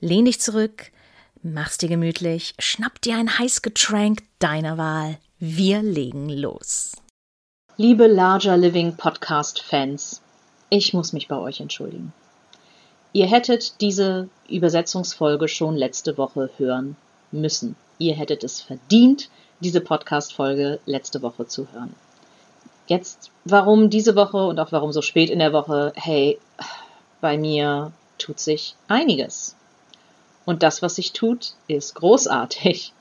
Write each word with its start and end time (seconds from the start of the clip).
Lehn 0.00 0.24
dich 0.24 0.40
zurück, 0.40 0.90
mach's 1.42 1.78
dir 1.78 1.88
gemütlich, 1.88 2.54
schnapp 2.58 3.00
dir 3.00 3.16
ein 3.16 3.38
heiß 3.38 3.62
Getränk 3.62 4.22
deiner 4.38 4.78
Wahl. 4.78 5.18
Wir 5.38 5.82
legen 5.82 6.28
los. 6.28 6.92
Liebe 7.76 8.06
Larger 8.06 8.56
Living 8.56 8.96
Podcast 8.96 9.60
Fans, 9.60 10.22
ich 10.70 10.94
muss 10.94 11.12
mich 11.12 11.28
bei 11.28 11.36
euch 11.36 11.60
entschuldigen. 11.60 12.12
Ihr 13.12 13.26
hättet 13.26 13.80
diese 13.80 14.28
Übersetzungsfolge 14.48 15.48
schon 15.48 15.76
letzte 15.76 16.18
Woche 16.18 16.50
hören 16.56 16.96
müssen. 17.30 17.76
Ihr 17.98 18.14
hättet 18.14 18.42
es 18.42 18.60
verdient, 18.60 19.28
diese 19.60 19.80
Podcast-Folge 19.80 20.80
letzte 20.84 21.22
Woche 21.22 21.46
zu 21.46 21.66
hören. 21.72 21.94
Jetzt, 22.86 23.30
warum 23.44 23.88
diese 23.88 24.16
Woche 24.16 24.44
und 24.46 24.58
auch 24.58 24.72
warum 24.72 24.92
so 24.92 25.00
spät 25.00 25.30
in 25.30 25.38
der 25.38 25.52
Woche? 25.52 25.92
Hey, 25.94 26.38
bei 27.20 27.38
mir 27.38 27.92
tut 28.18 28.40
sich 28.40 28.74
einiges. 28.88 29.56
Und 30.44 30.62
das, 30.62 30.82
was 30.82 30.96
sich 30.96 31.12
tut, 31.12 31.52
ist 31.68 31.94
großartig. 31.94 32.92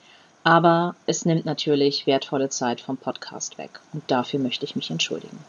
Aber 0.44 0.96
es 1.06 1.26
nimmt 1.26 1.46
natürlich 1.46 2.06
wertvolle 2.06 2.50
Zeit 2.50 2.82
vom 2.82 2.98
Podcast 2.98 3.58
weg. 3.58 3.80
Und 3.94 4.04
dafür 4.08 4.40
möchte 4.40 4.66
ich 4.66 4.76
mich 4.76 4.90
entschuldigen. 4.90 5.40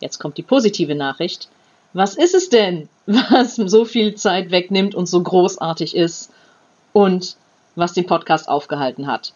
Jetzt 0.00 0.18
kommt 0.18 0.36
die 0.36 0.42
positive 0.42 0.94
Nachricht. 0.94 1.48
Was 1.92 2.16
ist 2.16 2.34
es 2.34 2.50
denn, 2.50 2.88
was 3.06 3.56
so 3.56 3.84
viel 3.84 4.14
Zeit 4.14 4.50
wegnimmt 4.50 4.94
und 4.94 5.06
so 5.06 5.22
großartig 5.22 5.96
ist 5.96 6.30
und 6.92 7.36
was 7.74 7.94
den 7.94 8.06
Podcast 8.06 8.48
aufgehalten 8.48 9.06
hat? 9.06 9.32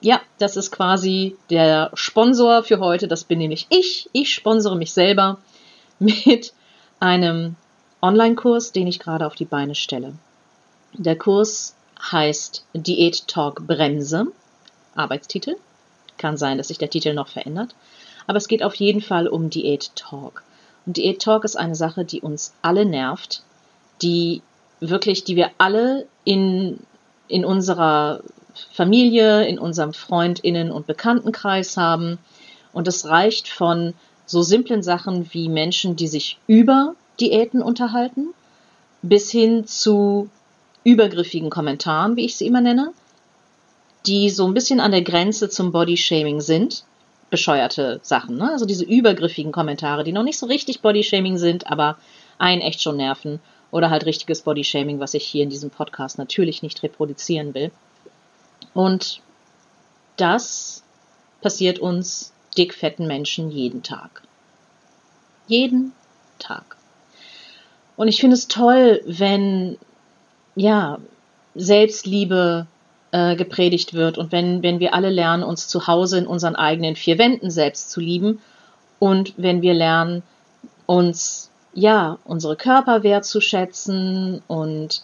Ja, 0.00 0.20
das 0.38 0.56
ist 0.56 0.72
quasi 0.72 1.36
der 1.48 1.90
Sponsor 1.94 2.64
für 2.64 2.80
heute. 2.80 3.06
Das 3.06 3.24
bin 3.24 3.38
nämlich 3.38 3.66
ich. 3.70 4.10
Ich 4.12 4.32
sponsere 4.34 4.76
mich 4.76 4.92
selber 4.92 5.38
mit 5.98 6.52
einem 7.00 7.56
Online-Kurs, 8.02 8.72
den 8.72 8.88
ich 8.88 8.98
gerade 8.98 9.26
auf 9.26 9.36
die 9.36 9.44
Beine 9.44 9.74
stelle. 9.74 10.14
Der 10.94 11.16
Kurs 11.16 11.74
heißt 12.10 12.64
Diät 12.74 13.26
Talk 13.26 13.66
Bremse. 13.66 14.26
Arbeitstitel. 14.94 15.56
Kann 16.18 16.36
sein, 16.36 16.58
dass 16.58 16.68
sich 16.68 16.78
der 16.78 16.90
Titel 16.90 17.14
noch 17.14 17.28
verändert. 17.28 17.74
Aber 18.26 18.36
es 18.36 18.46
geht 18.46 18.62
auf 18.62 18.74
jeden 18.74 19.00
Fall 19.00 19.26
um 19.26 19.48
Diät 19.48 19.90
Talk. 19.96 20.42
Und 20.84 20.96
Diät 20.96 21.22
Talk 21.22 21.44
ist 21.44 21.56
eine 21.56 21.74
Sache, 21.74 22.04
die 22.04 22.20
uns 22.20 22.52
alle 22.60 22.84
nervt, 22.84 23.42
die 24.02 24.42
wirklich, 24.80 25.24
die 25.24 25.36
wir 25.36 25.50
alle 25.58 26.06
in, 26.24 26.80
in 27.28 27.44
unserer 27.44 28.20
Familie, 28.72 29.46
in 29.46 29.58
unserem 29.58 29.94
Freundinnen- 29.94 30.72
und 30.72 30.86
Bekanntenkreis 30.86 31.76
haben. 31.76 32.18
Und 32.72 32.86
es 32.86 33.06
reicht 33.06 33.48
von 33.48 33.94
so 34.26 34.42
simplen 34.42 34.82
Sachen 34.82 35.32
wie 35.32 35.48
Menschen, 35.48 35.96
die 35.96 36.08
sich 36.08 36.38
über 36.46 36.94
Diäten 37.20 37.62
unterhalten, 37.62 38.28
bis 39.02 39.30
hin 39.30 39.66
zu 39.66 40.28
übergriffigen 40.84 41.50
Kommentaren, 41.50 42.16
wie 42.16 42.24
ich 42.24 42.36
sie 42.36 42.46
immer 42.46 42.60
nenne, 42.60 42.92
die 44.06 44.30
so 44.30 44.46
ein 44.46 44.54
bisschen 44.54 44.80
an 44.80 44.90
der 44.90 45.02
Grenze 45.02 45.48
zum 45.48 45.72
Bodyshaming 45.72 46.40
sind. 46.40 46.84
Bescheuerte 47.30 48.00
Sachen, 48.02 48.36
ne? 48.36 48.50
Also 48.50 48.66
diese 48.66 48.84
übergriffigen 48.84 49.52
Kommentare, 49.52 50.04
die 50.04 50.12
noch 50.12 50.22
nicht 50.22 50.38
so 50.38 50.46
richtig 50.46 50.80
Bodyshaming 50.80 51.38
sind, 51.38 51.66
aber 51.66 51.96
einen 52.38 52.60
echt 52.60 52.82
schon 52.82 52.96
nerven. 52.96 53.40
Oder 53.70 53.88
halt 53.88 54.04
richtiges 54.04 54.42
Bodyshaming, 54.42 55.00
was 55.00 55.14
ich 55.14 55.24
hier 55.24 55.42
in 55.42 55.48
diesem 55.48 55.70
Podcast 55.70 56.18
natürlich 56.18 56.62
nicht 56.62 56.82
reproduzieren 56.82 57.54
will. 57.54 57.70
Und 58.74 59.22
das 60.16 60.82
passiert 61.40 61.78
uns 61.78 62.32
dickfetten 62.58 63.06
Menschen 63.06 63.50
jeden 63.50 63.82
Tag. 63.82 64.22
Jeden 65.46 65.92
Tag. 66.38 66.76
Und 67.96 68.08
ich 68.08 68.20
finde 68.20 68.34
es 68.34 68.48
toll, 68.48 69.02
wenn 69.06 69.78
ja, 70.54 70.98
Selbstliebe 71.54 72.66
äh, 73.12 73.36
gepredigt 73.36 73.94
wird. 73.94 74.18
Und 74.18 74.32
wenn, 74.32 74.62
wenn 74.62 74.80
wir 74.80 74.94
alle 74.94 75.10
lernen, 75.10 75.42
uns 75.42 75.68
zu 75.68 75.86
Hause 75.86 76.18
in 76.18 76.26
unseren 76.26 76.56
eigenen 76.56 76.96
vier 76.96 77.18
Wänden 77.18 77.50
selbst 77.50 77.90
zu 77.90 78.00
lieben 78.00 78.40
und 78.98 79.34
wenn 79.36 79.62
wir 79.62 79.74
lernen, 79.74 80.22
uns, 80.86 81.50
ja, 81.74 82.18
unsere 82.24 82.56
Körper 82.56 83.02
wertzuschätzen 83.02 84.42
und 84.46 85.02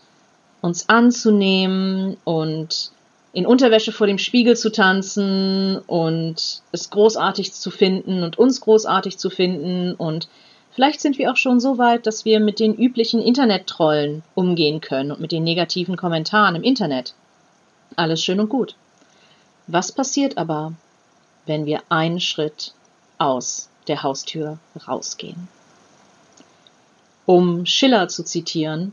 uns 0.61 0.89
anzunehmen 0.89 2.17
und 2.25 2.93
in 3.33 3.47
Unterwäsche 3.47 3.93
vor 3.93 4.07
dem 4.07 4.19
Spiegel 4.19 4.57
zu 4.57 4.73
tanzen 4.73 5.79
und 5.87 6.63
es 6.73 6.91
großartig 6.91 7.53
zu 7.53 7.71
finden 7.71 8.23
und 8.23 8.39
uns 8.39 8.61
großartig 8.61 9.19
zu 9.19 9.31
finden 9.31 9.95
und 9.95 10.29
Vielleicht 10.79 11.01
sind 11.01 11.19
wir 11.19 11.33
auch 11.33 11.37
schon 11.37 11.59
so 11.59 11.77
weit, 11.77 12.07
dass 12.07 12.25
wir 12.25 12.39
mit 12.39 12.61
den 12.61 12.73
üblichen 12.73 13.21
Internet-Trollen 13.21 14.23
umgehen 14.37 14.81
können 14.81 15.11
und 15.11 15.19
mit 15.19 15.33
den 15.33 15.43
negativen 15.43 15.97
Kommentaren 15.97 16.55
im 16.55 16.63
Internet. 16.63 17.15
Alles 17.97 18.23
schön 18.23 18.39
und 18.39 18.49
gut. 18.49 18.77
Was 19.67 19.91
passiert 19.91 20.39
aber, 20.39 20.75
wenn 21.47 21.67
wir 21.67 21.83
einen 21.89 22.21
Schritt 22.21 22.75
aus 23.19 23.71
der 23.89 24.05
Haustür 24.05 24.61
rausgehen? 24.87 25.49
Um 27.27 27.67
Schiller 27.67 28.07
zu 28.07 28.23
zitieren, 28.23 28.93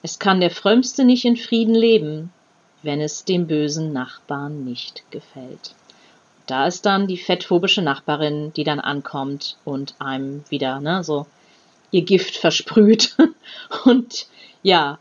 es 0.00 0.18
kann 0.18 0.40
der 0.40 0.50
Frömmste 0.50 1.04
nicht 1.04 1.26
in 1.26 1.36
Frieden 1.36 1.74
leben, 1.74 2.32
wenn 2.82 3.02
es 3.02 3.26
dem 3.26 3.46
bösen 3.46 3.92
Nachbarn 3.92 4.64
nicht 4.64 5.02
gefällt. 5.10 5.74
Da 6.46 6.66
ist 6.66 6.84
dann 6.84 7.06
die 7.06 7.16
fettphobische 7.16 7.82
Nachbarin, 7.82 8.52
die 8.54 8.64
dann 8.64 8.80
ankommt 8.80 9.56
und 9.64 9.94
einem 9.98 10.44
wieder, 10.50 10.80
ne, 10.80 11.02
so 11.02 11.26
ihr 11.90 12.02
Gift 12.02 12.36
versprüht 12.36 13.16
und 13.84 14.26
ja, 14.62 14.98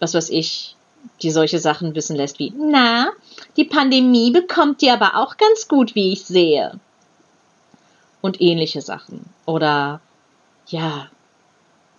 was 0.00 0.14
weiß 0.14 0.30
ich, 0.30 0.76
die 1.22 1.30
solche 1.30 1.58
Sachen 1.58 1.94
wissen 1.94 2.16
lässt 2.16 2.38
wie, 2.38 2.52
na, 2.56 3.10
die 3.56 3.64
Pandemie 3.64 4.30
bekommt 4.30 4.82
ihr 4.82 4.92
aber 4.92 5.16
auch 5.16 5.36
ganz 5.36 5.68
gut, 5.68 5.94
wie 5.94 6.12
ich 6.12 6.24
sehe. 6.24 6.78
Und 8.20 8.40
ähnliche 8.40 8.80
Sachen. 8.80 9.26
Oder, 9.46 10.00
ja, 10.66 11.08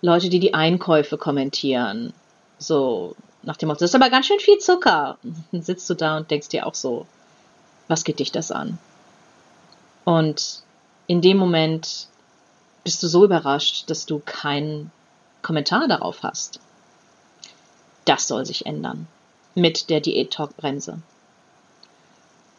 Leute, 0.02 0.28
die 0.28 0.38
die 0.38 0.54
Einkäufe 0.54 1.16
kommentieren. 1.16 2.12
So, 2.58 3.16
nach 3.42 3.56
dem 3.56 3.68
Motto, 3.68 3.80
das 3.80 3.90
ist 3.90 3.94
aber 3.94 4.10
ganz 4.10 4.26
schön 4.26 4.40
viel 4.40 4.58
Zucker. 4.58 5.18
Dann 5.52 5.62
sitzt 5.62 5.88
du 5.88 5.94
da 5.94 6.18
und 6.18 6.30
denkst 6.30 6.48
dir 6.48 6.66
auch 6.66 6.74
so, 6.74 7.06
was 7.90 8.04
geht 8.04 8.20
dich 8.20 8.30
das 8.30 8.52
an? 8.52 8.78
Und 10.04 10.62
in 11.08 11.20
dem 11.20 11.36
Moment 11.36 12.06
bist 12.84 13.02
du 13.02 13.08
so 13.08 13.24
überrascht, 13.24 13.90
dass 13.90 14.06
du 14.06 14.20
keinen 14.24 14.92
Kommentar 15.42 15.88
darauf 15.88 16.22
hast. 16.22 16.60
Das 18.04 18.28
soll 18.28 18.46
sich 18.46 18.64
ändern 18.64 19.08
mit 19.56 19.90
der 19.90 20.00
Diät-Talk-Bremse. 20.00 21.02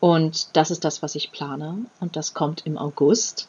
Und 0.01 0.55
das 0.57 0.69
ist 0.69 0.83
das, 0.83 1.01
was 1.01 1.15
ich 1.15 1.31
plane. 1.31 1.85
Und 2.01 2.17
das 2.17 2.33
kommt 2.33 2.65
im 2.65 2.77
August. 2.77 3.47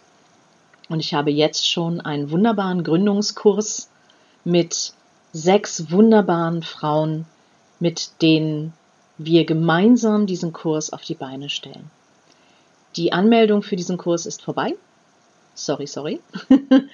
Und 0.88 1.00
ich 1.00 1.14
habe 1.14 1.32
jetzt 1.32 1.68
schon 1.68 2.00
einen 2.00 2.30
wunderbaren 2.30 2.84
Gründungskurs 2.84 3.90
mit 4.44 4.94
sechs 5.32 5.90
wunderbaren 5.90 6.62
Frauen, 6.62 7.26
mit 7.80 8.22
denen 8.22 8.72
wir 9.18 9.44
gemeinsam 9.44 10.26
diesen 10.26 10.52
Kurs 10.52 10.92
auf 10.92 11.02
die 11.02 11.14
Beine 11.14 11.48
stellen. 11.48 11.90
Die 12.96 13.12
Anmeldung 13.12 13.62
für 13.62 13.76
diesen 13.76 13.96
Kurs 13.96 14.26
ist 14.26 14.42
vorbei. 14.42 14.74
Sorry, 15.54 15.86
sorry. 15.86 16.20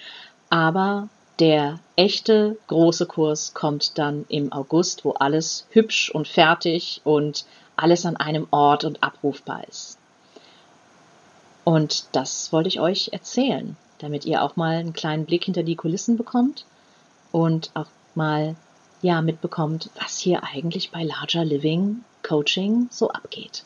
Aber 0.50 1.08
der 1.38 1.78
echte 1.96 2.56
große 2.66 3.06
Kurs 3.06 3.54
kommt 3.54 3.98
dann 3.98 4.24
im 4.28 4.52
August, 4.52 5.04
wo 5.04 5.12
alles 5.12 5.66
hübsch 5.70 6.10
und 6.10 6.26
fertig 6.26 7.00
und 7.04 7.44
alles 7.76 8.06
an 8.06 8.16
einem 8.16 8.48
Ort 8.50 8.84
und 8.84 9.02
abrufbar 9.02 9.66
ist. 9.68 9.98
Und 11.64 12.06
das 12.12 12.52
wollte 12.52 12.68
ich 12.68 12.80
euch 12.80 13.10
erzählen, 13.12 13.76
damit 13.98 14.24
ihr 14.24 14.42
auch 14.42 14.56
mal 14.56 14.76
einen 14.76 14.94
kleinen 14.94 15.26
Blick 15.26 15.44
hinter 15.44 15.62
die 15.62 15.76
Kulissen 15.76 16.16
bekommt 16.16 16.64
und 17.30 17.70
auch 17.74 17.86
mal 18.14 18.56
ja 19.02 19.22
mitbekommt, 19.22 19.90
was 20.00 20.18
hier 20.18 20.42
eigentlich 20.42 20.90
bei 20.90 21.02
Larger 21.02 21.44
Living 21.44 22.04
Coaching 22.22 22.88
so 22.90 23.10
abgeht. 23.10 23.64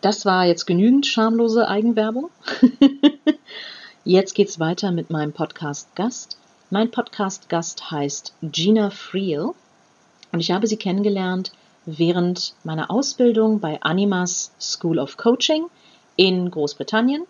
Das 0.00 0.24
war 0.24 0.46
jetzt 0.46 0.66
genügend 0.66 1.06
schamlose 1.06 1.68
Eigenwerbung. 1.68 2.30
jetzt 4.04 4.34
geht's 4.34 4.58
weiter 4.58 4.92
mit 4.92 5.10
meinem 5.10 5.32
Podcast-Gast. 5.32 6.38
Mein 6.70 6.90
Podcast-Gast 6.90 7.90
heißt 7.90 8.32
Gina 8.42 8.90
Friel 8.90 9.50
und 10.32 10.40
ich 10.40 10.52
habe 10.52 10.66
sie 10.66 10.76
kennengelernt 10.76 11.52
während 11.84 12.54
meiner 12.64 12.90
Ausbildung 12.90 13.60
bei 13.60 13.82
Animas 13.82 14.52
School 14.58 14.98
of 14.98 15.16
Coaching 15.16 15.66
in 16.16 16.50
Großbritannien. 16.50 17.26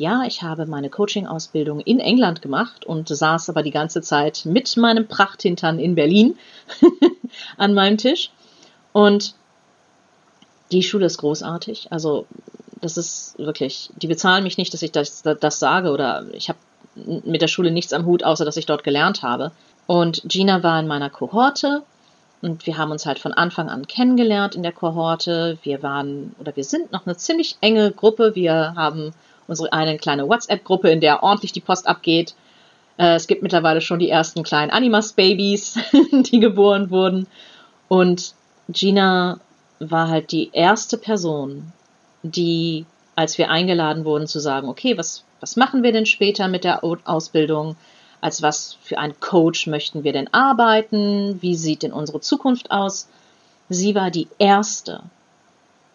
Ja, 0.00 0.22
ich 0.26 0.40
habe 0.40 0.64
meine 0.64 0.88
Coaching-Ausbildung 0.88 1.80
in 1.80 2.00
England 2.00 2.40
gemacht 2.40 2.86
und 2.86 3.06
saß 3.06 3.50
aber 3.50 3.62
die 3.62 3.70
ganze 3.70 4.00
Zeit 4.00 4.46
mit 4.46 4.78
meinem 4.78 5.06
Prachthintern 5.06 5.78
in 5.78 5.94
Berlin 5.94 6.38
an 7.58 7.74
meinem 7.74 7.98
Tisch. 7.98 8.30
Und 8.92 9.34
die 10.72 10.82
Schule 10.82 11.04
ist 11.04 11.18
großartig. 11.18 11.88
Also 11.92 12.24
das 12.80 12.96
ist 12.96 13.38
wirklich, 13.38 13.90
die 13.94 14.06
bezahlen 14.06 14.42
mich 14.42 14.56
nicht, 14.56 14.72
dass 14.72 14.80
ich 14.80 14.90
das, 14.90 15.22
das 15.22 15.58
sage 15.58 15.90
oder 15.90 16.24
ich 16.32 16.48
habe 16.48 16.58
mit 16.94 17.42
der 17.42 17.48
Schule 17.48 17.70
nichts 17.70 17.92
am 17.92 18.06
Hut, 18.06 18.24
außer 18.24 18.46
dass 18.46 18.56
ich 18.56 18.64
dort 18.64 18.84
gelernt 18.84 19.22
habe. 19.22 19.52
Und 19.86 20.22
Gina 20.24 20.62
war 20.62 20.80
in 20.80 20.86
meiner 20.86 21.10
Kohorte 21.10 21.82
und 22.40 22.64
wir 22.66 22.78
haben 22.78 22.90
uns 22.90 23.04
halt 23.04 23.18
von 23.18 23.34
Anfang 23.34 23.68
an 23.68 23.86
kennengelernt 23.86 24.54
in 24.54 24.62
der 24.62 24.72
Kohorte. 24.72 25.58
Wir 25.62 25.82
waren 25.82 26.34
oder 26.38 26.56
wir 26.56 26.64
sind 26.64 26.90
noch 26.90 27.04
eine 27.04 27.18
ziemlich 27.18 27.58
enge 27.60 27.90
Gruppe. 27.92 28.34
Wir 28.34 28.72
haben 28.76 29.12
unsere 29.50 29.72
eine 29.72 29.98
kleine 29.98 30.28
WhatsApp-Gruppe, 30.28 30.90
in 30.90 31.00
der 31.00 31.22
ordentlich 31.22 31.52
die 31.52 31.60
Post 31.60 31.86
abgeht. 31.86 32.34
Äh, 32.96 33.16
es 33.16 33.26
gibt 33.26 33.42
mittlerweile 33.42 33.80
schon 33.80 33.98
die 33.98 34.08
ersten 34.08 34.44
kleinen 34.44 34.70
Animas-Babys, 34.70 35.78
die 36.12 36.40
geboren 36.40 36.90
wurden. 36.90 37.26
Und 37.88 38.34
Gina 38.68 39.40
war 39.80 40.08
halt 40.08 40.30
die 40.30 40.50
erste 40.52 40.96
Person, 40.96 41.72
die, 42.22 42.86
als 43.16 43.38
wir 43.38 43.50
eingeladen 43.50 44.04
wurden 44.04 44.28
zu 44.28 44.38
sagen, 44.38 44.68
okay, 44.68 44.96
was, 44.96 45.24
was 45.40 45.56
machen 45.56 45.82
wir 45.82 45.92
denn 45.92 46.06
später 46.06 46.46
mit 46.46 46.62
der 46.64 46.84
Ausbildung? 46.84 47.76
Als 48.20 48.42
was 48.42 48.76
für 48.82 48.98
einen 48.98 49.18
Coach 49.18 49.66
möchten 49.66 50.04
wir 50.04 50.12
denn 50.12 50.32
arbeiten? 50.32 51.42
Wie 51.42 51.56
sieht 51.56 51.82
denn 51.82 51.92
unsere 51.92 52.20
Zukunft 52.20 52.70
aus? 52.70 53.08
Sie 53.68 53.94
war 53.94 54.10
die 54.10 54.28
erste, 54.38 55.02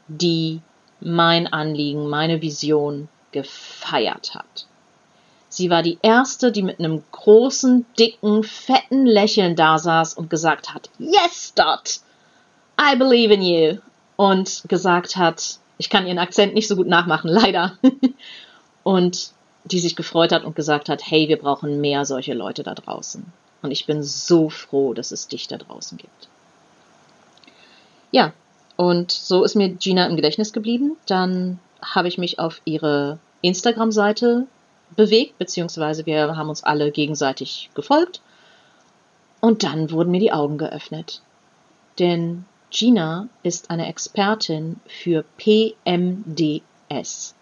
die 0.07 0.59
mein 0.99 1.47
Anliegen, 1.47 2.09
meine 2.09 2.41
Vision 2.41 3.07
gefeiert 3.35 4.33
hat. 4.33 4.65
Sie 5.49 5.69
war 5.69 5.83
die 5.83 5.99
erste, 6.01 6.53
die 6.53 6.63
mit 6.63 6.79
einem 6.79 7.03
großen, 7.11 7.85
dicken, 7.99 8.43
fetten 8.43 9.05
Lächeln 9.05 9.57
da 9.57 9.77
saß 9.77 10.13
und 10.13 10.29
gesagt 10.29 10.73
hat, 10.73 10.89
Yes, 10.97 11.53
Dot! 11.53 11.99
I 12.79 12.95
believe 12.95 13.33
in 13.33 13.41
you. 13.41 13.77
Und 14.15 14.63
gesagt 14.69 15.17
hat, 15.17 15.59
ich 15.77 15.89
kann 15.89 16.07
ihren 16.07 16.19
Akzent 16.19 16.53
nicht 16.53 16.69
so 16.69 16.77
gut 16.77 16.87
nachmachen, 16.87 17.29
leider. 17.29 17.77
und 18.83 19.31
die 19.65 19.79
sich 19.79 19.97
gefreut 19.97 20.31
hat 20.31 20.45
und 20.45 20.55
gesagt 20.55 20.88
hat, 20.88 21.01
hey, 21.05 21.27
wir 21.27 21.38
brauchen 21.38 21.81
mehr 21.81 22.05
solche 22.05 22.33
Leute 22.33 22.63
da 22.63 22.73
draußen. 22.73 23.25
Und 23.61 23.71
ich 23.71 23.85
bin 23.85 24.01
so 24.01 24.49
froh, 24.49 24.93
dass 24.93 25.11
es 25.11 25.27
dich 25.27 25.47
da 25.47 25.57
draußen 25.57 25.97
gibt. 25.97 26.29
Ja, 28.11 28.31
und 28.77 29.11
so 29.11 29.43
ist 29.43 29.55
mir 29.55 29.69
Gina 29.69 30.05
im 30.05 30.15
Gedächtnis 30.15 30.53
geblieben. 30.53 30.97
Dann 31.07 31.59
habe 31.81 32.07
ich 32.07 32.17
mich 32.17 32.39
auf 32.39 32.61
ihre 32.65 33.19
Instagram-Seite 33.41 34.47
bewegt, 34.95 35.37
beziehungsweise 35.37 36.05
wir 36.05 36.35
haben 36.35 36.49
uns 36.49 36.63
alle 36.63 36.91
gegenseitig 36.91 37.69
gefolgt. 37.73 38.21
Und 39.41 39.63
dann 39.63 39.91
wurden 39.91 40.11
mir 40.11 40.19
die 40.19 40.31
Augen 40.31 40.57
geöffnet. 40.57 41.21
Denn 41.99 42.45
Gina 42.71 43.27
ist 43.43 43.69
eine 43.69 43.87
Expertin 43.87 44.79
für 44.87 45.23
PMDS. 45.37 47.35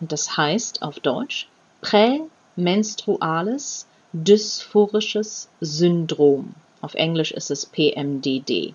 Und 0.00 0.12
das 0.12 0.36
heißt 0.36 0.82
auf 0.82 1.00
Deutsch 1.00 1.48
prämenstruales 1.80 3.86
dysphorisches 4.12 5.48
Syndrom. 5.60 6.54
Auf 6.80 6.94
Englisch 6.94 7.32
ist 7.32 7.50
es 7.50 7.66
PMDD, 7.66 8.74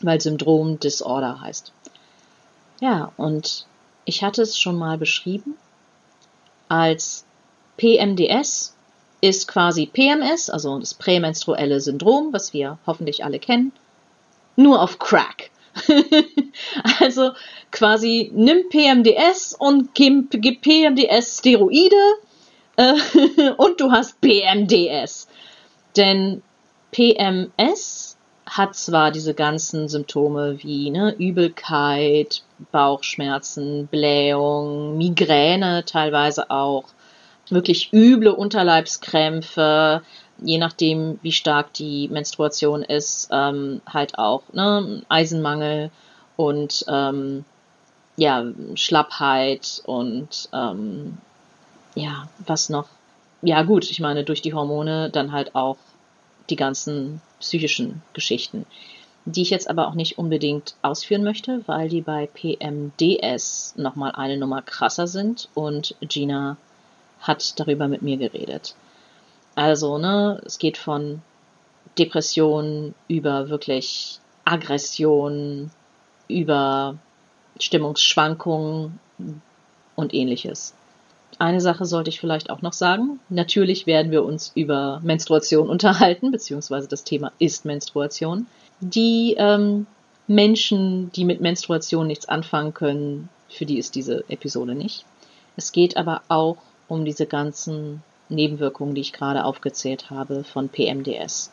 weil 0.00 0.20
Syndrom 0.20 0.80
Disorder 0.80 1.40
heißt. 1.40 1.72
Ja, 2.80 3.12
und 3.16 3.67
ich 4.08 4.22
hatte 4.24 4.42
es 4.42 4.58
schon 4.58 4.76
mal 4.76 4.98
beschrieben 4.98 5.56
als 6.68 7.24
PMDS 7.76 8.74
ist 9.20 9.48
quasi 9.48 9.86
PMS, 9.86 10.50
also 10.50 10.78
das 10.78 10.94
prämenstruelle 10.94 11.80
Syndrom, 11.80 12.32
was 12.32 12.52
wir 12.52 12.78
hoffentlich 12.86 13.24
alle 13.24 13.38
kennen 13.38 13.72
nur 14.58 14.82
auf 14.82 14.98
Crack. 14.98 15.50
also 17.00 17.30
quasi 17.70 18.30
nimm 18.34 18.68
PMDS 18.68 19.54
und 19.58 19.94
gib, 19.94 20.30
PMDS 20.30 21.38
Steroide 21.38 21.96
äh, 22.76 22.94
und 23.56 23.80
du 23.80 23.92
hast 23.92 24.20
PMDS. 24.20 25.28
Denn 25.96 26.42
PMS 26.90 28.16
hat 28.46 28.74
zwar 28.74 29.12
diese 29.12 29.34
ganzen 29.34 29.88
Symptome 29.88 30.58
wie 30.62 30.90
ne, 30.90 31.14
Übelkeit, 31.16 32.42
Bauchschmerzen, 32.72 33.86
Blähung, 33.86 34.96
Migräne 34.98 35.84
teilweise 35.84 36.50
auch, 36.50 36.84
wirklich 37.50 37.92
üble 37.92 38.30
Unterleibskrämpfe, 38.30 40.02
je 40.40 40.58
nachdem, 40.58 41.18
wie 41.22 41.32
stark 41.32 41.72
die 41.72 42.08
Menstruation 42.08 42.82
ist, 42.82 43.28
ähm, 43.32 43.80
halt 43.86 44.18
auch 44.18 44.42
ne, 44.52 45.02
Eisenmangel 45.08 45.90
und 46.36 46.84
ähm, 46.88 47.44
ja, 48.16 48.44
Schlappheit 48.74 49.82
und 49.86 50.48
ähm, 50.52 51.18
ja, 51.94 52.28
was 52.46 52.68
noch? 52.68 52.88
Ja, 53.42 53.62
gut, 53.62 53.90
ich 53.90 54.00
meine, 54.00 54.24
durch 54.24 54.42
die 54.42 54.54
Hormone 54.54 55.10
dann 55.10 55.32
halt 55.32 55.54
auch 55.54 55.76
die 56.50 56.56
ganzen 56.56 57.20
psychischen 57.40 58.02
Geschichten, 58.12 58.66
die 59.28 59.42
ich 59.42 59.50
jetzt 59.50 59.68
aber 59.68 59.88
auch 59.88 59.94
nicht 59.94 60.16
unbedingt 60.16 60.74
ausführen 60.80 61.22
möchte, 61.22 61.62
weil 61.66 61.90
die 61.90 62.00
bei 62.00 62.26
PMDS 62.26 63.74
nochmal 63.76 64.12
eine 64.12 64.38
Nummer 64.38 64.62
krasser 64.62 65.06
sind 65.06 65.50
und 65.54 65.94
Gina 66.00 66.56
hat 67.20 67.60
darüber 67.60 67.88
mit 67.88 68.00
mir 68.00 68.16
geredet. 68.16 68.74
Also, 69.54 69.98
ne, 69.98 70.40
es 70.46 70.58
geht 70.58 70.78
von 70.78 71.20
Depression 71.98 72.94
über 73.06 73.50
wirklich 73.50 74.18
Aggression, 74.44 75.70
über 76.28 76.96
Stimmungsschwankungen 77.58 78.98
und 79.94 80.14
ähnliches. 80.14 80.74
Eine 81.38 81.60
Sache 81.60 81.84
sollte 81.84 82.08
ich 82.08 82.18
vielleicht 82.18 82.48
auch 82.48 82.62
noch 82.62 82.72
sagen. 82.72 83.20
Natürlich 83.28 83.86
werden 83.86 84.10
wir 84.10 84.24
uns 84.24 84.52
über 84.54 85.00
Menstruation 85.02 85.68
unterhalten, 85.68 86.30
beziehungsweise 86.30 86.88
das 86.88 87.04
Thema 87.04 87.32
ist 87.38 87.66
Menstruation. 87.66 88.46
Die 88.80 89.34
ähm, 89.38 89.86
Menschen, 90.26 91.10
die 91.12 91.24
mit 91.24 91.40
Menstruation 91.40 92.06
nichts 92.06 92.28
anfangen 92.28 92.74
können, 92.74 93.28
für 93.48 93.66
die 93.66 93.78
ist 93.78 93.94
diese 93.94 94.24
Episode 94.28 94.74
nicht. 94.74 95.04
Es 95.56 95.72
geht 95.72 95.96
aber 95.96 96.22
auch 96.28 96.58
um 96.86 97.04
diese 97.04 97.26
ganzen 97.26 98.02
Nebenwirkungen, 98.28 98.94
die 98.94 99.00
ich 99.00 99.12
gerade 99.12 99.44
aufgezählt 99.44 100.10
habe 100.10 100.44
von 100.44 100.68
PMDS. 100.68 101.50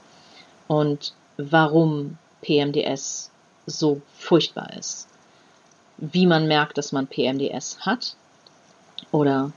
Und 0.67 1.13
warum 1.37 2.17
PMDS 2.41 3.31
so 3.65 4.01
furchtbar 4.17 4.73
ist. 4.77 5.07
Wie 5.97 6.27
man 6.27 6.47
merkt, 6.47 6.77
dass 6.77 6.91
man 6.91 7.07
PMDS 7.07 7.79
hat. 7.81 8.15
Oder 9.11 9.51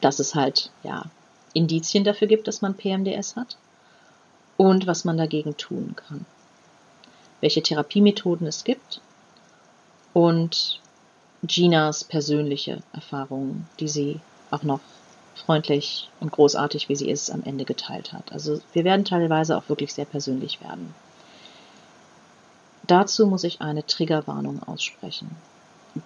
dass 0.00 0.18
es 0.18 0.34
halt, 0.34 0.70
ja, 0.82 1.04
Indizien 1.52 2.04
dafür 2.04 2.26
gibt, 2.26 2.48
dass 2.48 2.62
man 2.62 2.74
PMDS 2.74 3.36
hat. 3.36 3.56
Und 4.56 4.86
was 4.86 5.04
man 5.04 5.16
dagegen 5.16 5.56
tun 5.56 5.94
kann. 5.96 6.26
Welche 7.44 7.62
Therapiemethoden 7.62 8.46
es 8.46 8.64
gibt. 8.64 9.02
Und 10.14 10.80
Ginas 11.42 12.02
persönliche 12.02 12.82
Erfahrungen, 12.94 13.68
die 13.78 13.88
sie 13.88 14.20
auch 14.50 14.62
noch 14.62 14.80
freundlich 15.34 16.08
und 16.20 16.32
großartig, 16.32 16.88
wie 16.88 16.96
sie 16.96 17.10
ist, 17.10 17.30
am 17.30 17.42
Ende 17.44 17.66
geteilt 17.66 18.14
hat. 18.14 18.32
Also 18.32 18.62
wir 18.72 18.84
werden 18.84 19.04
teilweise 19.04 19.58
auch 19.58 19.68
wirklich 19.68 19.92
sehr 19.92 20.06
persönlich 20.06 20.62
werden. 20.62 20.94
Dazu 22.86 23.26
muss 23.26 23.44
ich 23.44 23.60
eine 23.60 23.84
Triggerwarnung 23.84 24.62
aussprechen. 24.62 25.36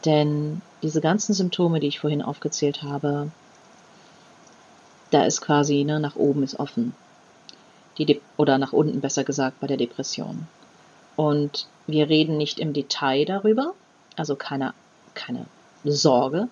Denn 0.04 0.60
diese 0.82 1.00
ganzen 1.00 1.34
Symptome, 1.34 1.78
die 1.78 1.86
ich 1.86 2.00
vorhin 2.00 2.22
aufgezählt 2.22 2.82
habe, 2.82 3.30
da 5.12 5.22
ist 5.22 5.40
quasi, 5.40 5.84
ne, 5.84 6.00
nach 6.00 6.16
oben 6.16 6.42
ist 6.42 6.58
offen. 6.58 6.96
Die 7.96 8.06
De 8.06 8.20
oder 8.36 8.58
nach 8.58 8.72
unten 8.72 9.00
besser 9.00 9.22
gesagt 9.22 9.60
bei 9.60 9.68
der 9.68 9.76
Depression. 9.76 10.48
Und 11.18 11.66
wir 11.88 12.08
reden 12.08 12.36
nicht 12.36 12.60
im 12.60 12.72
Detail 12.72 13.24
darüber, 13.24 13.74
also 14.14 14.36
keine, 14.36 14.72
keine 15.14 15.46
Sorge, 15.82 16.46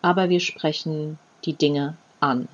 aber 0.00 0.28
wir 0.28 0.38
sprechen 0.38 1.18
die 1.44 1.54
Dinge 1.54 1.96
an. 2.20 2.46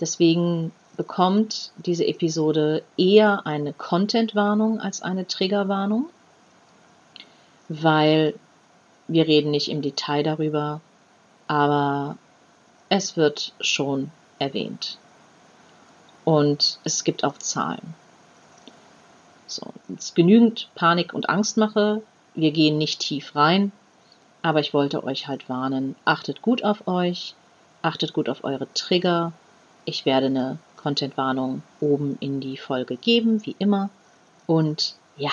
Deswegen 0.00 0.72
bekommt 0.96 1.70
diese 1.76 2.04
Episode 2.08 2.82
eher 2.96 3.46
eine 3.46 3.72
Content-Warnung 3.72 4.80
als 4.80 5.00
eine 5.00 5.28
Triggerwarnung, 5.28 6.06
weil 7.68 8.34
wir 9.06 9.28
reden 9.28 9.52
nicht 9.52 9.68
im 9.68 9.80
Detail 9.80 10.24
darüber, 10.24 10.80
aber 11.46 12.16
es 12.88 13.16
wird 13.16 13.52
schon 13.60 14.10
erwähnt. 14.40 14.98
Und 16.24 16.80
es 16.82 17.04
gibt 17.04 17.22
auch 17.22 17.38
Zahlen. 17.38 17.94
So, 19.54 19.72
es 19.96 20.14
genügend 20.14 20.68
Panik 20.74 21.14
und 21.14 21.28
Angstmache. 21.28 22.02
Wir 22.34 22.50
gehen 22.50 22.76
nicht 22.76 22.98
tief 22.98 23.36
rein, 23.36 23.70
aber 24.42 24.58
ich 24.58 24.74
wollte 24.74 25.04
euch 25.04 25.28
halt 25.28 25.48
warnen. 25.48 25.94
Achtet 26.04 26.42
gut 26.42 26.64
auf 26.64 26.88
euch, 26.88 27.36
achtet 27.82 28.12
gut 28.12 28.28
auf 28.28 28.42
eure 28.42 28.66
Trigger. 28.74 29.32
Ich 29.84 30.04
werde 30.04 30.26
eine 30.26 30.58
Content-Warnung 30.76 31.62
oben 31.80 32.16
in 32.18 32.40
die 32.40 32.56
Folge 32.56 32.96
geben, 32.96 33.46
wie 33.46 33.54
immer. 33.60 33.90
Und 34.46 34.96
ja, 35.16 35.30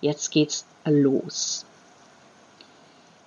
jetzt 0.00 0.30
geht's 0.30 0.64
los. 0.86 1.66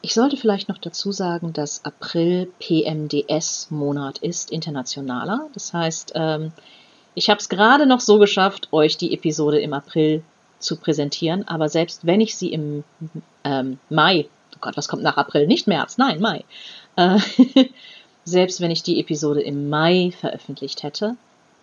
Ich 0.02 0.16
sollte 0.16 0.38
vielleicht 0.38 0.70
noch 0.70 0.80
dazu 0.80 1.12
sagen, 1.12 1.54
dass 1.54 1.86
April 1.86 2.52
PMDS-Monat 2.58 4.18
ist, 4.18 4.50
internationaler. 4.50 5.50
Das 5.54 5.72
heißt, 5.72 6.14
ähm, 6.16 6.52
ich 7.14 7.30
habe 7.30 7.40
es 7.40 7.50
gerade 7.50 7.86
noch 7.86 8.00
so 8.00 8.18
geschafft, 8.18 8.70
euch 8.72 8.98
die 8.98 9.14
Episode 9.14 9.60
im 9.60 9.74
April 9.74 10.24
zu 10.62 10.78
präsentieren, 10.78 11.48
aber 11.48 11.70
selbst 11.70 12.06
wenn 12.06 12.22
ich 12.22 12.36
sie 12.36 12.54
im 12.54 12.84
ähm, 13.44 13.80
Mai, 13.90 14.28
oh 14.56 14.58
Gott, 14.62 14.78
was 14.78 14.88
kommt 14.88 15.04
nach 15.04 15.18
April? 15.18 15.48
Nicht 15.48 15.68
März, 15.68 15.98
nein, 15.98 16.20
Mai. 16.20 16.44
Äh, 16.96 17.20
selbst 18.24 18.62
wenn 18.62 18.72
ich 18.72 18.84
die 18.84 19.00
Episode 19.00 19.42
im 19.42 19.70
Mai 19.70 20.12
veröffentlicht 20.20 20.84
hätte, 20.84 21.16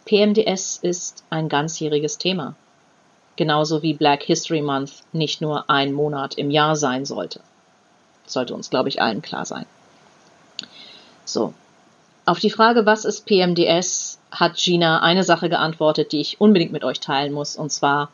PMDS 0.04 0.78
ist 0.80 1.24
ein 1.30 1.48
ganzjähriges 1.48 2.18
Thema. 2.18 2.54
Genauso 3.36 3.82
wie 3.82 3.94
Black 3.94 4.24
History 4.24 4.62
Month 4.62 4.92
nicht 5.12 5.40
nur 5.40 5.70
ein 5.70 5.92
Monat 5.92 6.34
im 6.34 6.50
Jahr 6.50 6.74
sein 6.74 7.04
sollte 7.04 7.40
sollte 8.30 8.54
uns, 8.54 8.70
glaube 8.70 8.88
ich, 8.88 9.00
allen 9.00 9.22
klar 9.22 9.44
sein. 9.44 9.66
So. 11.24 11.54
Auf 12.24 12.38
die 12.38 12.50
Frage, 12.50 12.84
was 12.84 13.04
ist 13.04 13.24
PMDS, 13.24 14.18
hat 14.30 14.56
Gina 14.56 15.00
eine 15.00 15.24
Sache 15.24 15.48
geantwortet, 15.48 16.12
die 16.12 16.20
ich 16.20 16.40
unbedingt 16.40 16.72
mit 16.72 16.84
euch 16.84 17.00
teilen 17.00 17.32
muss, 17.32 17.56
und 17.56 17.72
zwar 17.72 18.10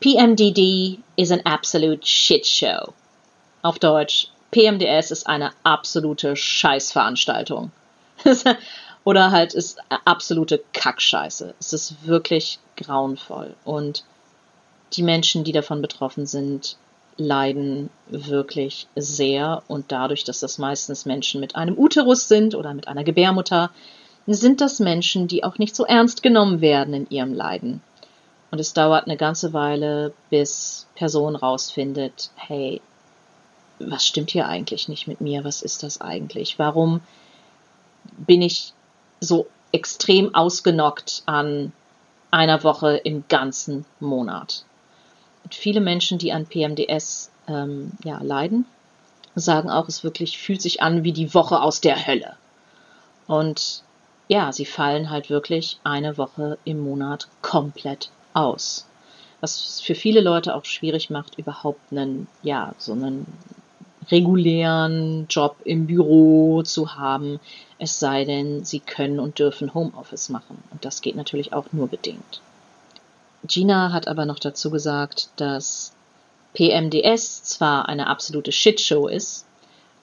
PMDD 0.00 0.98
is 1.16 1.32
an 1.32 1.40
absolute 1.44 2.06
shit 2.06 2.46
show. 2.46 2.92
Auf 3.62 3.78
Deutsch, 3.78 4.28
PMDS 4.50 5.10
ist 5.10 5.26
eine 5.26 5.52
absolute 5.62 6.36
Scheißveranstaltung. 6.36 7.72
Oder 9.04 9.30
halt 9.30 9.54
ist 9.54 9.78
absolute 10.04 10.62
Kackscheiße. 10.72 11.54
Es 11.60 11.72
ist 11.72 12.06
wirklich 12.06 12.58
grauenvoll. 12.76 13.54
Und 13.64 14.04
die 14.92 15.02
Menschen, 15.02 15.44
die 15.44 15.52
davon 15.52 15.80
betroffen 15.80 16.26
sind, 16.26 16.76
leiden 17.16 17.88
wirklich 18.08 18.88
sehr 18.94 19.62
und 19.68 19.90
dadurch, 19.92 20.24
dass 20.24 20.40
das 20.40 20.58
meistens 20.58 21.06
Menschen 21.06 21.40
mit 21.40 21.56
einem 21.56 21.78
Uterus 21.78 22.28
sind 22.28 22.54
oder 22.54 22.74
mit 22.74 22.88
einer 22.88 23.04
Gebärmutter, 23.04 23.70
sind 24.26 24.60
das 24.60 24.80
Menschen, 24.80 25.28
die 25.28 25.44
auch 25.44 25.58
nicht 25.58 25.74
so 25.74 25.84
ernst 25.84 26.22
genommen 26.22 26.60
werden 26.60 26.92
in 26.92 27.08
ihrem 27.08 27.32
Leiden. 27.32 27.80
Und 28.50 28.60
es 28.60 28.72
dauert 28.72 29.06
eine 29.06 29.16
ganze 29.16 29.52
Weile, 29.52 30.12
bis 30.30 30.86
Person 30.94 31.36
rausfindet, 31.36 32.30
hey, 32.36 32.80
was 33.78 34.06
stimmt 34.06 34.30
hier 34.30 34.48
eigentlich 34.48 34.88
nicht 34.88 35.06
mit 35.06 35.20
mir? 35.20 35.44
Was 35.44 35.62
ist 35.62 35.82
das 35.82 36.00
eigentlich? 36.00 36.58
Warum 36.58 37.00
bin 38.16 38.42
ich 38.42 38.72
so 39.20 39.46
extrem 39.72 40.34
ausgenockt 40.34 41.22
an 41.26 41.72
einer 42.30 42.62
Woche 42.62 42.96
im 42.96 43.24
ganzen 43.28 43.84
Monat? 44.00 44.64
Und 45.44 45.54
viele 45.54 45.80
Menschen, 45.80 46.18
die 46.18 46.32
an 46.32 46.46
PMDS 46.46 47.30
ähm, 47.48 47.92
ja, 48.04 48.20
leiden, 48.22 48.64
sagen 49.34 49.70
auch, 49.70 49.88
es 49.88 50.02
wirklich 50.02 50.38
fühlt 50.38 50.62
sich 50.62 50.82
an 50.82 51.04
wie 51.04 51.12
die 51.12 51.34
Woche 51.34 51.60
aus 51.60 51.80
der 51.80 52.06
Hölle. 52.06 52.36
Und 53.26 53.82
ja, 54.28 54.52
sie 54.52 54.66
fallen 54.66 55.10
halt 55.10 55.30
wirklich 55.30 55.78
eine 55.84 56.16
Woche 56.18 56.58
im 56.64 56.80
Monat 56.80 57.28
komplett 57.42 58.10
aus. 58.36 58.86
Was 59.40 59.80
für 59.80 59.94
viele 59.94 60.20
Leute 60.20 60.54
auch 60.54 60.64
schwierig 60.64 61.10
macht, 61.10 61.38
überhaupt 61.38 61.80
einen, 61.90 62.26
ja, 62.42 62.74
so 62.78 62.92
einen 62.92 63.26
regulären 64.10 65.26
Job 65.28 65.56
im 65.64 65.86
Büro 65.86 66.62
zu 66.62 66.94
haben, 66.94 67.40
es 67.78 67.98
sei 67.98 68.24
denn, 68.24 68.64
sie 68.64 68.80
können 68.80 69.18
und 69.18 69.38
dürfen 69.38 69.74
Homeoffice 69.74 70.28
machen. 70.28 70.62
Und 70.70 70.84
das 70.84 71.00
geht 71.00 71.16
natürlich 71.16 71.52
auch 71.52 71.66
nur 71.72 71.88
bedingt. 71.88 72.40
Gina 73.44 73.92
hat 73.92 74.08
aber 74.08 74.24
noch 74.24 74.38
dazu 74.38 74.70
gesagt, 74.70 75.28
dass 75.36 75.92
PMDS 76.54 77.42
zwar 77.42 77.88
eine 77.88 78.06
absolute 78.06 78.52
Shitshow 78.52 79.08
ist, 79.08 79.44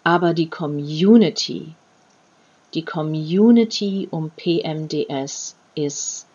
aber 0.04 0.34
die 0.34 0.50
Community, 0.50 1.74
die 2.74 2.86
Community 2.86 4.08
um 4.12 4.30
PMDS 4.32 5.56
ist 5.76 6.28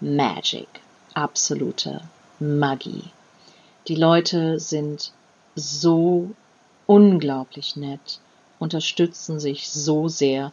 Magic, 0.00 0.68
absolute 1.14 2.00
Magie. 2.38 3.04
Die 3.88 3.96
Leute 3.96 4.58
sind 4.60 5.12
so 5.54 6.30
unglaublich 6.86 7.76
nett, 7.76 8.20
unterstützen 8.58 9.40
sich 9.40 9.68
so 9.68 10.08
sehr 10.08 10.52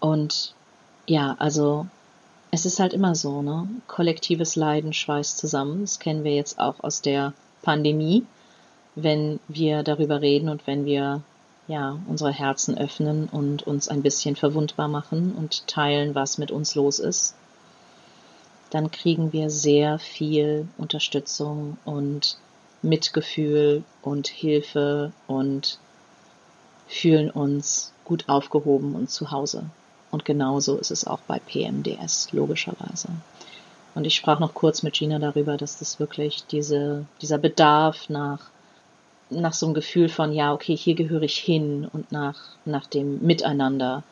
und 0.00 0.54
ja, 1.06 1.36
also 1.38 1.86
es 2.50 2.66
ist 2.66 2.80
halt 2.80 2.92
immer 2.92 3.14
so, 3.14 3.40
ne? 3.40 3.66
Kollektives 3.86 4.56
Leiden 4.56 4.92
schweißt 4.92 5.38
zusammen. 5.38 5.80
Das 5.80 5.98
kennen 5.98 6.22
wir 6.22 6.34
jetzt 6.34 6.58
auch 6.58 6.74
aus 6.80 7.00
der 7.00 7.32
Pandemie, 7.62 8.26
wenn 8.94 9.40
wir 9.48 9.82
darüber 9.82 10.20
reden 10.20 10.48
und 10.48 10.66
wenn 10.66 10.84
wir 10.84 11.22
ja 11.66 11.98
unsere 12.08 12.30
Herzen 12.30 12.76
öffnen 12.76 13.28
und 13.30 13.62
uns 13.66 13.88
ein 13.88 14.02
bisschen 14.02 14.36
verwundbar 14.36 14.88
machen 14.88 15.32
und 15.32 15.66
teilen, 15.66 16.14
was 16.14 16.36
mit 16.36 16.50
uns 16.50 16.74
los 16.74 16.98
ist, 16.98 17.34
dann 18.72 18.90
kriegen 18.90 19.34
wir 19.34 19.50
sehr 19.50 19.98
viel 19.98 20.66
Unterstützung 20.78 21.76
und 21.84 22.38
Mitgefühl 22.80 23.84
und 24.00 24.28
Hilfe 24.28 25.12
und 25.26 25.78
fühlen 26.88 27.30
uns 27.30 27.92
gut 28.06 28.30
aufgehoben 28.30 28.94
und 28.94 29.10
zu 29.10 29.30
Hause. 29.30 29.66
Und 30.10 30.24
genauso 30.24 30.78
ist 30.78 30.90
es 30.90 31.06
auch 31.06 31.20
bei 31.20 31.38
PMDS, 31.38 32.32
logischerweise. 32.32 33.08
Und 33.94 34.06
ich 34.06 34.16
sprach 34.16 34.40
noch 34.40 34.54
kurz 34.54 34.82
mit 34.82 34.94
Gina 34.94 35.18
darüber, 35.18 35.58
dass 35.58 35.78
das 35.78 36.00
wirklich 36.00 36.46
diese, 36.46 37.04
dieser 37.20 37.36
Bedarf 37.36 38.08
nach, 38.08 38.40
nach 39.28 39.52
so 39.52 39.66
einem 39.66 39.74
Gefühl 39.74 40.08
von, 40.08 40.32
ja, 40.32 40.54
okay, 40.54 40.74
hier 40.74 40.94
gehöre 40.94 41.22
ich 41.22 41.36
hin 41.36 41.86
und 41.92 42.10
nach, 42.10 42.38
nach 42.64 42.86
dem 42.86 43.20
Miteinander, 43.20 44.02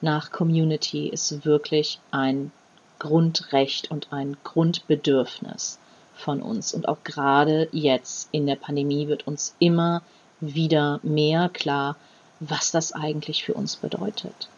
nach 0.00 0.32
Community 0.32 1.06
ist 1.08 1.44
wirklich 1.44 2.00
ein 2.10 2.50
Grundrecht 2.98 3.90
und 3.90 4.12
ein 4.12 4.36
Grundbedürfnis 4.44 5.78
von 6.14 6.42
uns. 6.42 6.74
Und 6.74 6.88
auch 6.88 7.02
gerade 7.04 7.68
jetzt 7.72 8.28
in 8.32 8.46
der 8.46 8.56
Pandemie 8.56 9.08
wird 9.08 9.26
uns 9.26 9.54
immer 9.58 10.02
wieder 10.40 11.00
mehr 11.02 11.48
klar, 11.48 11.96
was 12.40 12.70
das 12.70 12.92
eigentlich 12.92 13.44
für 13.44 13.54
uns 13.54 13.76
bedeutet 13.76 14.48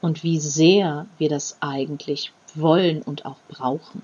und 0.00 0.22
wie 0.22 0.38
sehr 0.38 1.06
wir 1.18 1.28
das 1.28 1.58
eigentlich 1.60 2.32
wollen 2.54 3.02
und 3.02 3.26
auch 3.26 3.36
brauchen. 3.48 4.02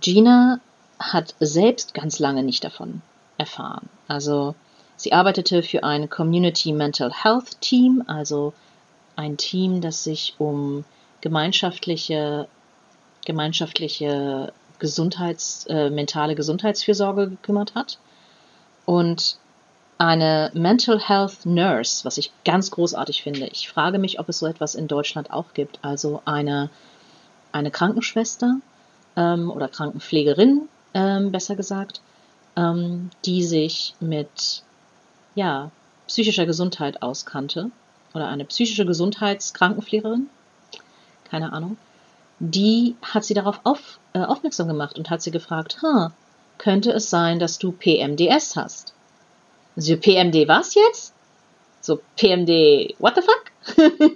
Gina 0.00 0.60
hat 0.98 1.34
selbst 1.40 1.94
ganz 1.94 2.18
lange 2.18 2.42
nicht 2.42 2.64
davon 2.64 3.02
erfahren. 3.38 3.88
Also 4.08 4.54
sie 4.96 5.12
arbeitete 5.12 5.62
für 5.62 5.82
ein 5.84 6.08
Community 6.08 6.72
Mental 6.72 7.12
Health 7.12 7.60
Team, 7.60 8.04
also 8.06 8.52
ein 9.16 9.36
Team, 9.36 9.80
das 9.80 10.04
sich 10.04 10.34
um 10.38 10.84
gemeinschaftliche, 11.20 12.48
gemeinschaftliche 13.26 14.52
Gesundheits, 14.78 15.66
äh, 15.66 15.90
mentale 15.90 16.34
Gesundheitsfürsorge 16.34 17.28
gekümmert 17.28 17.74
hat. 17.74 17.98
Und 18.86 19.38
eine 19.98 20.50
Mental 20.54 21.00
Health 21.00 21.44
Nurse, 21.44 22.04
was 22.04 22.18
ich 22.18 22.32
ganz 22.44 22.70
großartig 22.70 23.22
finde. 23.22 23.48
Ich 23.48 23.68
frage 23.68 23.98
mich, 23.98 24.20
ob 24.20 24.28
es 24.28 24.38
so 24.38 24.46
etwas 24.46 24.74
in 24.74 24.88
Deutschland 24.88 25.30
auch 25.30 25.54
gibt. 25.54 25.78
Also 25.82 26.22
eine, 26.24 26.70
eine 27.52 27.70
Krankenschwester 27.70 28.56
ähm, 29.16 29.50
oder 29.50 29.68
Krankenpflegerin, 29.68 30.68
ähm, 30.94 31.32
besser 31.32 31.56
gesagt, 31.56 32.00
ähm, 32.56 33.10
die 33.24 33.42
sich 33.42 33.94
mit 34.00 34.62
ja, 35.34 35.70
psychischer 36.06 36.46
Gesundheit 36.46 37.02
auskannte. 37.02 37.70
Oder 38.14 38.28
eine 38.28 38.44
psychische 38.46 38.86
Gesundheitskrankenpflegerin, 38.86 40.30
keine 41.28 41.52
Ahnung. 41.52 41.76
Die 42.38 42.96
hat 43.02 43.24
sie 43.24 43.34
darauf 43.34 43.60
auf, 43.64 43.98
äh, 44.12 44.20
aufmerksam 44.20 44.68
gemacht 44.68 44.98
und 44.98 45.10
hat 45.10 45.22
sie 45.22 45.30
gefragt, 45.30 45.78
ha, 45.82 46.12
könnte 46.58 46.92
es 46.92 47.10
sein, 47.10 47.38
dass 47.38 47.58
du 47.58 47.72
PMDS 47.72 48.56
hast? 48.56 48.94
Sie 49.76 49.96
PMD 49.96 50.48
was 50.48 50.74
jetzt? 50.74 51.14
So 51.80 52.00
PMD, 52.16 52.94
what 52.98 53.14
the 53.14 53.22
fuck? 53.22 53.78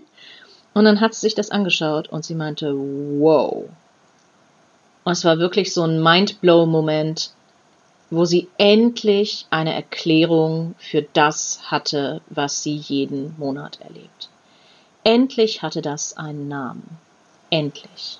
und 0.75 0.85
dann 0.85 1.01
hat 1.01 1.15
sie 1.15 1.21
sich 1.21 1.35
das 1.35 1.51
angeschaut 1.51 2.09
und 2.09 2.25
sie 2.25 2.35
meinte, 2.35 2.75
wow. 2.75 3.65
Und 5.05 5.13
es 5.13 5.25
war 5.25 5.39
wirklich 5.39 5.73
so 5.73 5.83
ein 5.83 6.03
Mindblow-Moment, 6.03 7.33
wo 8.11 8.25
sie 8.25 8.49
endlich 8.59 9.47
eine 9.51 9.73
Erklärung 9.73 10.75
für 10.79 11.03
das 11.03 11.71
hatte, 11.71 12.21
was 12.29 12.63
sie 12.63 12.75
jeden 12.75 13.37
Monat 13.39 13.81
erlebt. 13.81 14.29
Endlich 15.05 15.63
hatte 15.63 15.81
das 15.81 16.17
einen 16.17 16.49
Namen. 16.49 16.99
Endlich. 17.51 18.19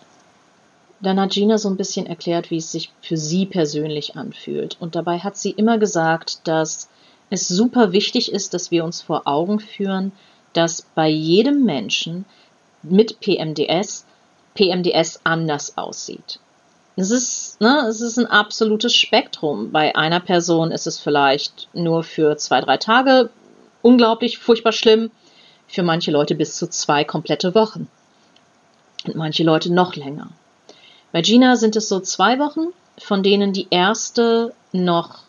Dann 1.01 1.19
hat 1.19 1.31
Gina 1.31 1.57
so 1.57 1.71
ein 1.71 1.77
bisschen 1.77 2.07
erklärt, 2.07 2.51
wie 2.51 2.59
es 2.59 2.73
sich 2.73 2.93
für 3.01 3.17
sie 3.17 3.47
persönlich 3.47 4.17
anfühlt. 4.17 4.77
Und 4.81 4.97
dabei 4.97 5.19
hat 5.19 5.37
sie 5.37 5.51
immer 5.51 5.79
gesagt, 5.79 6.47
dass 6.47 6.91
es 7.31 7.49
super 7.49 7.93
wichtig 7.93 8.33
ist, 8.33 8.53
dass 8.53 8.71
wir 8.71 8.85
uns 8.85 9.01
vor 9.01 9.27
Augen 9.27 9.61
führen, 9.61 10.13
dass 10.53 10.83
bei 10.83 11.09
jedem 11.09 11.65
Menschen 11.65 12.27
mit 12.83 13.21
PMDS 13.21 14.05
PMDS 14.55 15.21
anders 15.25 15.79
aussieht. 15.79 16.41
Es 16.97 17.11
ist, 17.11 17.61
ne, 17.61 17.87
es 17.89 18.01
ist 18.01 18.19
ein 18.19 18.27
absolutes 18.27 18.95
Spektrum. 18.95 19.71
Bei 19.71 19.95
einer 19.97 20.21
Person 20.21 20.71
ist 20.71 20.87
es 20.87 20.99
vielleicht 20.99 21.69
nur 21.73 22.03
für 22.03 22.37
zwei, 22.37 22.61
drei 22.61 22.77
Tage 22.77 23.31
unglaublich 23.81 24.39
furchtbar 24.39 24.73
schlimm. 24.73 25.11
Für 25.67 25.83
manche 25.83 26.11
Leute 26.11 26.35
bis 26.35 26.57
zu 26.57 26.69
zwei 26.69 27.05
komplette 27.05 27.55
Wochen. 27.55 27.89
Und 29.07 29.17
manche 29.17 29.45
Leute 29.45 29.73
noch 29.73 29.97
länger. 29.97 30.29
Bei 31.13 31.23
Gina 31.23 31.57
sind 31.57 31.77
es 31.77 31.89
so 31.89 32.01
zwei 32.01 32.39
Wochen, 32.39 32.69
von 32.99 33.23
denen 33.23 33.53
die 33.53 33.67
erste 33.71 34.55
noch 34.73 35.21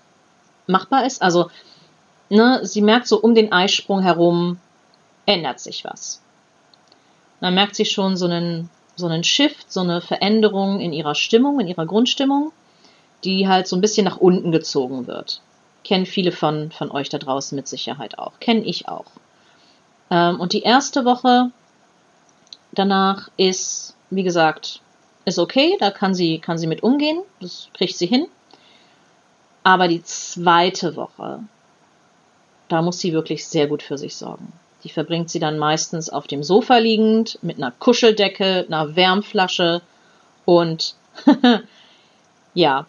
machbar 0.68 1.06
ist. 1.06 1.22
Also, 1.22 1.50
ne, 2.30 2.60
sie 2.64 2.82
merkt 2.82 3.08
so 3.08 3.20
um 3.20 3.34
den 3.34 3.52
Eisprung 3.52 4.02
herum 4.02 4.60
ändert 5.26 5.60
sich 5.60 5.84
was. 5.86 6.22
Dann 7.40 7.56
merkt 7.56 7.76
sie 7.76 7.86
schon 7.86 8.18
so 8.18 8.26
einen, 8.26 8.70
so 8.96 9.08
einen 9.08 9.24
Shift, 9.24 9.72
so 9.72 9.80
eine 9.82 10.02
Veränderung 10.02 10.80
in 10.80 10.94
ihrer 10.94 11.16
Stimmung, 11.16 11.60
in 11.60 11.68
ihrer 11.68 11.86
Grundstimmung, 11.86 12.52
die 13.24 13.48
halt 13.48 13.68
so 13.68 13.76
ein 13.76 13.82
bisschen 13.82 14.06
nach 14.06 14.18
unten 14.18 14.52
gezogen 14.52 15.08
wird. 15.08 15.42
Kennen 15.84 16.06
viele 16.06 16.32
von, 16.32 16.72
von 16.72 16.92
euch 16.92 17.10
da 17.10 17.18
draußen 17.18 17.56
mit 17.56 17.68
Sicherheit 17.68 18.20
auch. 18.20 18.34
Kenne 18.40 18.62
ich 18.62 18.88
auch. 18.88 19.06
Ähm, 20.12 20.40
und 20.40 20.54
die 20.54 20.62
erste 20.62 21.06
Woche 21.06 21.52
danach 22.72 23.30
ist, 23.38 23.96
wie 24.10 24.24
gesagt, 24.24 24.82
ist 25.26 25.40
okay, 25.40 25.78
da 25.80 25.92
kann 25.92 26.14
sie, 26.14 26.40
kann 26.40 26.58
sie 26.58 26.68
mit 26.68 26.84
umgehen, 26.84 27.22
das 27.40 27.70
kriegt 27.74 27.96
sie 27.96 28.08
hin. 28.08 28.28
Aber 29.64 29.88
die 29.88 30.04
zweite 30.04 30.96
Woche, 30.96 31.40
da 32.68 32.82
muss 32.82 33.00
sie 33.00 33.14
wirklich 33.14 33.46
sehr 33.46 33.68
gut 33.68 33.84
für 33.84 33.98
sich 33.98 34.16
sorgen. 34.16 34.52
Die 34.84 34.90
verbringt 34.90 35.30
sie 35.30 35.40
dann 35.40 35.60
meistens 35.60 36.10
auf 36.10 36.26
dem 36.26 36.42
Sofa 36.42 36.78
liegend, 36.78 37.38
mit 37.44 37.58
einer 37.58 37.72
Kuscheldecke, 37.72 38.66
einer 38.68 38.96
Wärmflasche 38.96 39.82
und 40.46 40.96
ja, 42.56 42.88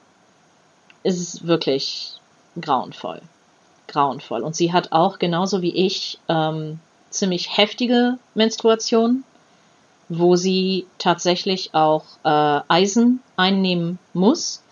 es 1.03 1.19
ist 1.19 1.47
wirklich 1.47 2.15
grauenvoll. 2.59 3.21
Grauenvoll. 3.89 4.43
Und 4.43 4.57
sie 4.57 4.73
hat 4.73 4.93
auch 4.93 5.19
genauso 5.19 5.61
wie 5.61 5.75
ich 5.75 6.19
ähm, 6.29 6.79
ziemlich 7.11 7.59
heftige 7.59 8.19
Menstruationen 8.35 9.25
wo 10.19 10.37
sie 10.37 10.87
tatsächlich 10.99 11.75
auch 11.75 12.05
äh, 12.25 12.61
Eisen 12.69 13.21
einnehmen 13.37 13.99
muss, 14.13 14.63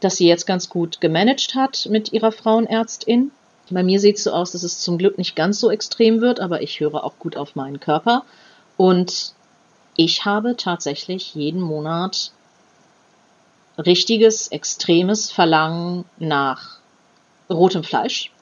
das 0.00 0.16
sie 0.16 0.26
jetzt 0.26 0.46
ganz 0.46 0.68
gut 0.68 1.00
gemanagt 1.00 1.54
hat 1.54 1.86
mit 1.90 2.12
ihrer 2.12 2.32
Frauenärztin. 2.32 3.30
Bei 3.70 3.84
mir 3.84 4.00
sieht 4.00 4.16
es 4.16 4.24
so 4.24 4.32
aus, 4.32 4.50
dass 4.50 4.64
es 4.64 4.80
zum 4.80 4.98
Glück 4.98 5.16
nicht 5.16 5.36
ganz 5.36 5.60
so 5.60 5.70
extrem 5.70 6.20
wird, 6.20 6.40
aber 6.40 6.62
ich 6.62 6.80
höre 6.80 7.04
auch 7.04 7.18
gut 7.18 7.36
auf 7.36 7.54
meinen 7.54 7.78
Körper. 7.78 8.24
Und 8.76 9.32
ich 9.96 10.24
habe 10.24 10.56
tatsächlich 10.56 11.34
jeden 11.34 11.60
Monat 11.60 12.32
richtiges, 13.78 14.48
extremes 14.48 15.30
Verlangen 15.30 16.04
nach 16.18 16.78
rotem 17.48 17.84
Fleisch 17.84 18.32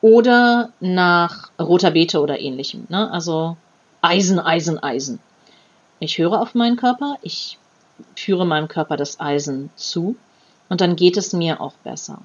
oder 0.00 0.70
nach 0.80 1.50
roter 1.58 1.90
Beete 1.90 2.20
oder 2.20 2.40
ähnlichem. 2.40 2.86
Ne? 2.88 3.10
Also 3.10 3.56
Eisen, 4.04 4.38
Eisen, 4.38 4.78
Eisen. 4.82 5.18
Ich 5.98 6.18
höre 6.18 6.38
auf 6.38 6.54
meinen 6.54 6.76
Körper, 6.76 7.16
ich 7.22 7.58
führe 8.14 8.44
meinem 8.44 8.68
Körper 8.68 8.98
das 8.98 9.18
Eisen 9.18 9.70
zu 9.76 10.16
und 10.68 10.82
dann 10.82 10.94
geht 10.94 11.16
es 11.16 11.32
mir 11.32 11.62
auch 11.62 11.72
besser. 11.84 12.18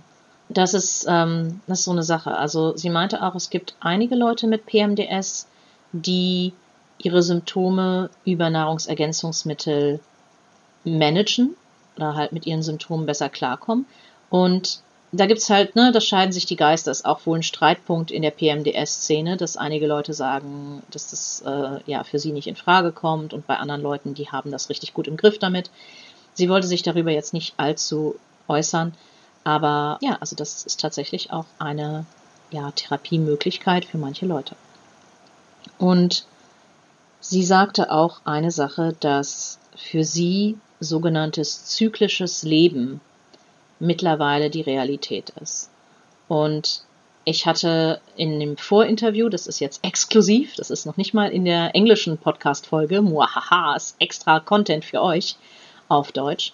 Das 0.50 0.74
ist, 0.74 1.06
ähm, 1.08 1.62
das 1.68 1.80
ist 1.80 1.86
so 1.86 1.92
eine 1.92 2.04
Sache. 2.04 2.36
Also 2.36 2.76
sie 2.76 2.90
meinte 2.90 3.24
auch, 3.24 3.34
es 3.34 3.50
gibt 3.50 3.76
einige 3.80 4.16
Leute 4.16 4.48
mit 4.48 4.66
PMDS, 4.66 5.48
die 5.94 6.52
ihre 6.98 7.24
Symptome 7.24 8.10
über 8.26 8.50
Nahrungsergänzungsmittel 8.50 10.02
managen 10.84 11.56
oder 11.96 12.16
halt 12.16 12.34
mit 12.34 12.46
ihren 12.46 12.64
Symptomen 12.64 13.06
besser 13.06 13.30
klarkommen. 13.30 13.86
Und 14.30 14.82
da 15.12 15.26
gibt's 15.26 15.50
halt, 15.50 15.76
ne, 15.76 15.92
da 15.92 16.02
scheiden 16.02 16.32
sich 16.32 16.46
die 16.46 16.56
Geister. 16.56 16.92
Ist 16.92 17.06
auch 17.06 17.26
wohl 17.26 17.40
ein 17.40 17.44
Streitpunkt 17.44 18.12
in 18.12 18.22
der 18.22 18.32
PMDS-Szene, 18.32 19.38
dass 19.38 19.58
einige 19.58 19.88
Leute 19.88 20.14
sagen, 20.14 20.84
dass 20.92 21.10
das 21.10 21.42
äh, 21.46 21.80
ja 21.86 22.04
für 22.04 22.20
sie 22.20 22.32
nicht 22.32 22.48
in 22.48 22.56
Frage 22.56 22.92
kommt 22.92 23.34
und 23.34 23.48
bei 23.48 23.58
anderen 23.58 23.82
Leuten, 23.82 24.14
die 24.14 24.30
haben 24.30 24.52
das 24.52 24.70
richtig 24.70 24.94
gut 24.94 25.08
im 25.08 25.18
Griff 25.18 25.40
damit. 25.40 25.72
Sie 26.34 26.50
wollte 26.50 26.68
sich 26.68 26.84
darüber 26.84 27.12
jetzt 27.12 27.34
nicht 27.34 27.56
allzu 27.58 28.16
äußern, 28.48 28.94
aber 29.44 29.98
ja, 30.02 30.18
also 30.20 30.36
das 30.36 30.64
ist 30.64 30.80
tatsächlich 30.80 31.32
auch 31.32 31.46
eine 31.58 32.06
ja, 32.52 32.72
Therapiemöglichkeit 32.72 33.86
für 33.86 33.98
manche 33.98 34.26
Leute. 34.26 34.56
Und 35.80 36.26
sie 37.20 37.44
sagte 37.44 37.92
auch 37.92 38.22
eine 38.26 38.52
Sache, 38.52 38.96
dass 39.00 39.60
für 39.76 40.04
sie 40.04 40.58
sogenanntes 40.80 41.66
zyklisches 41.66 42.44
Leben 42.44 43.02
mittlerweile 43.80 44.50
die 44.50 44.62
Realität 44.62 45.32
ist. 45.42 45.70
Und 46.28 46.84
ich 47.26 47.46
hatte 47.46 48.02
in 48.16 48.40
dem 48.40 48.58
Vorinterview, 48.58 49.30
das 49.30 49.48
ist 49.48 49.60
jetzt 49.60 49.84
exklusiv, 49.84 50.56
das 50.56 50.70
ist 50.70 50.86
noch 50.86 50.98
nicht 50.98 51.14
mal 51.14 51.32
in 51.32 51.46
der 51.46 51.76
englischen 51.76 52.18
Podcast-Folge, 52.18 53.02
muahaha, 53.02 53.76
ist 53.76 53.96
extra 54.00 54.40
Content 54.40 54.86
für 54.86 55.02
euch 55.02 55.36
auf 55.88 56.12
Deutsch. 56.12 56.54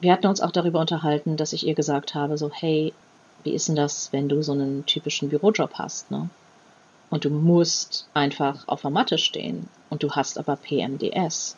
Wir 0.00 0.12
hatten 0.12 0.26
uns 0.26 0.40
auch 0.40 0.52
darüber 0.52 0.80
unterhalten, 0.80 1.36
dass 1.36 1.52
ich 1.52 1.66
ihr 1.66 1.74
gesagt 1.74 2.14
habe, 2.14 2.38
so, 2.38 2.50
hey, 2.52 2.92
wie 3.42 3.52
ist 3.52 3.68
denn 3.68 3.76
das, 3.76 4.12
wenn 4.12 4.28
du 4.28 4.42
so 4.42 4.52
einen 4.52 4.86
typischen 4.86 5.28
Bürojob 5.28 5.74
hast, 5.74 6.10
ne? 6.10 6.28
Und 7.10 7.24
du 7.24 7.30
musst 7.30 8.06
einfach 8.12 8.68
auf 8.68 8.82
der 8.82 8.90
Matte 8.90 9.16
stehen 9.16 9.68
und 9.88 10.02
du 10.02 10.12
hast 10.12 10.38
aber 10.38 10.56
PMDS. 10.56 11.56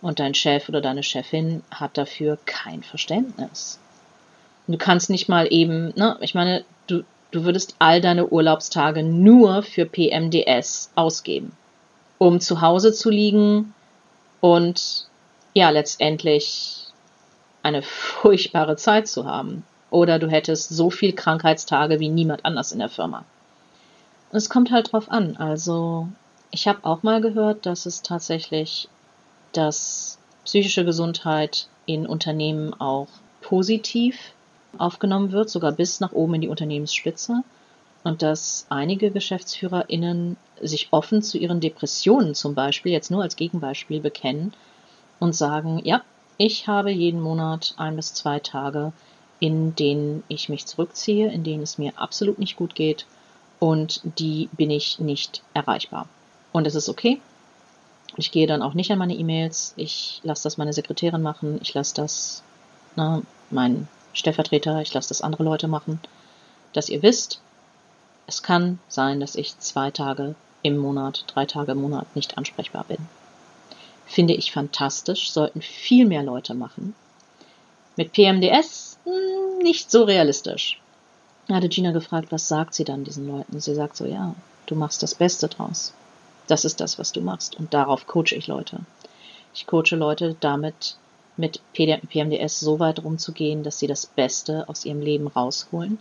Und 0.00 0.20
dein 0.20 0.34
Chef 0.34 0.68
oder 0.68 0.80
deine 0.80 1.02
Chefin 1.02 1.62
hat 1.70 1.98
dafür 1.98 2.38
kein 2.46 2.82
Verständnis. 2.82 3.78
Du 4.68 4.78
kannst 4.78 5.10
nicht 5.10 5.28
mal 5.28 5.46
eben, 5.52 5.92
ne, 5.96 6.16
ich 6.20 6.34
meine, 6.34 6.64
du, 6.86 7.04
du 7.30 7.44
würdest 7.44 7.76
all 7.78 8.00
deine 8.00 8.26
Urlaubstage 8.28 9.02
nur 9.02 9.62
für 9.62 9.86
PMDS 9.86 10.90
ausgeben, 10.96 11.52
um 12.18 12.40
zu 12.40 12.60
Hause 12.60 12.92
zu 12.92 13.10
liegen 13.10 13.74
und 14.40 15.06
ja, 15.54 15.70
letztendlich 15.70 16.86
eine 17.62 17.82
furchtbare 17.82 18.76
Zeit 18.76 19.08
zu 19.08 19.24
haben. 19.26 19.64
Oder 19.90 20.18
du 20.18 20.28
hättest 20.28 20.70
so 20.70 20.90
viel 20.90 21.12
Krankheitstage 21.12 22.00
wie 22.00 22.08
niemand 22.08 22.44
anders 22.44 22.72
in 22.72 22.80
der 22.80 22.88
Firma. 22.88 23.24
Und 24.30 24.36
es 24.36 24.50
kommt 24.50 24.70
halt 24.70 24.92
drauf 24.92 25.10
an. 25.10 25.36
Also, 25.36 26.08
ich 26.50 26.68
habe 26.68 26.80
auch 26.84 27.02
mal 27.02 27.20
gehört, 27.20 27.66
dass 27.66 27.86
es 27.86 28.02
tatsächlich, 28.02 28.88
dass 29.52 30.18
psychische 30.44 30.84
Gesundheit 30.84 31.68
in 31.86 32.06
Unternehmen 32.06 32.74
auch 32.74 33.08
positiv 33.40 34.16
aufgenommen 34.80 35.32
wird, 35.32 35.50
sogar 35.50 35.72
bis 35.72 36.00
nach 36.00 36.12
oben 36.12 36.34
in 36.34 36.40
die 36.42 36.48
Unternehmensspitze. 36.48 37.42
Und 38.04 38.22
dass 38.22 38.66
einige 38.68 39.10
GeschäftsführerInnen 39.10 40.36
sich 40.62 40.88
offen 40.92 41.22
zu 41.22 41.38
ihren 41.38 41.60
Depressionen 41.60 42.34
zum 42.34 42.54
Beispiel, 42.54 42.92
jetzt 42.92 43.10
nur 43.10 43.22
als 43.22 43.36
Gegenbeispiel, 43.36 44.00
bekennen 44.00 44.52
und 45.18 45.34
sagen, 45.34 45.80
ja, 45.84 46.02
ich 46.38 46.68
habe 46.68 46.90
jeden 46.90 47.20
Monat 47.20 47.74
ein 47.78 47.96
bis 47.96 48.14
zwei 48.14 48.38
Tage, 48.38 48.92
in 49.40 49.74
denen 49.74 50.22
ich 50.28 50.48
mich 50.48 50.66
zurückziehe, 50.66 51.30
in 51.30 51.44
denen 51.44 51.62
es 51.62 51.78
mir 51.78 51.92
absolut 51.96 52.38
nicht 52.38 52.56
gut 52.56 52.74
geht 52.74 53.06
und 53.58 54.00
die 54.18 54.48
bin 54.52 54.70
ich 54.70 54.98
nicht 54.98 55.42
erreichbar. 55.54 56.08
Und 56.52 56.66
es 56.66 56.74
ist 56.74 56.88
okay. 56.88 57.20
Ich 58.16 58.30
gehe 58.30 58.46
dann 58.46 58.62
auch 58.62 58.74
nicht 58.74 58.90
an 58.90 58.98
meine 58.98 59.14
E-Mails. 59.14 59.74
Ich 59.76 60.20
lasse 60.22 60.44
das 60.44 60.56
meine 60.56 60.72
Sekretärin 60.72 61.22
machen. 61.22 61.58
Ich 61.62 61.74
lasse 61.74 61.94
das 61.94 62.42
na, 62.96 63.22
mein 63.50 63.88
Stellvertreter, 64.16 64.80
ich 64.80 64.92
lasse 64.92 65.08
das 65.08 65.22
andere 65.22 65.44
Leute 65.44 65.68
machen, 65.68 66.00
dass 66.72 66.88
ihr 66.88 67.02
wisst, 67.02 67.40
es 68.26 68.42
kann 68.42 68.78
sein, 68.88 69.20
dass 69.20 69.36
ich 69.36 69.58
zwei 69.58 69.90
Tage 69.90 70.34
im 70.62 70.76
Monat, 70.76 71.24
drei 71.28 71.46
Tage 71.46 71.72
im 71.72 71.80
Monat 71.80 72.16
nicht 72.16 72.36
ansprechbar 72.36 72.84
bin. 72.84 72.98
Finde 74.06 74.34
ich 74.34 74.52
fantastisch, 74.52 75.30
sollten 75.30 75.62
viel 75.62 76.06
mehr 76.06 76.22
Leute 76.22 76.54
machen. 76.54 76.94
Mit 77.96 78.12
PMDS 78.12 78.98
hm, 79.04 79.58
nicht 79.62 79.90
so 79.90 80.04
realistisch. 80.04 80.80
Hatte 81.48 81.68
Gina 81.68 81.92
gefragt, 81.92 82.32
was 82.32 82.48
sagt 82.48 82.74
sie 82.74 82.84
dann 82.84 83.04
diesen 83.04 83.28
Leuten? 83.28 83.60
Sie 83.60 83.74
sagt 83.74 83.96
so, 83.96 84.04
ja, 84.04 84.34
Du 84.66 84.74
machst 84.74 85.02
das 85.02 85.14
Beste 85.14 85.46
draus. 85.48 85.94
Das 86.48 86.64
ist 86.64 86.80
das, 86.80 86.98
was 86.98 87.12
du 87.12 87.20
machst. 87.20 87.56
Und 87.56 87.72
darauf 87.72 88.06
coache 88.06 88.34
ich 88.34 88.48
Leute. 88.48 88.80
Ich 89.54 89.66
coache 89.66 89.96
Leute 89.96 90.36
damit, 90.40 90.96
mit 91.36 91.60
PMDS 91.74 92.60
so 92.60 92.78
weit 92.78 93.02
rumzugehen, 93.02 93.62
dass 93.62 93.78
sie 93.78 93.86
das 93.86 94.06
Beste 94.06 94.68
aus 94.68 94.84
ihrem 94.84 95.00
Leben 95.00 95.26
rausholen, 95.26 95.98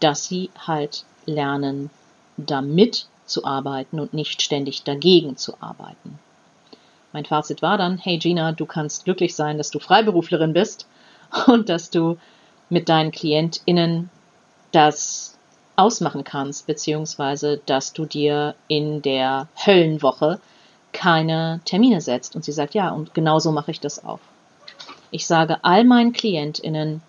dass 0.00 0.26
sie 0.26 0.50
halt 0.66 1.04
lernen, 1.26 1.90
damit 2.36 3.06
zu 3.26 3.44
arbeiten 3.44 4.00
und 4.00 4.12
nicht 4.12 4.42
ständig 4.42 4.82
dagegen 4.82 5.36
zu 5.36 5.54
arbeiten. 5.60 6.18
Mein 7.12 7.24
Fazit 7.24 7.62
war 7.62 7.78
dann, 7.78 7.96
hey 7.98 8.18
Gina, 8.18 8.52
du 8.52 8.66
kannst 8.66 9.04
glücklich 9.04 9.36
sein, 9.36 9.56
dass 9.56 9.70
du 9.70 9.78
Freiberuflerin 9.78 10.52
bist 10.52 10.88
und 11.46 11.68
dass 11.68 11.90
du 11.90 12.18
mit 12.68 12.88
deinen 12.88 13.12
KlientInnen 13.12 14.10
das 14.72 15.38
ausmachen 15.76 16.24
kannst, 16.24 16.66
beziehungsweise 16.66 17.60
dass 17.66 17.92
du 17.92 18.04
dir 18.04 18.54
in 18.68 19.02
der 19.02 19.48
Höllenwoche 19.64 20.40
keine 20.92 21.60
Termine 21.64 22.00
setzt. 22.00 22.36
Und 22.36 22.44
sie 22.44 22.52
sagt, 22.52 22.74
ja, 22.74 22.90
und 22.90 23.14
genauso 23.14 23.52
mache 23.52 23.70
ich 23.70 23.80
das 23.80 24.04
auch. 24.04 24.20
Ich 25.14 25.28
sage 25.28 25.58
all 25.62 25.84
meinen 25.84 26.12
KlientInnen, 26.12 27.00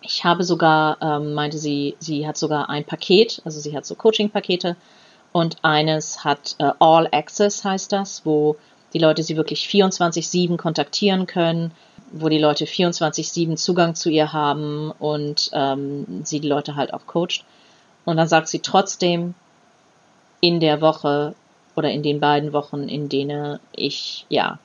ich 0.00 0.22
habe 0.22 0.44
sogar, 0.44 0.98
ähm, 1.02 1.34
meinte 1.34 1.58
sie, 1.58 1.96
sie 1.98 2.24
hat 2.24 2.36
sogar 2.36 2.70
ein 2.70 2.84
Paket, 2.84 3.42
also 3.44 3.58
sie 3.58 3.76
hat 3.76 3.84
so 3.84 3.96
Coaching-Pakete 3.96 4.76
und 5.32 5.56
eines 5.64 6.22
hat 6.22 6.54
äh, 6.60 6.70
All 6.78 7.08
Access 7.10 7.64
heißt 7.64 7.90
das, 7.90 8.24
wo 8.24 8.54
die 8.92 9.00
Leute 9.00 9.24
sie 9.24 9.36
wirklich 9.36 9.66
24-7 9.66 10.56
kontaktieren 10.56 11.26
können, 11.26 11.72
wo 12.12 12.28
die 12.28 12.38
Leute 12.38 12.64
24-7 12.64 13.56
Zugang 13.56 13.96
zu 13.96 14.08
ihr 14.08 14.32
haben 14.32 14.92
und 15.00 15.50
ähm, 15.52 16.22
sie 16.22 16.38
die 16.38 16.48
Leute 16.48 16.76
halt 16.76 16.94
auch 16.94 17.08
coacht. 17.08 17.44
Und 18.04 18.18
dann 18.18 18.28
sagt 18.28 18.46
sie 18.46 18.60
trotzdem 18.60 19.34
in 20.40 20.60
der 20.60 20.80
Woche 20.80 21.34
oder 21.74 21.90
in 21.90 22.04
den 22.04 22.20
beiden 22.20 22.52
Wochen, 22.52 22.88
in 22.88 23.08
denen 23.08 23.58
ich 23.74 24.26
ja 24.28 24.60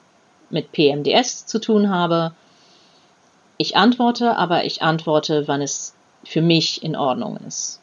mit 0.51 0.71
PMDS 0.71 1.47
zu 1.47 1.57
tun 1.59 1.89
habe, 1.89 2.33
ich 3.57 3.75
antworte, 3.75 4.37
aber 4.37 4.65
ich 4.65 4.81
antworte, 4.81 5.47
wann 5.47 5.61
es 5.61 5.93
für 6.23 6.41
mich 6.41 6.83
in 6.83 6.95
Ordnung 6.95 7.37
ist. 7.47 7.79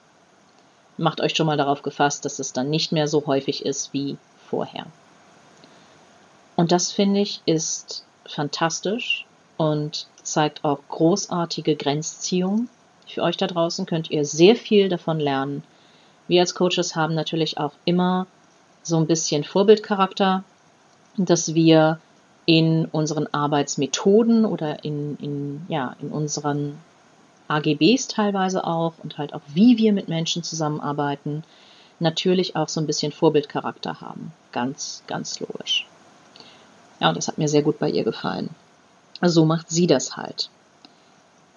Macht 0.97 1.21
euch 1.21 1.35
schon 1.35 1.47
mal 1.47 1.57
darauf 1.57 1.83
gefasst, 1.83 2.25
dass 2.25 2.39
es 2.39 2.53
dann 2.53 2.71
nicht 2.71 2.93
mehr 2.93 3.09
so 3.09 3.27
häufig 3.27 3.65
ist 3.65 3.93
wie 3.93 4.17
vorher. 4.49 4.87
Und 6.57 6.71
das 6.71 6.93
finde 6.93 7.21
ich 7.21 7.41
ist 7.47 8.05
fantastisch 8.27 9.27
und 9.57 10.07
zeigt 10.23 10.65
auch 10.65 10.79
großartige 10.89 11.75
Grenzziehung. 11.77 12.69
Für 13.07 13.23
euch 13.23 13.37
da 13.37 13.47
draußen 13.47 13.87
könnt 13.87 14.11
ihr 14.11 14.25
sehr 14.25 14.57
viel 14.57 14.89
davon 14.89 15.19
lernen. 15.19 15.65
Wir 16.29 16.41
als 16.41 16.55
Coaches 16.55 16.95
haben 16.95 17.15
natürlich 17.15 17.59
auch 17.59 17.73
immer 17.85 18.27
so 18.83 18.97
ein 18.97 19.07
bisschen 19.07 19.45
Vorbildcharakter, 19.45 20.45
dass 21.17 21.55
wir 21.55 21.99
in 22.47 22.87
unseren 22.87 23.27
Arbeitsmethoden 23.33 24.45
oder 24.45 24.85
in, 24.85 25.17
in, 25.17 25.67
ja, 25.69 25.97
in 26.01 26.09
unseren 26.09 26.79
AGBs 27.49 28.09
teilweise 28.09 28.65
auch 28.67 28.95
und 29.03 29.19
halt 29.19 29.35
auch 29.35 29.43
wie 29.49 29.79
wir 29.79 29.93
mit 29.93 30.09
Menschen 30.09 30.43
zusammenarbeiten, 30.43 31.45
natürlich 32.01 32.57
auch 32.57 32.69
so 32.69 32.81
ein 32.81 32.87
bisschen 32.87 33.13
Vorbildcharakter 33.13 34.01
haben. 34.01 34.33
Ganz, 34.53 35.03
ganz 35.07 35.41
logisch. 35.41 35.87
Ja, 37.01 37.09
und 37.09 37.17
das 37.17 37.29
hat 37.29 37.39
mir 37.39 37.49
sehr 37.49 37.63
gut 37.63 37.79
bei 37.79 37.91
ihr 37.91 38.05
gefallen. 38.05 38.51
So 39.21 39.45
macht 39.45 39.71
sie 39.71 39.87
das 39.87 40.17
halt. 40.17 40.51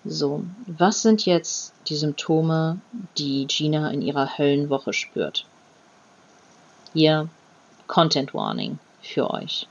So, 0.06 0.43
was 0.65 1.02
sind 1.02 1.26
jetzt 1.26 1.73
die 1.88 1.95
Symptome, 1.95 2.80
die 3.17 3.45
Gina 3.47 3.91
in 3.91 4.02
ihrer 4.02 4.38
Höllenwoche 4.38 4.93
spürt? 4.93 5.45
Hier 6.93 7.28
Content 7.88 8.34
Warning 8.34 8.80
für 9.02 9.30
euch. 9.32 9.67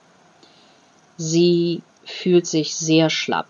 Sie 1.16 1.82
fühlt 2.04 2.46
sich 2.46 2.74
sehr 2.74 3.10
schlapp. 3.10 3.48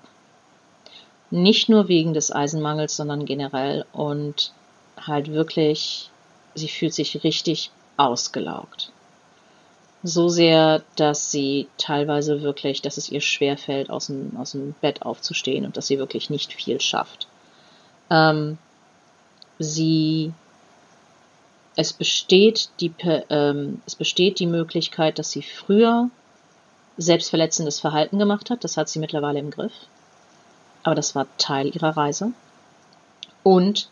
Nicht 1.30 1.68
nur 1.68 1.88
wegen 1.88 2.14
des 2.14 2.32
Eisenmangels, 2.32 2.96
sondern 2.96 3.24
generell 3.26 3.84
und 3.92 4.52
halt 4.96 5.32
wirklich, 5.32 6.10
sie 6.54 6.68
fühlt 6.68 6.94
sich 6.94 7.22
richtig 7.24 7.70
ausgelaugt 7.96 8.92
so 10.06 10.28
sehr, 10.28 10.82
dass 10.96 11.30
sie 11.30 11.68
teilweise 11.78 12.42
wirklich, 12.42 12.82
dass 12.82 12.96
es 12.96 13.10
ihr 13.10 13.20
schwerfällt, 13.20 13.90
aus 13.90 14.06
dem, 14.06 14.36
aus 14.36 14.52
dem 14.52 14.74
Bett 14.80 15.02
aufzustehen 15.02 15.64
und 15.64 15.76
dass 15.76 15.86
sie 15.86 15.98
wirklich 15.98 16.30
nicht 16.30 16.52
viel 16.52 16.80
schafft. 16.80 17.26
Ähm, 18.10 18.58
sie, 19.58 20.32
es 21.74 21.92
besteht 21.92 22.70
die, 22.80 22.92
ähm, 23.30 23.82
es 23.86 23.96
besteht 23.96 24.38
die 24.38 24.46
Möglichkeit, 24.46 25.18
dass 25.18 25.30
sie 25.30 25.42
früher 25.42 26.10
selbstverletzendes 26.96 27.80
Verhalten 27.80 28.18
gemacht 28.18 28.50
hat. 28.50 28.64
Das 28.64 28.76
hat 28.76 28.88
sie 28.88 28.98
mittlerweile 28.98 29.38
im 29.38 29.50
Griff. 29.50 29.72
Aber 30.82 30.94
das 30.94 31.14
war 31.14 31.26
Teil 31.38 31.74
ihrer 31.74 31.96
Reise. 31.96 32.32
Und 33.42 33.88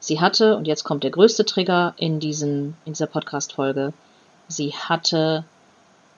sie 0.00 0.20
hatte, 0.20 0.56
und 0.56 0.66
jetzt 0.66 0.84
kommt 0.84 1.04
der 1.04 1.10
größte 1.10 1.44
Trigger 1.44 1.94
in, 1.96 2.20
diesem, 2.20 2.76
in 2.84 2.92
dieser 2.92 3.06
Podcast-Folge, 3.06 3.92
sie 4.48 4.72
hatte 4.72 5.44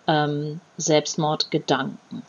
ähm, 0.07 0.61
Selbstmordgedanken. 0.77 2.23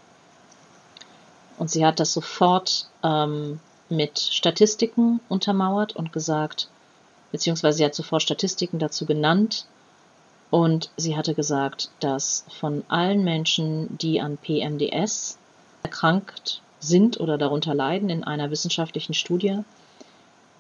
Und 1.58 1.72
sie 1.72 1.86
hat 1.86 2.00
das 2.00 2.14
sofort 2.14 2.88
ähm, 3.04 3.60
mit 3.90 4.20
Statistiken 4.20 5.20
untermauert 5.28 5.96
und 5.96 6.14
gesagt, 6.14 6.70
beziehungsweise 7.32 7.80
sie 7.80 7.86
hat 7.86 7.96
sofort 7.96 8.22
Statistiken 8.22 8.80
dazu 8.80 9.06
genannt. 9.06 9.66
Und 10.50 10.90
sie 10.96 11.18
hatte 11.18 11.34
gesagt, 11.34 11.90
dass 12.00 12.46
von 12.60 12.84
allen 12.88 13.24
Menschen, 13.24 13.98
die 13.98 14.22
an 14.22 14.38
PMDS 14.38 15.38
erkrankt 15.84 16.62
sind 16.80 17.20
oder 17.20 17.38
darunter 17.38 17.74
leiden 17.74 18.10
in 18.10 18.24
einer 18.24 18.50
wissenschaftlichen 18.50 19.14
Studie, 19.14 19.60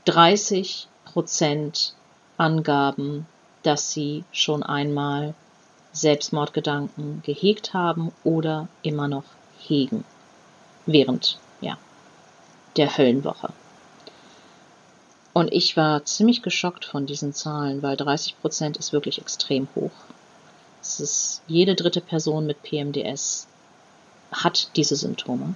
30 0.06 0.88
Prozent 1.06 1.93
angaben, 2.38 3.26
dass 3.63 3.91
sie 3.91 4.23
schon 4.32 4.63
einmal 4.63 5.34
Selbstmordgedanken 5.91 7.21
gehegt 7.26 7.73
haben 7.73 8.12
oder 8.23 8.67
immer 8.84 9.08
noch 9.08 9.23
hegen. 9.60 10.04
Während, 10.86 11.39
ja, 11.62 11.78
der 12.76 12.97
Höllenwoche. 12.97 13.50
Und 15.38 15.54
ich 15.54 15.78
war 15.78 16.04
ziemlich 16.04 16.41
geschockt 16.41 16.84
von 16.84 17.06
diesen 17.06 17.32
Zahlen, 17.32 17.84
weil 17.84 17.95
30 17.95 18.41
Prozent 18.41 18.76
ist 18.78 18.91
wirklich 18.91 19.21
extrem 19.21 19.67
hoch. 19.76 19.91
Es 20.82 21.00
ist 21.00 21.43
jede 21.45 21.76
dritte 21.76 22.02
Person 22.02 22.47
mit 22.47 22.63
PMDS 22.63 23.45
hat 24.32 24.76
diese 24.76 24.95
Symptome. 24.95 25.54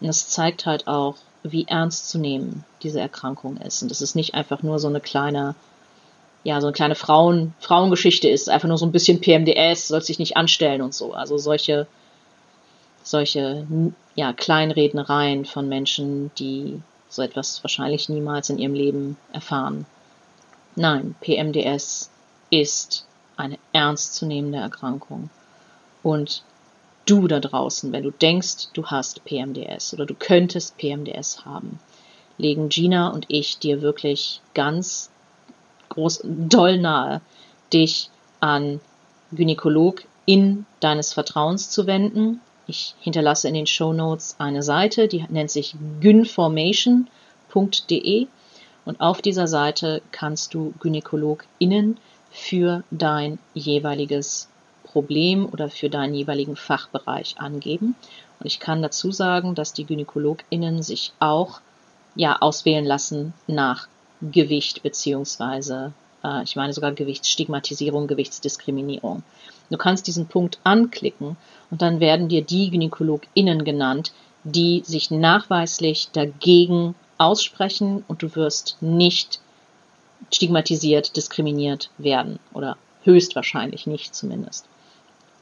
Und 0.00 0.08
es 0.08 0.28
zeigt 0.28 0.64
halt 0.64 0.86
auch, 0.86 1.16
wie 1.42 1.66
ernst 1.66 2.08
zu 2.08 2.18
nehmen 2.18 2.64
diese 2.84 3.00
Erkrankung 3.00 3.56
ist. 3.56 3.82
Und 3.82 3.90
es 3.90 4.00
ist 4.00 4.14
nicht 4.14 4.34
einfach 4.34 4.62
nur 4.62 4.78
so 4.78 4.86
eine 4.86 5.00
kleine 5.00 5.56
ja, 6.44 6.60
so 6.60 6.68
eine 6.68 6.74
kleine 6.74 6.94
Frauen, 6.94 7.52
Frauengeschichte 7.58 8.28
ist, 8.28 8.48
einfach 8.48 8.68
nur 8.68 8.78
so 8.78 8.86
ein 8.86 8.92
bisschen 8.92 9.20
PMDS, 9.20 9.88
soll 9.88 10.02
sich 10.02 10.20
nicht 10.20 10.36
anstellen 10.36 10.82
und 10.82 10.94
so. 10.94 11.14
Also 11.14 11.36
solche, 11.36 11.88
solche, 13.02 13.66
ja, 14.14 14.32
Kleinrednereien 14.32 15.46
von 15.46 15.68
Menschen, 15.68 16.30
die 16.38 16.80
so 17.14 17.22
etwas 17.22 17.62
wahrscheinlich 17.62 18.08
niemals 18.08 18.50
in 18.50 18.58
ihrem 18.58 18.74
Leben 18.74 19.16
erfahren. 19.32 19.86
Nein, 20.76 21.14
PMDS 21.20 22.10
ist 22.50 23.06
eine 23.36 23.58
ernstzunehmende 23.72 24.58
Erkrankung. 24.58 25.30
Und 26.02 26.42
du 27.06 27.28
da 27.28 27.40
draußen, 27.40 27.92
wenn 27.92 28.02
du 28.02 28.10
denkst, 28.10 28.68
du 28.72 28.86
hast 28.86 29.24
PMDS 29.24 29.94
oder 29.94 30.06
du 30.06 30.14
könntest 30.14 30.76
PMDS 30.76 31.44
haben, 31.44 31.78
legen 32.38 32.68
Gina 32.68 33.08
und 33.08 33.26
ich 33.28 33.58
dir 33.58 33.82
wirklich 33.82 34.40
ganz 34.54 35.10
groß, 35.90 36.22
doll 36.24 36.78
nahe, 36.78 37.20
dich 37.72 38.10
an 38.40 38.80
Gynäkolog 39.32 40.04
in 40.26 40.66
deines 40.80 41.12
Vertrauens 41.12 41.70
zu 41.70 41.86
wenden. 41.86 42.40
Ich 42.66 42.94
hinterlasse 43.00 43.48
in 43.48 43.54
den 43.54 43.66
Show 43.66 43.92
Notes 43.92 44.36
eine 44.38 44.62
Seite, 44.62 45.08
die 45.08 45.26
nennt 45.28 45.50
sich 45.50 45.74
gynformation.de 46.00 48.28
und 48.84 49.00
auf 49.00 49.22
dieser 49.22 49.46
Seite 49.46 50.02
kannst 50.12 50.52
du 50.54 50.74
GynäkologInnen 50.80 51.98
für 52.30 52.84
dein 52.90 53.38
jeweiliges 53.54 54.48
Problem 54.82 55.48
oder 55.50 55.70
für 55.70 55.90
deinen 55.90 56.14
jeweiligen 56.14 56.56
Fachbereich 56.56 57.36
angeben. 57.38 57.94
Und 58.38 58.46
ich 58.46 58.60
kann 58.60 58.82
dazu 58.82 59.12
sagen, 59.12 59.54
dass 59.54 59.72
die 59.72 59.84
GynäkologInnen 59.84 60.82
sich 60.82 61.12
auch 61.20 61.60
ja 62.14 62.36
auswählen 62.40 62.84
lassen 62.84 63.32
nach 63.46 63.88
Gewicht 64.20 64.82
beziehungsweise 64.82 65.92
äh, 66.22 66.42
ich 66.42 66.56
meine 66.56 66.72
sogar 66.72 66.92
Gewichtsstigmatisierung, 66.92 68.06
Gewichtsdiskriminierung. 68.06 69.22
Du 69.70 69.76
kannst 69.76 70.06
diesen 70.06 70.26
Punkt 70.26 70.58
anklicken 70.64 71.36
und 71.70 71.82
dann 71.82 72.00
werden 72.00 72.28
dir 72.28 72.42
die 72.42 72.70
GynäkologInnen 72.70 73.64
genannt, 73.64 74.12
die 74.44 74.82
sich 74.84 75.10
nachweislich 75.10 76.10
dagegen 76.12 76.94
aussprechen 77.18 78.04
und 78.08 78.22
du 78.22 78.34
wirst 78.36 78.76
nicht 78.80 79.40
stigmatisiert, 80.32 81.16
diskriminiert 81.16 81.90
werden 81.98 82.38
oder 82.52 82.76
Höchstwahrscheinlich 83.04 83.86
nicht 83.86 84.14
zumindest. 84.14 84.66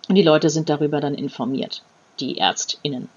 Und 0.08 0.16
die 0.16 0.22
Leute 0.22 0.50
sind 0.50 0.68
darüber 0.68 1.00
dann 1.00 1.14
informiert, 1.14 1.82
die 2.18 2.38
ÄrztInnen. 2.38 3.08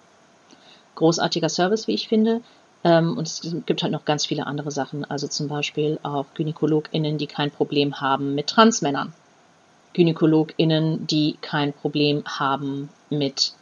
Großartiger 0.96 1.50
Service, 1.50 1.88
wie 1.88 1.94
ich 1.94 2.08
finde. 2.08 2.42
Ähm, 2.84 3.18
und 3.18 3.28
es 3.28 3.42
gibt 3.66 3.82
halt 3.82 3.92
noch 3.92 4.06
ganz 4.06 4.26
viele 4.26 4.46
andere 4.46 4.72
Sachen. 4.72 5.04
Also 5.04 5.28
zum 5.28 5.48
Beispiel 5.48 6.00
auch 6.04 6.26
GynäkologInnen, 6.36 7.18
die 7.18 7.28
kein 7.28 7.52
Problem 7.52 8.00
haben 8.02 8.36
mit 8.36 8.48
Transmännern. 8.48 9.14
GynäkologInnen, 9.96 11.08
die 11.08 11.38
kein 11.42 11.72
Problem 11.72 12.24
haben 12.26 12.90
mit 13.10 13.54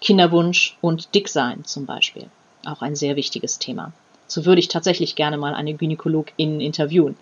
Kinderwunsch 0.00 0.76
und 0.82 1.14
Dicksein 1.14 1.64
zum 1.64 1.86
Beispiel. 1.86 2.26
Auch 2.66 2.82
ein 2.82 2.94
sehr 2.94 3.16
wichtiges 3.16 3.58
Thema. 3.58 3.92
So 4.26 4.44
würde 4.44 4.60
ich 4.60 4.68
tatsächlich 4.68 5.16
gerne 5.16 5.38
mal 5.38 5.54
eine 5.54 5.74
Gynäkologin 5.74 6.60
interviewen. 6.60 7.16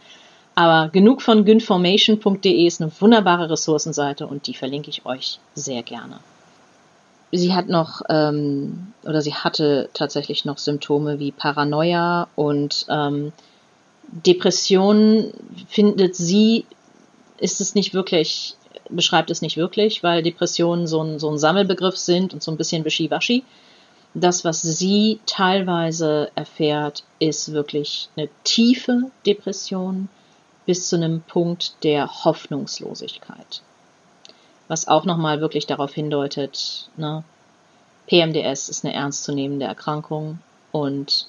Aber 0.56 0.88
genug 0.90 1.22
von 1.22 1.44
gynformation.de 1.44 2.66
ist 2.66 2.80
eine 2.82 2.90
wunderbare 3.00 3.50
Ressourcenseite 3.50 4.26
und 4.26 4.46
die 4.46 4.54
verlinke 4.54 4.90
ich 4.90 5.06
euch 5.06 5.38
sehr 5.54 5.82
gerne. 5.82 6.18
Sie 7.30 7.54
hat 7.54 7.68
noch 7.68 8.02
ähm, 8.08 8.92
oder 9.04 9.20
sie 9.20 9.34
hatte 9.34 9.88
tatsächlich 9.94 10.44
noch 10.44 10.58
Symptome 10.58 11.18
wie 11.18 11.32
Paranoia 11.32 12.28
und 12.36 12.86
ähm, 12.88 13.32
Depressionen 14.08 15.32
findet 15.68 16.14
sie, 16.14 16.66
ist 17.44 17.60
es 17.60 17.74
nicht 17.74 17.92
wirklich, 17.92 18.56
beschreibt 18.88 19.30
es 19.30 19.42
nicht 19.42 19.58
wirklich, 19.58 20.02
weil 20.02 20.22
Depressionen 20.22 20.86
so 20.86 21.02
ein, 21.02 21.18
so 21.18 21.30
ein 21.30 21.36
Sammelbegriff 21.36 21.98
sind 21.98 22.32
und 22.32 22.42
so 22.42 22.50
ein 22.50 22.56
bisschen 22.56 22.86
wischiwaschi. 22.86 23.44
Das, 24.14 24.46
was 24.46 24.62
sie 24.62 25.20
teilweise 25.26 26.30
erfährt, 26.36 27.04
ist 27.18 27.52
wirklich 27.52 28.08
eine 28.16 28.30
tiefe 28.44 29.10
Depression, 29.26 30.08
bis 30.64 30.88
zu 30.88 30.96
einem 30.96 31.20
Punkt 31.20 31.74
der 31.82 32.24
Hoffnungslosigkeit. 32.24 33.60
Was 34.68 34.88
auch 34.88 35.04
nochmal 35.04 35.42
wirklich 35.42 35.66
darauf 35.66 35.92
hindeutet, 35.92 36.88
ne, 36.96 37.24
PMDS 38.06 38.70
ist 38.70 38.86
eine 38.86 38.94
ernstzunehmende 38.94 39.66
Erkrankung 39.66 40.38
und 40.72 41.26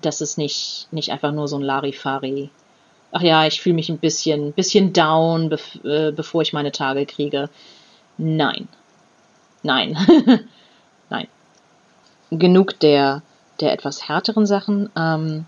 das 0.00 0.20
ist 0.20 0.38
nicht, 0.38 0.86
nicht 0.92 1.10
einfach 1.10 1.32
nur 1.32 1.48
so 1.48 1.56
ein 1.56 1.62
Larifari. 1.62 2.50
Ach 3.12 3.22
ja, 3.22 3.46
ich 3.46 3.60
fühle 3.60 3.74
mich 3.74 3.88
ein 3.88 3.98
bisschen, 3.98 4.52
bisschen 4.52 4.92
down, 4.92 5.48
bev 5.48 5.84
äh, 5.84 6.12
bevor 6.12 6.42
ich 6.42 6.52
meine 6.52 6.72
Tage 6.72 7.06
kriege. 7.06 7.48
Nein. 8.18 8.68
Nein. 9.62 9.96
Nein. 11.10 11.26
Genug 12.30 12.78
der, 12.80 13.22
der 13.60 13.72
etwas 13.72 14.08
härteren 14.08 14.46
Sachen. 14.46 14.90
Ähm, 14.96 15.46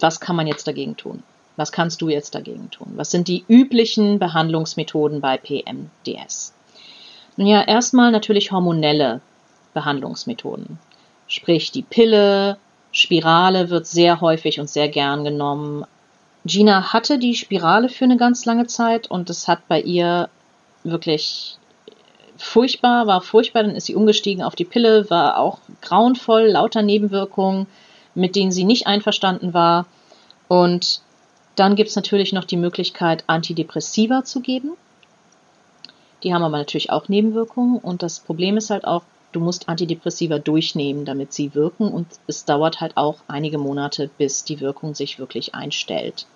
was 0.00 0.20
kann 0.20 0.36
man 0.36 0.46
jetzt 0.46 0.66
dagegen 0.66 0.96
tun? 0.96 1.22
Was 1.56 1.72
kannst 1.72 2.00
du 2.00 2.08
jetzt 2.08 2.34
dagegen 2.34 2.70
tun? 2.70 2.92
Was 2.94 3.10
sind 3.10 3.28
die 3.28 3.44
üblichen 3.48 4.18
Behandlungsmethoden 4.18 5.20
bei 5.20 5.36
PMDS? 5.36 6.54
Nun 7.36 7.46
ja, 7.46 7.62
erstmal 7.62 8.10
natürlich 8.10 8.52
hormonelle 8.52 9.20
Behandlungsmethoden. 9.74 10.78
Sprich, 11.26 11.72
die 11.72 11.82
Pille, 11.82 12.58
Spirale 12.90 13.70
wird 13.70 13.86
sehr 13.86 14.20
häufig 14.20 14.60
und 14.60 14.70
sehr 14.70 14.88
gern 14.88 15.24
genommen. 15.24 15.84
Gina 16.48 16.94
hatte 16.94 17.18
die 17.18 17.34
Spirale 17.34 17.90
für 17.90 18.04
eine 18.04 18.16
ganz 18.16 18.46
lange 18.46 18.66
Zeit 18.66 19.10
und 19.10 19.28
es 19.28 19.48
hat 19.48 19.68
bei 19.68 19.80
ihr 19.82 20.30
wirklich 20.82 21.58
furchtbar, 22.38 23.06
war 23.06 23.20
furchtbar, 23.20 23.64
dann 23.64 23.76
ist 23.76 23.86
sie 23.86 23.94
umgestiegen 23.94 24.42
auf 24.42 24.56
die 24.56 24.64
Pille, 24.64 25.10
war 25.10 25.38
auch 25.38 25.58
grauenvoll, 25.82 26.46
lauter 26.46 26.82
Nebenwirkungen, 26.82 27.66
mit 28.14 28.34
denen 28.34 28.50
sie 28.50 28.64
nicht 28.64 28.86
einverstanden 28.86 29.52
war. 29.52 29.86
Und 30.48 31.02
dann 31.54 31.76
gibt 31.76 31.90
es 31.90 31.96
natürlich 31.96 32.32
noch 32.32 32.44
die 32.44 32.56
Möglichkeit, 32.56 33.24
Antidepressiva 33.26 34.24
zu 34.24 34.40
geben. 34.40 34.72
Die 36.22 36.32
haben 36.32 36.42
aber 36.42 36.56
natürlich 36.56 36.90
auch 36.90 37.08
Nebenwirkungen 37.08 37.78
und 37.78 38.02
das 38.02 38.20
Problem 38.20 38.56
ist 38.56 38.70
halt 38.70 38.86
auch, 38.86 39.02
du 39.32 39.40
musst 39.40 39.68
Antidepressiva 39.68 40.38
durchnehmen, 40.38 41.04
damit 41.04 41.34
sie 41.34 41.54
wirken 41.54 41.92
und 41.92 42.06
es 42.26 42.46
dauert 42.46 42.80
halt 42.80 42.96
auch 42.96 43.16
einige 43.28 43.58
Monate, 43.58 44.08
bis 44.16 44.44
die 44.44 44.60
Wirkung 44.60 44.94
sich 44.94 45.18
wirklich 45.18 45.54
einstellt. 45.54 46.26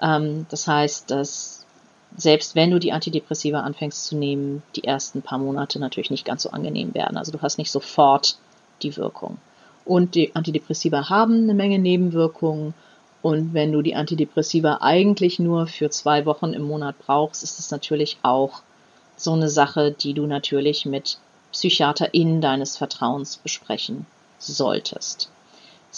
Ähm, 0.00 0.46
das 0.50 0.66
heißt, 0.66 1.10
dass 1.10 1.66
selbst 2.16 2.54
wenn 2.54 2.70
du 2.70 2.78
die 2.78 2.92
Antidepressiva 2.92 3.60
anfängst 3.60 4.06
zu 4.06 4.16
nehmen, 4.16 4.62
die 4.76 4.84
ersten 4.84 5.22
paar 5.22 5.38
Monate 5.38 5.78
natürlich 5.78 6.10
nicht 6.10 6.24
ganz 6.24 6.42
so 6.42 6.50
angenehm 6.50 6.94
werden. 6.94 7.16
Also 7.16 7.32
du 7.32 7.40
hast 7.42 7.58
nicht 7.58 7.70
sofort 7.70 8.38
die 8.82 8.96
Wirkung. 8.96 9.38
Und 9.84 10.14
die 10.14 10.34
Antidepressiva 10.34 11.08
haben 11.08 11.44
eine 11.44 11.54
Menge 11.54 11.78
Nebenwirkungen 11.78 12.74
und 13.20 13.52
wenn 13.52 13.72
du 13.72 13.82
die 13.82 13.94
Antidepressiva 13.94 14.78
eigentlich 14.80 15.38
nur 15.38 15.66
für 15.66 15.90
zwei 15.90 16.24
Wochen 16.24 16.52
im 16.52 16.62
Monat 16.62 16.96
brauchst, 16.98 17.42
ist 17.42 17.58
es 17.58 17.70
natürlich 17.70 18.18
auch 18.22 18.62
so 19.16 19.32
eine 19.32 19.48
Sache, 19.48 19.90
die 19.90 20.14
du 20.14 20.26
natürlich 20.26 20.86
mit 20.86 21.18
PsychiaterInnen 21.52 22.40
deines 22.40 22.76
Vertrauens 22.76 23.38
besprechen 23.38 24.06
solltest. 24.38 25.30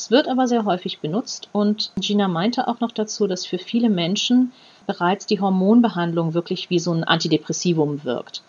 Es 0.00 0.10
wird 0.10 0.28
aber 0.28 0.48
sehr 0.48 0.64
häufig 0.64 1.00
benutzt 1.00 1.50
und 1.52 1.92
Gina 2.00 2.26
meinte 2.26 2.68
auch 2.68 2.80
noch 2.80 2.90
dazu, 2.90 3.26
dass 3.26 3.44
für 3.44 3.58
viele 3.58 3.90
Menschen 3.90 4.50
bereits 4.86 5.26
die 5.26 5.40
Hormonbehandlung 5.40 6.32
wirklich 6.32 6.70
wie 6.70 6.78
so 6.78 6.90
ein 6.90 7.04
Antidepressivum 7.04 8.02
wirkt. 8.02 8.40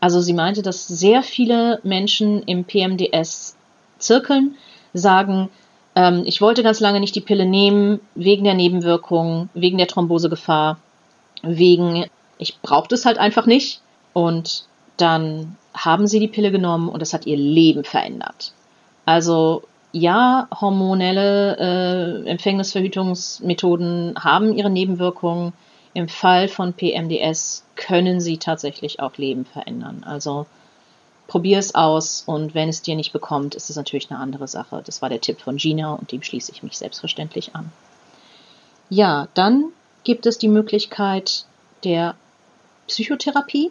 Also 0.00 0.20
sie 0.20 0.34
meinte, 0.34 0.60
dass 0.60 0.86
sehr 0.86 1.22
viele 1.22 1.80
Menschen 1.82 2.42
im 2.42 2.64
PMDS 2.64 3.56
zirkeln, 3.96 4.56
sagen, 4.92 5.48
ähm, 5.94 6.24
ich 6.26 6.42
wollte 6.42 6.62
ganz 6.62 6.78
lange 6.78 7.00
nicht 7.00 7.14
die 7.14 7.22
Pille 7.22 7.46
nehmen, 7.46 8.00
wegen 8.14 8.44
der 8.44 8.52
Nebenwirkungen, 8.52 9.48
wegen 9.54 9.78
der 9.78 9.88
Thrombosegefahr, 9.88 10.78
wegen, 11.42 12.04
ich 12.36 12.60
brauchte 12.60 12.96
es 12.96 13.06
halt 13.06 13.16
einfach 13.16 13.46
nicht. 13.46 13.80
Und 14.12 14.66
dann 14.98 15.56
haben 15.72 16.06
sie 16.06 16.20
die 16.20 16.28
Pille 16.28 16.50
genommen 16.50 16.90
und 16.90 17.00
es 17.00 17.14
hat 17.14 17.24
ihr 17.24 17.38
Leben 17.38 17.84
verändert. 17.84 18.52
Also 19.06 19.62
ja, 19.92 20.48
hormonelle 20.60 21.56
äh, 21.56 22.28
Empfängnisverhütungsmethoden 22.30 24.14
haben 24.18 24.52
ihre 24.52 24.70
Nebenwirkungen. 24.70 25.52
Im 25.94 26.08
Fall 26.08 26.48
von 26.48 26.74
PMDS 26.74 27.64
können 27.74 28.20
sie 28.20 28.38
tatsächlich 28.38 29.00
auch 29.00 29.16
Leben 29.16 29.44
verändern. 29.46 30.04
Also 30.06 30.46
probier 31.26 31.58
es 31.58 31.74
aus 31.74 32.22
und 32.26 32.54
wenn 32.54 32.68
es 32.68 32.82
dir 32.82 32.96
nicht 32.96 33.12
bekommt, 33.12 33.54
ist 33.54 33.70
es 33.70 33.76
natürlich 33.76 34.10
eine 34.10 34.20
andere 34.20 34.46
Sache. 34.48 34.82
Das 34.84 35.02
war 35.02 35.08
der 35.08 35.20
Tipp 35.20 35.40
von 35.40 35.56
Gina 35.56 35.94
und 35.94 36.12
dem 36.12 36.22
schließe 36.22 36.52
ich 36.52 36.62
mich 36.62 36.76
selbstverständlich 36.76 37.54
an. 37.54 37.72
Ja, 38.90 39.28
dann 39.34 39.72
gibt 40.04 40.26
es 40.26 40.38
die 40.38 40.48
Möglichkeit 40.48 41.44
der 41.84 42.14
Psychotherapie, 42.86 43.70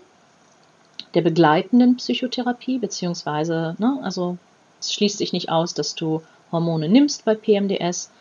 der 1.13 1.21
begleitenden 1.21 1.97
Psychotherapie, 1.97 2.77
beziehungsweise, 2.77 3.75
ne, 3.79 3.99
also 4.03 4.37
es 4.79 4.93
schließt 4.93 5.17
sich 5.17 5.33
nicht 5.33 5.49
aus, 5.49 5.73
dass 5.73 5.95
du 5.95 6.21
Hormone 6.51 6.89
nimmst 6.89 7.25
bei 7.25 7.35
PMDS 7.35 8.11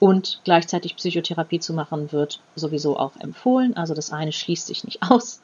und 0.00 0.40
gleichzeitig 0.44 0.96
Psychotherapie 0.96 1.60
zu 1.60 1.72
machen 1.72 2.12
wird 2.12 2.40
sowieso 2.56 2.98
auch 2.98 3.16
empfohlen. 3.20 3.76
Also 3.76 3.94
das 3.94 4.12
eine 4.12 4.32
schließt 4.32 4.66
sich 4.66 4.84
nicht 4.84 5.02
aus 5.08 5.40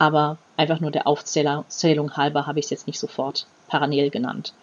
aber 0.00 0.38
einfach 0.56 0.80
nur 0.80 0.90
der 0.90 1.06
Aufzählung 1.06 2.16
halber 2.16 2.46
habe 2.46 2.58
ich 2.58 2.64
es 2.64 2.70
jetzt 2.70 2.86
nicht 2.86 2.98
sofort 2.98 3.46
parallel 3.68 4.08
genannt. 4.08 4.54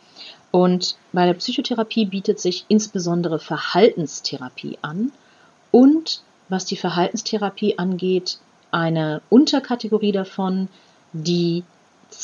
Und 0.50 0.98
bei 1.14 1.28
der 1.28 1.36
Psychotherapie 1.36 2.06
bietet 2.06 2.40
sich 2.40 2.66
insbesondere 2.70 3.38
Verhaltenstherapie 3.38 4.80
an 4.82 5.12
und 5.70 6.24
was 6.50 6.66
die 6.66 6.76
Verhaltenstherapie 6.76 7.78
angeht, 7.78 8.40
eine 8.72 9.22
Unterkategorie 9.30 10.12
davon, 10.12 10.70
die, 11.14 11.64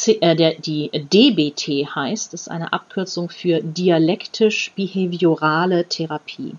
äh, 0.07 0.35
der, 0.35 0.55
die 0.55 0.89
DBT 0.91 1.95
heißt, 1.95 2.33
ist 2.33 2.49
eine 2.49 2.73
Abkürzung 2.73 3.29
für 3.29 3.61
dialektisch-behaviorale 3.61 5.85
Therapie. 5.85 6.55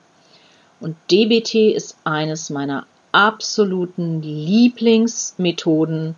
Und 0.80 0.96
DBT 1.10 1.74
ist 1.74 1.98
eines 2.04 2.48
meiner 2.50 2.86
absoluten 3.12 4.22
Lieblingsmethoden, 4.22 6.14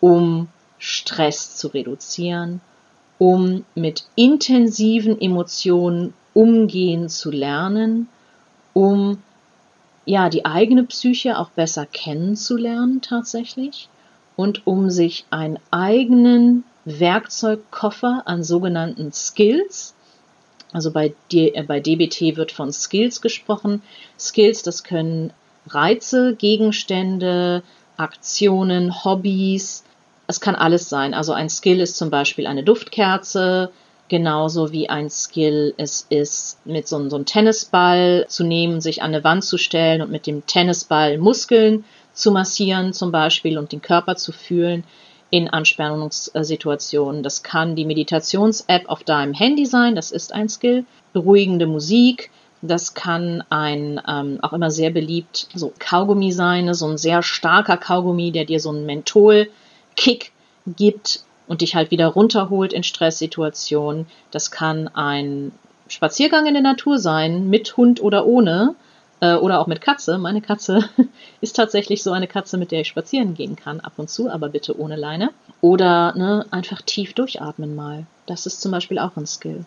um 0.00 0.48
Stress 0.78 1.56
zu 1.56 1.68
reduzieren, 1.68 2.60
um 3.18 3.64
mit 3.74 4.04
intensiven 4.14 5.20
Emotionen 5.20 6.14
umgehen 6.32 7.10
zu 7.10 7.30
lernen, 7.30 8.08
um 8.72 9.22
ja 10.06 10.30
die 10.30 10.46
eigene 10.46 10.84
Psyche 10.84 11.38
auch 11.38 11.50
besser 11.50 11.84
kennenzulernen 11.84 13.02
tatsächlich 13.02 13.89
und 14.40 14.66
um 14.66 14.88
sich 14.88 15.26
einen 15.28 15.58
eigenen 15.70 16.64
Werkzeugkoffer 16.86 18.22
an 18.24 18.42
sogenannten 18.42 19.12
Skills, 19.12 19.94
also 20.72 20.92
bei, 20.92 21.12
äh, 21.30 21.62
bei 21.62 21.80
DBT 21.80 22.36
wird 22.38 22.50
von 22.50 22.72
Skills 22.72 23.20
gesprochen. 23.20 23.82
Skills, 24.18 24.62
das 24.62 24.82
können 24.82 25.34
Reize, 25.66 26.34
Gegenstände, 26.36 27.62
Aktionen, 27.98 29.04
Hobbys, 29.04 29.84
es 30.26 30.40
kann 30.40 30.54
alles 30.54 30.88
sein. 30.88 31.12
Also 31.12 31.34
ein 31.34 31.50
Skill 31.50 31.80
ist 31.80 31.98
zum 31.98 32.08
Beispiel 32.08 32.46
eine 32.46 32.62
Duftkerze, 32.62 33.70
genauso 34.08 34.72
wie 34.72 34.88
ein 34.88 35.10
Skill 35.10 35.74
es 35.76 36.06
ist, 36.08 36.64
mit 36.64 36.88
so, 36.88 37.10
so 37.10 37.16
einem 37.16 37.26
Tennisball 37.26 38.24
zu 38.26 38.44
nehmen, 38.44 38.80
sich 38.80 39.02
an 39.02 39.12
eine 39.12 39.22
Wand 39.22 39.44
zu 39.44 39.58
stellen 39.58 40.00
und 40.00 40.10
mit 40.10 40.26
dem 40.26 40.46
Tennisball 40.46 41.18
Muskeln 41.18 41.84
zu 42.12 42.32
massieren 42.32 42.92
zum 42.92 43.12
Beispiel 43.12 43.58
und 43.58 43.72
den 43.72 43.82
Körper 43.82 44.16
zu 44.16 44.32
fühlen 44.32 44.84
in 45.30 45.48
Anspannungssituationen. 45.48 47.22
Das 47.22 47.42
kann 47.42 47.76
die 47.76 47.84
Meditations-App 47.84 48.88
auf 48.88 49.04
deinem 49.04 49.32
Handy 49.32 49.64
sein, 49.64 49.94
das 49.94 50.10
ist 50.10 50.32
ein 50.32 50.48
Skill. 50.48 50.84
Beruhigende 51.12 51.66
Musik, 51.66 52.30
das 52.62 52.94
kann 52.94 53.42
ein 53.48 54.00
ähm, 54.06 54.38
auch 54.42 54.52
immer 54.52 54.70
sehr 54.70 54.90
beliebt 54.90 55.48
so 55.54 55.72
Kaugummi 55.78 56.32
sein, 56.32 56.72
so 56.74 56.86
ein 56.86 56.98
sehr 56.98 57.22
starker 57.22 57.76
Kaugummi, 57.76 58.32
der 58.32 58.44
dir 58.44 58.60
so 58.60 58.70
einen 58.70 58.86
Menthol-Kick 58.86 60.32
gibt 60.66 61.24
und 61.48 61.62
dich 61.62 61.74
halt 61.74 61.90
wieder 61.90 62.08
runterholt 62.08 62.72
in 62.72 62.82
Stresssituationen. 62.82 64.06
Das 64.30 64.50
kann 64.50 64.88
ein 64.88 65.52
Spaziergang 65.88 66.46
in 66.46 66.54
der 66.54 66.62
Natur 66.62 66.98
sein, 66.98 67.48
mit 67.48 67.76
Hund 67.76 68.02
oder 68.02 68.26
ohne 68.26 68.74
äh, 69.20 69.34
oder 69.34 69.60
auch 69.60 69.66
mit 69.66 69.80
Katze. 69.80 70.18
Meine 70.18 70.40
Katze 70.40 70.88
ist 71.40 71.56
tatsächlich 71.56 72.02
so 72.02 72.12
eine 72.12 72.26
Katze, 72.26 72.58
mit 72.58 72.72
der 72.72 72.80
ich 72.80 72.88
spazieren 72.88 73.34
gehen 73.34 73.56
kann, 73.56 73.80
ab 73.80 73.94
und 73.96 74.10
zu, 74.10 74.30
aber 74.30 74.48
bitte 74.48 74.78
ohne 74.78 74.96
Leine. 74.96 75.30
Oder 75.60 76.14
ne, 76.16 76.46
einfach 76.50 76.82
tief 76.82 77.14
durchatmen 77.14 77.74
mal. 77.74 78.06
Das 78.26 78.46
ist 78.46 78.60
zum 78.60 78.72
Beispiel 78.72 78.98
auch 78.98 79.16
ein 79.16 79.26
Skill. 79.26 79.64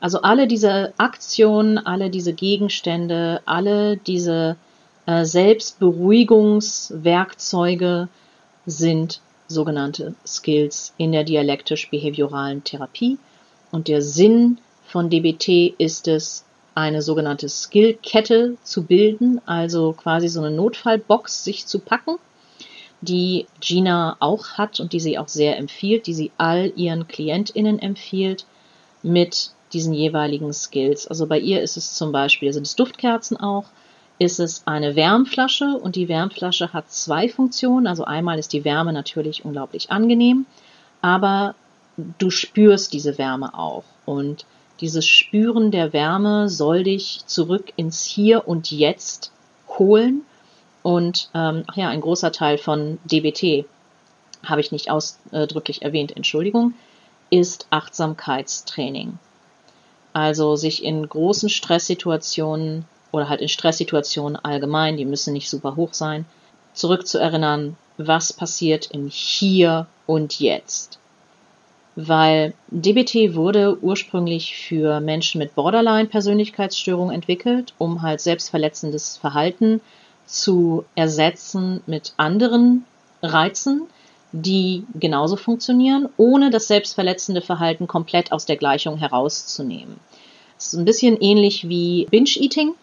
Also 0.00 0.22
alle 0.22 0.46
diese 0.46 0.92
Aktionen, 0.98 1.78
alle 1.78 2.10
diese 2.10 2.32
Gegenstände, 2.32 3.40
alle 3.46 3.96
diese 3.96 4.56
äh, 5.06 5.24
Selbstberuhigungswerkzeuge 5.24 8.08
sind 8.66 9.20
sogenannte 9.46 10.14
Skills 10.26 10.94
in 10.96 11.12
der 11.12 11.22
dialektisch-behavioralen 11.24 12.64
Therapie. 12.64 13.18
Und 13.70 13.88
der 13.88 14.02
Sinn 14.02 14.58
von 14.86 15.10
DBT 15.10 15.74
ist 15.78 16.08
es, 16.08 16.44
eine 16.74 17.02
sogenannte 17.02 17.48
Skillkette 17.48 18.56
zu 18.62 18.84
bilden, 18.84 19.40
also 19.46 19.92
quasi 19.92 20.28
so 20.28 20.40
eine 20.40 20.50
Notfallbox 20.50 21.44
sich 21.44 21.66
zu 21.66 21.78
packen, 21.78 22.16
die 23.00 23.46
Gina 23.60 24.16
auch 24.20 24.52
hat 24.52 24.80
und 24.80 24.92
die 24.92 25.00
sie 25.00 25.18
auch 25.18 25.28
sehr 25.28 25.56
empfiehlt, 25.58 26.06
die 26.06 26.14
sie 26.14 26.32
all 26.38 26.72
ihren 26.76 27.06
KlientInnen 27.06 27.78
empfiehlt, 27.78 28.46
mit 29.02 29.50
diesen 29.72 29.92
jeweiligen 29.92 30.52
Skills. 30.52 31.06
Also 31.06 31.26
bei 31.26 31.38
ihr 31.38 31.60
ist 31.60 31.76
es 31.76 31.94
zum 31.94 32.12
Beispiel, 32.12 32.52
sind 32.52 32.66
es 32.66 32.76
Duftkerzen 32.76 33.36
auch, 33.36 33.64
ist 34.18 34.40
es 34.40 34.62
eine 34.66 34.96
Wärmflasche 34.96 35.76
und 35.76 35.96
die 35.96 36.08
Wärmflasche 36.08 36.72
hat 36.72 36.90
zwei 36.90 37.28
Funktionen. 37.28 37.86
Also 37.86 38.04
einmal 38.04 38.38
ist 38.38 38.52
die 38.52 38.64
Wärme 38.64 38.92
natürlich 38.92 39.44
unglaublich 39.44 39.90
angenehm, 39.90 40.46
aber 41.02 41.54
du 42.18 42.30
spürst 42.30 42.92
diese 42.92 43.18
Wärme 43.18 43.56
auch 43.58 43.84
und 44.06 44.46
dieses 44.80 45.06
Spüren 45.06 45.70
der 45.70 45.92
Wärme 45.92 46.48
soll 46.48 46.84
dich 46.84 47.22
zurück 47.26 47.72
ins 47.76 48.04
Hier 48.04 48.48
und 48.48 48.70
Jetzt 48.70 49.30
holen. 49.68 50.22
Und 50.82 51.30
ähm, 51.34 51.64
ach 51.66 51.76
ja, 51.76 51.88
ein 51.88 52.00
großer 52.00 52.32
Teil 52.32 52.58
von 52.58 52.98
DBT, 53.04 53.66
habe 54.44 54.60
ich 54.60 54.72
nicht 54.72 54.90
ausdrücklich 54.90 55.82
erwähnt, 55.82 56.14
Entschuldigung, 56.16 56.74
ist 57.30 57.66
Achtsamkeitstraining. 57.70 59.18
Also 60.12 60.56
sich 60.56 60.84
in 60.84 61.08
großen 61.08 61.48
Stresssituationen 61.48 62.84
oder 63.10 63.28
halt 63.28 63.40
in 63.40 63.48
Stresssituationen 63.48 64.36
allgemein, 64.36 64.96
die 64.96 65.06
müssen 65.06 65.32
nicht 65.32 65.48
super 65.48 65.76
hoch 65.76 65.94
sein, 65.94 66.26
zurückzuerinnern, 66.74 67.76
was 67.96 68.32
passiert 68.32 68.90
im 68.90 69.08
Hier 69.08 69.86
und 70.06 70.40
Jetzt 70.40 70.98
weil 71.96 72.54
DBT 72.68 73.34
wurde 73.34 73.78
ursprünglich 73.80 74.56
für 74.56 75.00
Menschen 75.00 75.38
mit 75.38 75.54
Borderline-Persönlichkeitsstörung 75.54 77.10
entwickelt, 77.10 77.72
um 77.78 78.02
halt 78.02 78.20
selbstverletzendes 78.20 79.16
Verhalten 79.16 79.80
zu 80.26 80.84
ersetzen 80.94 81.82
mit 81.86 82.14
anderen 82.16 82.84
Reizen, 83.22 83.82
die 84.32 84.84
genauso 84.98 85.36
funktionieren, 85.36 86.08
ohne 86.16 86.50
das 86.50 86.66
selbstverletzende 86.66 87.40
Verhalten 87.40 87.86
komplett 87.86 88.32
aus 88.32 88.46
der 88.46 88.56
Gleichung 88.56 88.96
herauszunehmen. 88.96 90.00
Es 90.58 90.68
ist 90.68 90.74
ein 90.74 90.84
bisschen 90.84 91.20
ähnlich 91.20 91.68
wie 91.68 92.06
Binge-Eating 92.10 92.74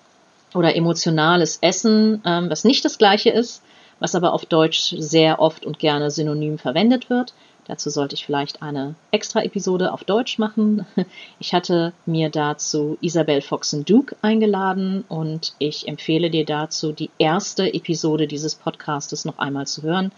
oder 0.53 0.75
emotionales 0.75 1.57
Essen, 1.61 2.21
ähm, 2.25 2.49
was 2.49 2.63
nicht 2.63 2.85
das 2.85 2.97
gleiche 2.97 3.29
ist, 3.29 3.63
was 3.99 4.15
aber 4.15 4.33
auf 4.33 4.45
Deutsch 4.45 4.95
sehr 4.97 5.39
oft 5.39 5.65
und 5.65 5.79
gerne 5.79 6.09
synonym 6.11 6.57
verwendet 6.57 7.09
wird. 7.09 7.33
Dazu 7.67 7.89
sollte 7.89 8.15
ich 8.15 8.25
vielleicht 8.25 8.61
eine 8.61 8.95
extra 9.11 9.43
Episode 9.43 9.93
auf 9.93 10.03
Deutsch 10.03 10.39
machen. 10.39 10.85
Ich 11.39 11.53
hatte 11.53 11.93
mir 12.05 12.29
dazu 12.29 12.97
Isabel 13.01 13.41
Foxen-Duke 13.41 14.15
eingeladen 14.21 15.03
und 15.07 15.53
ich 15.57 15.87
empfehle 15.87 16.29
dir 16.29 16.45
dazu, 16.45 16.91
die 16.91 17.09
erste 17.17 17.73
Episode 17.73 18.27
dieses 18.27 18.55
Podcastes 18.55 19.25
noch 19.25 19.39
einmal 19.39 19.65
zu 19.65 19.81
hören. 19.81 20.11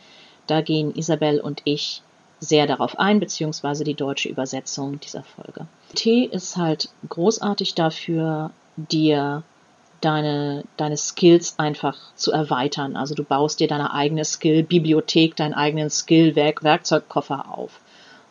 Da 0.48 0.62
gehen 0.62 0.94
Isabel 0.96 1.40
und 1.40 1.62
ich 1.64 2.02
sehr 2.40 2.68
darauf 2.68 3.00
ein, 3.00 3.20
beziehungsweise 3.20 3.84
die 3.84 3.94
deutsche 3.94 4.30
Übersetzung 4.30 5.00
dieser 5.00 5.24
Folge. 5.24 5.66
T 5.96 6.26
ist 6.26 6.58
halt 6.58 6.90
großartig 7.08 7.74
dafür, 7.76 8.52
dir 8.76 9.44
deine, 10.04 10.64
deine 10.78 10.98
Skills 10.98 11.56
einfach 11.58 11.98
zu 12.16 12.32
erweitern. 12.32 12.96
Also 12.96 13.16
du 13.16 13.24
baust 13.24 13.60
dir 13.60 13.68
deine 13.68 13.94
eigene 13.94 14.26
Skill-Bibliothek, 14.26 15.36
deinen 15.36 15.54
eigenen 15.54 15.90
Skill-Werkzeugkoffer 15.90 17.46
auf. 17.50 17.80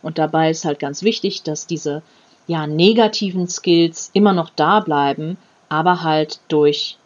Und 0.03 0.19
dabei 0.19 0.51
ist 0.51 0.65
halt 0.65 0.79
ganz 0.79 1.03
wichtig, 1.03 1.43
dass 1.43 1.67
diese 1.67 2.03
ja, 2.47 2.67
negativen 2.67 3.47
Skills 3.47 4.11
immer 4.13 4.33
noch 4.33 4.51
da 4.51 4.81
bleiben, 4.81 5.39
aber 5.69 6.03
halt 6.03 6.41
durch 6.49 6.99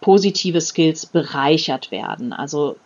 positive 0.00 0.60
Skills 0.60 1.06
bereichert 1.06 1.90
werden. 1.90 2.32
Also 2.32 2.76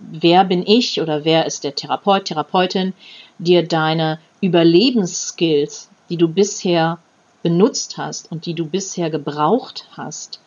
wer 0.00 0.44
bin 0.44 0.64
ich 0.66 1.00
oder 1.00 1.24
wer 1.24 1.46
ist 1.46 1.64
der 1.64 1.74
Therapeut, 1.74 2.26
Therapeutin, 2.26 2.94
dir 3.38 3.66
deine 3.66 4.18
Überlebensskills, 4.40 5.90
die 6.08 6.16
du 6.16 6.28
bisher 6.28 6.98
benutzt 7.42 7.98
hast 7.98 8.30
und 8.32 8.46
die 8.46 8.54
du 8.54 8.66
bisher 8.66 9.10
gebraucht 9.10 9.86
hast, 9.92 10.40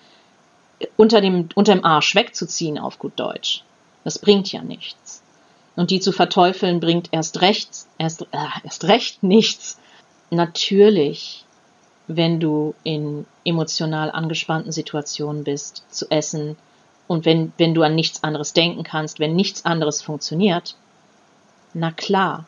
unter 0.97 1.21
dem, 1.21 1.49
unter 1.55 1.73
dem 1.73 1.85
Arsch 1.85 2.15
wegzuziehen, 2.15 2.77
auf 2.77 2.99
gut 2.99 3.13
Deutsch. 3.17 3.63
Das 4.03 4.19
bringt 4.19 4.51
ja 4.51 4.61
nichts. 4.61 5.21
Und 5.75 5.91
die 5.91 5.99
zu 5.99 6.11
verteufeln 6.11 6.79
bringt 6.79 7.09
erst 7.11 7.41
recht, 7.41 7.69
erst, 7.97 8.23
äh, 8.31 8.47
erst 8.63 8.85
recht 8.85 9.23
nichts. 9.23 9.79
Natürlich, 10.29 11.45
wenn 12.07 12.39
du 12.39 12.75
in 12.83 13.25
emotional 13.45 14.11
angespannten 14.11 14.71
Situationen 14.71 15.43
bist, 15.43 15.83
zu 15.89 16.09
essen 16.09 16.57
und 17.07 17.25
wenn, 17.25 17.53
wenn 17.57 17.73
du 17.73 17.83
an 17.83 17.95
nichts 17.95 18.23
anderes 18.23 18.53
denken 18.53 18.83
kannst, 18.83 19.19
wenn 19.19 19.35
nichts 19.35 19.65
anderes 19.65 20.01
funktioniert, 20.01 20.75
na 21.73 21.91
klar, 21.91 22.45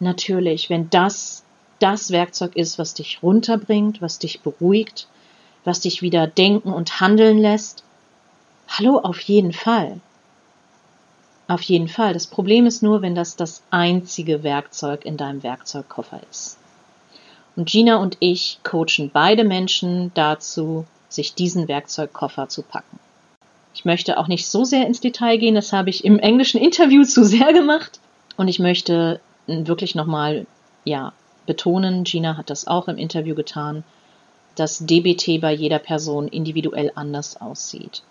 natürlich, 0.00 0.70
wenn 0.70 0.90
das 0.90 1.44
das 1.78 2.10
Werkzeug 2.10 2.56
ist, 2.56 2.78
was 2.78 2.94
dich 2.94 3.22
runterbringt, 3.22 4.02
was 4.02 4.18
dich 4.18 4.40
beruhigt, 4.40 5.08
was 5.64 5.80
dich 5.80 6.02
wieder 6.02 6.26
denken 6.26 6.72
und 6.72 7.00
handeln 7.00 7.38
lässt? 7.38 7.84
Hallo, 8.68 8.98
auf 8.98 9.20
jeden 9.20 9.52
Fall. 9.52 10.00
Auf 11.48 11.62
jeden 11.62 11.88
Fall. 11.88 12.12
Das 12.12 12.26
Problem 12.26 12.66
ist 12.66 12.82
nur, 12.82 13.00
wenn 13.00 13.14
das 13.14 13.36
das 13.36 13.62
einzige 13.70 14.42
Werkzeug 14.42 15.04
in 15.04 15.16
deinem 15.16 15.42
Werkzeugkoffer 15.42 16.20
ist. 16.30 16.58
Und 17.56 17.68
Gina 17.68 17.96
und 17.96 18.18
ich 18.20 18.60
coachen 18.62 19.10
beide 19.12 19.44
Menschen 19.44 20.12
dazu, 20.14 20.86
sich 21.08 21.34
diesen 21.34 21.66
Werkzeugkoffer 21.66 22.48
zu 22.48 22.62
packen. 22.62 22.98
Ich 23.74 23.84
möchte 23.84 24.18
auch 24.18 24.28
nicht 24.28 24.46
so 24.46 24.64
sehr 24.64 24.86
ins 24.86 25.00
Detail 25.00 25.38
gehen, 25.38 25.54
das 25.54 25.72
habe 25.72 25.90
ich 25.90 26.04
im 26.04 26.18
englischen 26.18 26.60
Interview 26.60 27.04
zu 27.04 27.24
sehr 27.24 27.52
gemacht. 27.52 27.98
Und 28.36 28.48
ich 28.48 28.58
möchte 28.58 29.20
wirklich 29.46 29.94
nochmal, 29.94 30.46
ja, 30.84 31.12
betonen, 31.46 32.04
Gina 32.04 32.36
hat 32.36 32.50
das 32.50 32.66
auch 32.66 32.88
im 32.88 32.98
Interview 32.98 33.34
getan, 33.34 33.84
dass 34.58 34.78
DBT 34.78 35.40
bei 35.40 35.52
jeder 35.52 35.78
Person 35.78 36.28
individuell 36.28 36.92
anders 36.94 37.40
aussieht. 37.40 38.02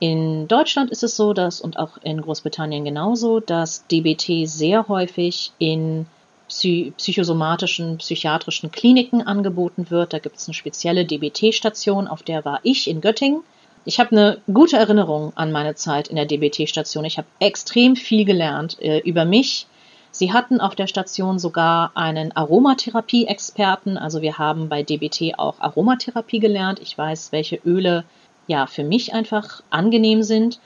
In 0.00 0.48
Deutschland 0.48 0.90
ist 0.90 1.02
es 1.02 1.16
so, 1.16 1.32
dass 1.32 1.60
und 1.60 1.78
auch 1.78 1.98
in 2.02 2.20
Großbritannien 2.20 2.84
genauso, 2.84 3.40
dass 3.40 3.86
DBT 3.86 4.48
sehr 4.48 4.88
häufig 4.88 5.52
in 5.58 6.06
psychosomatischen, 6.48 7.98
psychiatrischen 7.98 8.70
Kliniken 8.70 9.22
angeboten 9.22 9.90
wird. 9.90 10.12
Da 10.12 10.18
gibt 10.18 10.36
es 10.36 10.46
eine 10.46 10.54
spezielle 10.54 11.04
DBT-Station, 11.04 12.06
auf 12.06 12.22
der 12.22 12.44
war 12.44 12.60
ich 12.64 12.88
in 12.88 13.00
Göttingen. 13.00 13.42
Ich 13.86 13.98
habe 13.98 14.12
eine 14.12 14.38
gute 14.52 14.76
Erinnerung 14.76 15.32
an 15.36 15.52
meine 15.52 15.74
Zeit 15.74 16.08
in 16.08 16.16
der 16.16 16.26
DBT-Station. 16.26 17.04
Ich 17.04 17.18
habe 17.18 17.28
extrem 17.38 17.96
viel 17.96 18.24
gelernt 18.24 18.80
äh, 18.80 18.98
über 18.98 19.24
mich, 19.24 19.66
Sie 20.14 20.32
hatten 20.32 20.60
auf 20.60 20.76
der 20.76 20.86
Station 20.86 21.40
sogar 21.40 21.90
einen 21.96 22.30
Aromatherapie-Experten. 22.36 23.98
Also 23.98 24.22
wir 24.22 24.38
haben 24.38 24.68
bei 24.68 24.84
DBT 24.84 25.40
auch 25.40 25.58
Aromatherapie 25.58 26.38
gelernt. 26.38 26.78
Ich 26.78 26.96
weiß, 26.96 27.32
welche 27.32 27.56
Öle 27.56 28.04
ja 28.46 28.68
für 28.68 28.84
mich 28.84 29.12
einfach 29.12 29.64
angenehm 29.70 30.22
sind. 30.22 30.60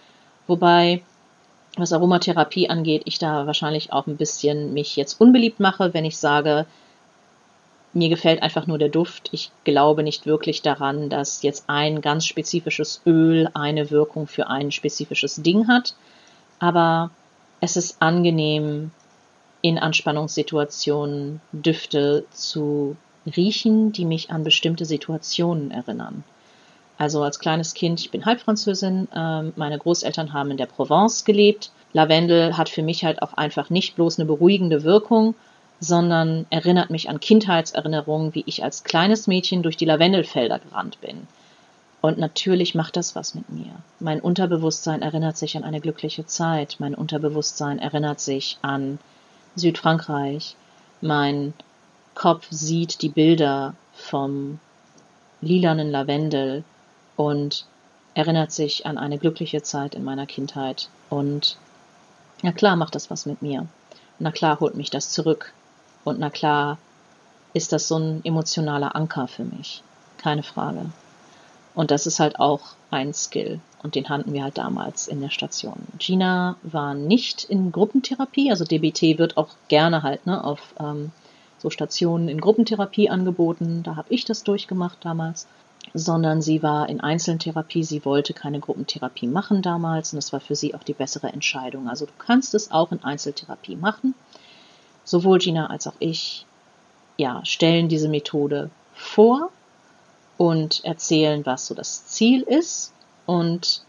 Wobei, 0.49 1.01
was 1.78 1.94
Aromatherapie 1.94 2.68
angeht, 2.68 3.05
ich 3.07 3.18
da 3.18 3.46
wahrscheinlich 3.46 3.90
auch 3.90 4.07
ein 4.07 4.18
bisschen 4.18 4.74
mich 4.74 4.96
jetzt 4.96 5.18
unbeliebt 5.18 5.61
mache, 5.61 5.94
wenn 5.94 6.05
ich 6.05 6.18
sage, 6.18 6.66
mir 7.94 8.11
gefällt 8.11 8.42
einfach 8.42 8.66
nur 8.66 8.76
der 8.76 8.90
Duft. 8.90 9.30
Ich 9.32 9.51
glaube 9.64 10.03
nicht 10.03 10.26
wirklich 10.26 10.61
daran, 10.61 11.09
dass 11.09 11.40
jetzt 11.40 11.70
ein 11.70 12.03
ganz 12.03 12.26
spezifisches 12.26 13.01
Öl 13.07 13.49
eine 13.55 13.90
Wirkung 13.90 14.26
für 14.26 14.49
ein 14.49 14.72
spezifisches 14.72 15.36
Ding 15.36 15.68
hat. 15.68 15.94
aber 16.59 17.11
es 17.61 17.76
ist 17.76 18.01
angenehm, 18.01 18.90
in 19.63 19.79
Anspannungssituationen 19.79 21.41
Düfte 21.53 22.25
zu 22.31 22.97
riechen, 23.37 23.93
die 23.93 24.05
mich 24.05 24.31
an 24.31 24.45
bestimmte 24.45 24.85
Situationen 24.85 25.71
erinnern. 25.71 26.25
Also 26.97 27.23
als 27.23 27.39
kleines 27.39 27.75
Kind, 27.75 28.01
ich 28.01 28.11
bin 28.11 28.27
Halbfranzösin, 28.27 29.09
äh, 29.15 29.43
meine 29.55 29.79
Großeltern 29.79 30.33
haben 30.33 30.51
in 30.51 30.57
der 30.57 30.67
Provence 30.67 31.25
gelebt. 31.25 31.71
Lavendel 31.93 32.57
hat 32.57 32.69
für 32.69 32.83
mich 32.83 33.05
halt 33.05 33.23
auch 33.23 33.35
einfach 33.35 33.71
nicht 33.71 33.95
bloß 33.95 34.19
eine 34.19 34.27
beruhigende 34.27 34.83
Wirkung, 34.83 35.35
sondern 35.81 36.47
erinnert 36.51 36.91
mich 36.91 37.09
an 37.09 37.21
Kindheitserinnerungen, 37.21 38.35
wie 38.35 38.43
ich 38.47 38.65
als 38.65 38.83
kleines 38.83 39.29
Mädchen 39.29 39.63
durch 39.63 39.77
die 39.77 39.85
Lavendelfelder 39.85 40.59
gerannt 40.59 41.01
bin. 41.01 41.29
Und 42.01 42.19
natürlich 42.19 42.75
macht 42.75 42.97
das 42.97 43.15
was 43.15 43.35
mit 43.35 43.49
mir. 43.49 43.73
Mein 44.01 44.21
Unterbewusstsein 44.21 45.03
erinnert 45.03 45.37
sich 45.37 45.57
an 45.57 45.65
eine 45.65 45.81
glückliche 45.81 46.27
Zeit. 46.27 46.77
Mein 46.79 46.95
Unterbewusstsein 46.95 47.79
erinnert 47.79 48.21
sich 48.21 48.59
an 48.63 48.99
Südfrankreich. 49.59 50.57
Mein 51.01 51.55
Kopf 52.15 52.47
sieht 52.51 53.03
die 53.03 53.09
Bilder 53.09 53.75
vom 53.93 54.59
lilanen 55.41 55.91
Lavendel 55.91 56.65
und 57.17 57.67
erinnert 58.15 58.51
sich 58.53 58.87
an 58.87 58.99
eine 58.99 59.19
glückliche 59.19 59.63
Zeit 59.63 59.95
in 59.95 60.05
meiner 60.05 60.27
Kindheit. 60.27 60.89
Und 61.11 61.57
na 62.43 62.53
klar 62.53 62.77
macht 62.77 62.95
das 62.95 63.11
was 63.11 63.27
mit 63.27 63.43
mir. 63.43 63.67
Na 64.19 64.33
klar 64.33 64.59
holt 64.61 64.75
mich 64.75 64.91
das 64.91 65.11
zurück. 65.11 65.53
Und 66.05 66.19
na 66.19 66.31
klar 66.31 66.79
ist 67.53 67.73
das 67.73 67.89
so 67.89 67.97
ein 67.97 68.25
emotionaler 68.25 68.97
Anker 68.97 69.29
für 69.29 69.45
mich. 69.45 69.83
Keine 70.17 70.43
Frage. 70.43 70.87
Und 71.79 71.93
das 71.93 72.09
ist 72.09 72.18
halt 72.18 72.41
auch 72.41 72.74
ein 72.91 73.14
Skill. 73.14 73.61
Und 73.85 73.95
den 73.95 74.09
hatten 74.09 74.33
wir 74.33 74.43
halt 74.43 74.59
damals 74.59 75.07
in 75.07 75.20
der 75.20 75.31
Station. 75.31 75.76
Gina 76.01 76.57
war 76.64 76.93
nicht 76.93 77.45
in 77.45 77.70
Gruppentherapie, 77.70 78.51
also 78.51 78.64
DBT 78.64 79.16
wird 79.16 79.37
auch 79.37 79.51
gerne 79.68 80.03
halt 80.03 80.26
ne, 80.26 80.43
auf 80.43 80.74
ähm, 80.81 81.12
so 81.59 81.70
Stationen 81.70 82.29
in 82.29 82.41
Gruppentherapie 82.41 83.09
angeboten. 83.11 83.85
Da 83.85 83.95
habe 83.95 84.12
ich 84.12 84.24
das 84.24 84.43
durchgemacht 84.43 84.99
damals. 85.03 85.47
Sondern 85.95 86.43
sie 86.43 86.64
war 86.64 86.89
in 86.89 87.01
Einzeltherapie. 87.01 87.85
Sie 87.85 88.05
wollte 88.05 88.35
keine 88.35 88.59
Gruppentherapie 88.59 89.29
machen 89.29 89.62
damals. 89.62 90.12
Und 90.12 90.16
das 90.16 90.33
war 90.33 90.41
für 90.41 90.57
sie 90.57 90.74
auch 90.74 90.83
die 90.83 90.95
bessere 90.95 91.29
Entscheidung. 91.29 91.89
Also 91.89 92.07
du 92.07 92.12
kannst 92.18 92.55
es 92.55 92.72
auch 92.72 92.91
in 92.91 93.05
Einzeltherapie 93.05 93.76
machen. 93.76 94.16
Sowohl 95.05 95.39
Gina 95.39 95.68
als 95.68 95.87
auch 95.87 95.95
ich 96.01 96.45
ja, 97.16 97.41
stellen 97.45 97.89
diese 97.89 98.09
Methode 98.09 98.68
vor 98.95 99.53
und 100.39 100.84
erzählen, 100.84 101.45
was 101.45 101.66
so 101.66 101.74
das 101.74 102.07
Ziel 102.07 102.41
ist. 102.41 102.95
Und 103.26 103.82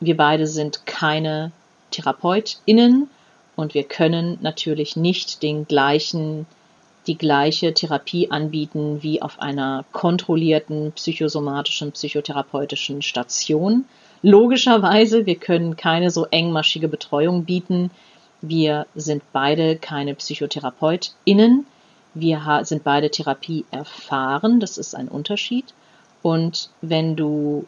wir 0.00 0.16
beide 0.16 0.46
sind 0.46 0.86
keine 0.86 1.52
TherapeutInnen 1.90 3.10
und 3.56 3.74
wir 3.74 3.84
können 3.84 4.38
natürlich 4.40 4.96
nicht 4.96 5.42
den 5.42 5.66
gleichen, 5.66 6.46
die 7.06 7.18
gleiche 7.18 7.74
Therapie 7.74 8.30
anbieten 8.30 9.02
wie 9.02 9.20
auf 9.20 9.40
einer 9.40 9.84
kontrollierten 9.92 10.92
psychosomatischen, 10.92 11.92
psychotherapeutischen 11.92 13.02
Station. 13.02 13.84
Logischerweise, 14.22 15.26
wir 15.26 15.34
können 15.34 15.76
keine 15.76 16.10
so 16.10 16.26
engmaschige 16.30 16.88
Betreuung 16.88 17.44
bieten. 17.44 17.90
Wir 18.40 18.86
sind 18.94 19.22
beide 19.32 19.76
keine 19.76 20.14
PsychotherapeutInnen. 20.14 21.66
Wir 22.14 22.60
sind 22.64 22.84
beide 22.84 23.10
Therapie 23.10 23.64
erfahren, 23.70 24.60
das 24.60 24.78
ist 24.78 24.94
ein 24.94 25.08
Unterschied. 25.08 25.72
Und 26.22 26.70
wenn 26.80 27.16
du 27.16 27.66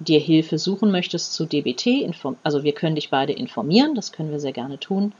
dir 0.00 0.20
Hilfe 0.20 0.58
suchen 0.58 0.90
möchtest 0.90 1.32
zu 1.32 1.46
DBT, 1.46 2.08
also 2.42 2.62
wir 2.62 2.72
können 2.72 2.94
dich 2.94 3.10
beide 3.10 3.32
informieren, 3.32 3.94
das 3.94 4.12
können 4.12 4.30
wir 4.30 4.40
sehr 4.40 4.52
gerne 4.52 4.78
tun. 4.78 5.12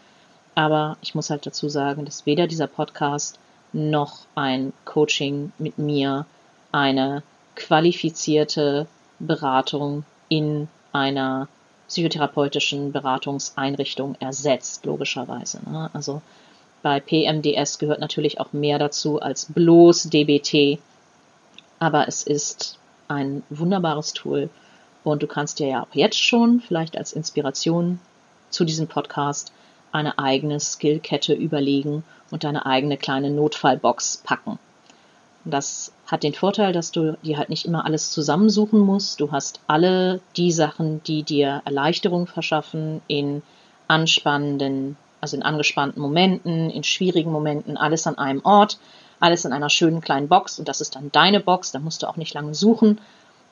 Aber 0.55 0.97
ich 1.03 1.15
muss 1.15 1.31
halt 1.31 1.47
dazu 1.47 1.69
sagen, 1.69 2.05
dass 2.05 2.27
weder 2.27 2.47
dieser 2.47 2.67
Podcast 2.67 3.39
noch 3.73 4.21
ein 4.35 4.73
Coaching 4.85 5.53
mit 5.59 5.79
mir 5.79 6.27
eine 6.73 7.23
qualifizierte 7.55 8.87
Beratung 9.19 10.05
in 10.29 10.69
einer 10.93 11.49
psychotherapeutischen 11.89 12.93
Beratungseinrichtung 12.93 14.17
ersetzt, 14.21 14.85
logischerweise. 14.85 15.61
Ne? 15.69 15.91
Also 15.93 16.23
bei 16.83 17.01
PMDS 17.01 17.79
gehört 17.79 18.01
natürlich 18.01 18.41
auch 18.41 18.53
mehr 18.53 18.79
dazu 18.79 19.21
als 19.21 19.47
bloß 19.53 20.11
DBT, 20.11 20.79
aber 21.79 22.09
es 22.09 22.23
ist 22.23 22.79
ein 23.09 23.43
wunderbares 23.51 24.13
Tool 24.13 24.51
und 25.05 25.23
du 25.23 25.27
kannst 25.27 25.59
dir 25.59 25.69
ja 25.69 25.83
auch 25.83 25.95
jetzt 25.95 26.23
schon 26.23 26.61
vielleicht 26.61 26.97
als 26.97 27.13
Inspiration 27.13 27.99
zu 28.51 28.65
diesem 28.65 28.87
Podcast 28.87 29.53
eine 29.93 30.19
eigene 30.19 30.61
Skillkette 30.61 31.33
überlegen 31.33 32.05
und 32.31 32.45
deine 32.45 32.67
eigene 32.67 32.97
kleine 32.97 33.31
Notfallbox 33.31 34.23
packen. 34.25 34.59
Das 35.45 35.93
hat 36.07 36.23
den 36.23 36.35
Vorteil, 36.35 36.73
dass 36.73 36.93
du 36.93 37.17
dir 37.23 37.39
halt 37.39 37.49
nicht 37.49 37.65
immer 37.65 37.87
alles 37.87 38.11
zusammensuchen 38.11 38.81
musst. 38.81 39.21
Du 39.21 39.33
hast 39.33 39.61
alle 39.67 40.21
die 40.37 40.53
Sachen, 40.53 41.03
die 41.05 41.23
dir 41.23 41.63
Erleichterung 41.65 42.27
verschaffen 42.27 43.01
in 43.09 43.43
anspannenden 43.87 44.97
also 45.21 45.37
in 45.37 45.43
angespannten 45.43 46.01
Momenten, 46.01 46.71
in 46.71 46.85
schwierigen 46.85 47.33
Momenten, 47.33 47.77
alles 47.77 48.07
an 48.07 48.19
einem 48.19 48.45
Ort, 48.45 48.79
alles 49.21 49.45
in 49.45 49.53
einer 49.53 49.71
schönen 49.71 50.01
kleinen 50.01 50.29
Box 50.29 50.59
und 50.59 50.69
das 50.69 50.81
ist 50.81 50.95
dann 50.95 51.11
deine 51.13 51.41
Box, 51.41 51.73
da 51.73 51.79
musst 51.79 52.03
du 52.03 52.07
auch 52.09 52.17
nicht 52.17 52.35
lange 52.35 52.55
suchen. 52.55 53.01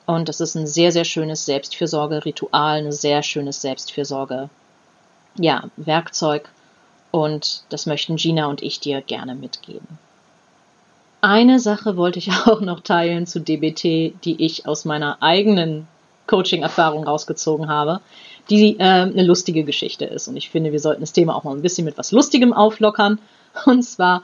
Und 0.05 0.29
das 0.29 0.39
ist 0.39 0.55
ein 0.55 0.67
sehr, 0.67 0.93
sehr 0.93 1.03
schönes 1.03 1.45
Selbstfürsorge-Ritual, 1.45 2.77
ein 2.77 2.91
sehr 2.93 3.23
schönes 3.23 3.61
Selbstfürsorge, 3.61 4.49
ja, 5.37 5.65
Werkzeug. 5.75 6.49
Und 7.11 7.63
das 7.69 7.85
möchten 7.85 8.15
Gina 8.15 8.47
und 8.47 8.63
ich 8.63 8.79
dir 8.79 9.01
gerne 9.01 9.35
mitgeben. 9.35 9.99
Eine 11.19 11.59
Sache 11.59 11.97
wollte 11.97 12.19
ich 12.19 12.31
auch 12.45 12.61
noch 12.61 12.79
teilen 12.79 13.27
zu 13.27 13.41
DBT, 13.41 14.23
die 14.23 14.37
ich 14.39 14.65
aus 14.65 14.85
meiner 14.85 15.21
eigenen 15.21 15.89
Coaching-Erfahrung 16.27 17.03
rausgezogen 17.03 17.67
habe 17.67 17.99
die 18.49 18.77
äh, 18.79 18.83
eine 18.83 19.23
lustige 19.23 19.63
Geschichte 19.63 20.05
ist. 20.05 20.27
Und 20.27 20.37
ich 20.37 20.49
finde, 20.49 20.71
wir 20.71 20.79
sollten 20.79 21.01
das 21.01 21.13
Thema 21.13 21.35
auch 21.35 21.43
mal 21.43 21.55
ein 21.55 21.61
bisschen 21.61 21.85
mit 21.85 21.97
was 21.97 22.11
Lustigem 22.11 22.53
auflockern. 22.53 23.19
Und 23.65 23.83
zwar, 23.83 24.23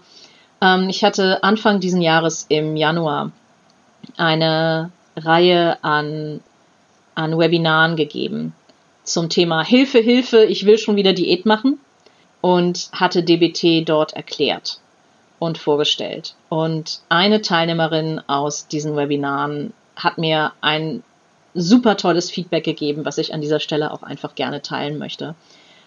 ähm, 0.62 0.90
ich 0.90 1.04
hatte 1.04 1.44
Anfang 1.44 1.80
diesen 1.80 2.02
Jahres 2.02 2.46
im 2.50 2.76
Januar 2.76 3.32
eine 4.18 4.92
Reihe 5.16 5.84
an, 5.84 6.42
an 7.16 7.38
Webinaren 7.38 7.96
gegeben 7.96 8.54
zum 9.04 9.30
Thema 9.30 9.64
Hilfe, 9.64 10.00
Hilfe, 10.00 10.46
ich 10.46 10.66
will 10.66 10.78
schon 10.78 10.96
wieder 10.96 11.14
Diät 11.14 11.46
machen 11.46 11.80
und 12.42 12.90
hatte 12.94 13.24
DBT 13.24 13.88
dort 13.88 14.14
erklärt 14.14 14.80
und 15.40 15.58
vorgestellt. 15.58 16.36
Und 16.50 17.02
eine 17.10 17.42
Teilnehmerin 17.42 18.22
aus 18.28 18.68
diesen 18.68 18.96
Webinaren 18.96 19.74
hat 19.96 20.18
mir 20.18 20.54
ein 20.62 21.04
super 21.54 21.98
tolles 21.98 22.32
Feedback 22.32 22.64
gegeben, 22.64 23.06
was 23.06 23.18
ich 23.18 23.34
an 23.34 23.42
dieser 23.42 23.60
Stelle 23.60 23.92
auch 23.92 24.04
einfach 24.04 24.36
gerne 24.36 24.62
teilen 24.62 24.98
möchte. 24.98 25.36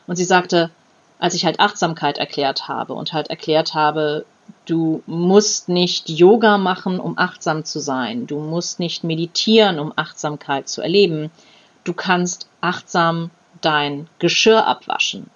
Und 0.06 0.16
sie 0.16 0.24
sagte, 0.24 0.70
als 1.18 1.34
ich 1.34 1.44
halt 1.44 1.60
Achtsamkeit 1.60 2.18
erklärt 2.18 2.68
habe 2.68 2.92
und 2.92 3.12
halt 3.12 3.30
erklärt 3.30 3.74
habe, 3.74 4.24
du 4.66 5.02
musst 5.06 5.68
nicht 5.68 6.08
Yoga 6.08 6.58
machen, 6.58 7.00
um 7.00 7.18
achtsam 7.18 7.64
zu 7.64 7.80
sein, 7.80 8.26
du 8.26 8.38
musst 8.38 8.78
nicht 8.78 9.02
meditieren, 9.02 9.78
um 9.78 9.92
Achtsamkeit 9.96 10.68
zu 10.68 10.82
erleben, 10.82 11.30
du 11.84 11.92
kannst 11.94 12.48
achtsam 12.60 13.30
dein 13.60 14.08
Geschirr 14.18 14.66
abwaschen. 14.66 15.30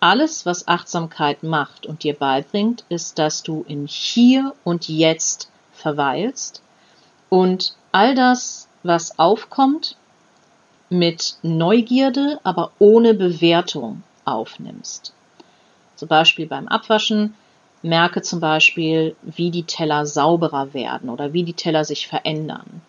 Alles, 0.00 0.46
was 0.46 0.68
Achtsamkeit 0.68 1.42
macht 1.42 1.86
und 1.86 2.04
dir 2.04 2.14
beibringt, 2.14 2.84
ist, 2.88 3.18
dass 3.18 3.42
du 3.42 3.64
in 3.66 3.86
hier 3.86 4.54
und 4.62 4.88
jetzt 4.88 5.50
verweilst 5.72 6.62
und 7.28 7.74
all 7.90 8.14
das 8.14 8.67
was 8.82 9.18
aufkommt, 9.18 9.96
mit 10.90 11.36
Neugierde, 11.42 12.40
aber 12.44 12.72
ohne 12.78 13.14
Bewertung 13.14 14.02
aufnimmst. 14.24 15.12
Zum 15.96 16.08
Beispiel 16.08 16.46
beim 16.46 16.68
Abwaschen 16.68 17.34
merke 17.82 18.22
zum 18.22 18.40
Beispiel, 18.40 19.16
wie 19.22 19.50
die 19.50 19.64
Teller 19.64 20.06
sauberer 20.06 20.74
werden 20.74 21.10
oder 21.10 21.32
wie 21.32 21.44
die 21.44 21.54
Teller 21.54 21.84
sich 21.84 22.06
verändern, 22.06 22.82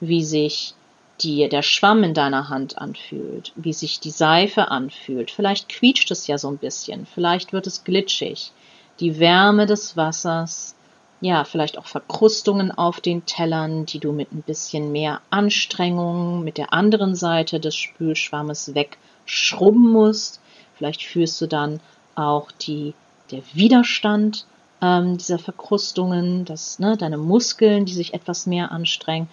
wie 0.00 0.22
sich 0.22 0.74
die, 1.20 1.48
der 1.48 1.62
Schwamm 1.62 2.04
in 2.04 2.14
deiner 2.14 2.48
Hand 2.48 2.78
anfühlt, 2.78 3.52
wie 3.56 3.72
sich 3.72 4.00
die 4.00 4.10
Seife 4.10 4.70
anfühlt. 4.70 5.30
Vielleicht 5.30 5.68
quietscht 5.68 6.10
es 6.10 6.26
ja 6.26 6.38
so 6.38 6.48
ein 6.48 6.58
bisschen, 6.58 7.06
vielleicht 7.06 7.52
wird 7.52 7.66
es 7.66 7.84
glitschig. 7.84 8.52
Die 9.00 9.18
Wärme 9.18 9.66
des 9.66 9.96
Wassers, 9.96 10.75
ja, 11.20 11.44
vielleicht 11.44 11.78
auch 11.78 11.86
Verkrustungen 11.86 12.70
auf 12.70 13.00
den 13.00 13.24
Tellern, 13.24 13.86
die 13.86 13.98
du 13.98 14.12
mit 14.12 14.32
ein 14.32 14.42
bisschen 14.42 14.92
mehr 14.92 15.20
Anstrengung 15.30 16.44
mit 16.44 16.58
der 16.58 16.72
anderen 16.72 17.14
Seite 17.14 17.58
des 17.58 17.74
Spülschwammes 17.74 18.74
wegschrubben 18.74 19.92
musst. 19.92 20.40
Vielleicht 20.76 21.02
fühlst 21.02 21.40
du 21.40 21.46
dann 21.46 21.80
auch 22.14 22.50
die, 22.52 22.94
der 23.30 23.42
Widerstand 23.54 24.46
ähm, 24.82 25.16
dieser 25.16 25.38
Verkrustungen, 25.38 26.44
das, 26.44 26.78
ne, 26.78 26.96
deine 26.96 27.16
Muskeln, 27.16 27.86
die 27.86 27.94
sich 27.94 28.12
etwas 28.12 28.46
mehr 28.46 28.70
anstrengen. 28.70 29.28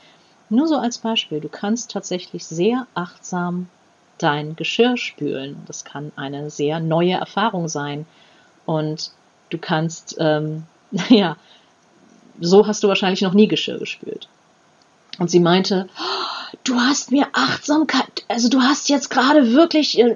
Nur 0.49 0.67
so 0.67 0.77
als 0.77 0.99
Beispiel, 0.99 1.41
du 1.41 1.49
kannst 1.49 1.91
tatsächlich 1.91 2.45
sehr 2.45 2.88
achtsam 2.93 3.67
dein 4.17 4.55
Geschirr 4.55 4.95
spülen. 4.97 5.63
Das 5.65 5.84
kann 5.84 6.11
eine 6.15 6.49
sehr 6.49 6.79
neue 6.79 7.13
Erfahrung 7.13 7.67
sein. 7.67 8.05
Und 8.65 9.11
du 9.49 9.57
kannst, 9.57 10.15
ähm, 10.19 10.63
ja, 11.09 11.36
so 12.39 12.67
hast 12.67 12.84
du 12.84 12.88
wahrscheinlich 12.88 13.21
noch 13.21 13.34
nie 13.34 13.47
Geschirr 13.47 13.79
gespült. 13.79 14.27
Und 15.19 15.29
sie 15.29 15.39
meinte, 15.39 15.88
oh, 15.99 16.57
du 16.63 16.75
hast 16.75 17.11
mir 17.11 17.27
Achtsamkeit, 17.34 18.23
also 18.27 18.49
du 18.49 18.61
hast 18.61 18.89
jetzt 18.89 19.09
gerade 19.09 19.53
wirklich, 19.53 19.99
äh, 19.99 20.15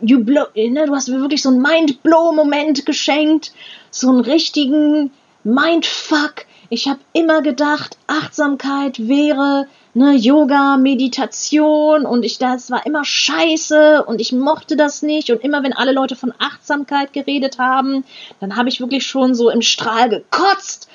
blow, 0.00 0.46
ne, 0.54 0.86
du 0.86 0.94
hast 0.94 1.08
mir 1.08 1.20
wirklich 1.20 1.42
so 1.42 1.48
einen 1.48 1.62
Mind-Blow-Moment 1.62 2.84
geschenkt, 2.84 3.52
so 3.90 4.10
einen 4.10 4.20
richtigen 4.20 5.12
Mindfuck. 5.44 6.46
Ich 6.74 6.88
habe 6.88 6.98
immer 7.12 7.40
gedacht, 7.40 7.98
Achtsamkeit 8.08 9.06
wäre 9.06 9.68
ne, 9.94 10.12
Yoga, 10.16 10.76
Meditation 10.76 12.04
und 12.04 12.24
ich 12.24 12.38
das 12.38 12.68
war 12.68 12.84
immer 12.84 13.04
scheiße 13.04 14.04
und 14.04 14.20
ich 14.20 14.32
mochte 14.32 14.76
das 14.76 15.02
nicht. 15.02 15.30
Und 15.30 15.44
immer 15.44 15.62
wenn 15.62 15.72
alle 15.72 15.92
Leute 15.92 16.16
von 16.16 16.34
Achtsamkeit 16.40 17.12
geredet 17.12 17.60
haben, 17.60 18.02
dann 18.40 18.56
habe 18.56 18.70
ich 18.70 18.80
wirklich 18.80 19.06
schon 19.06 19.36
so 19.36 19.50
im 19.50 19.62
Strahl 19.62 20.08
gekotzt. 20.08 20.88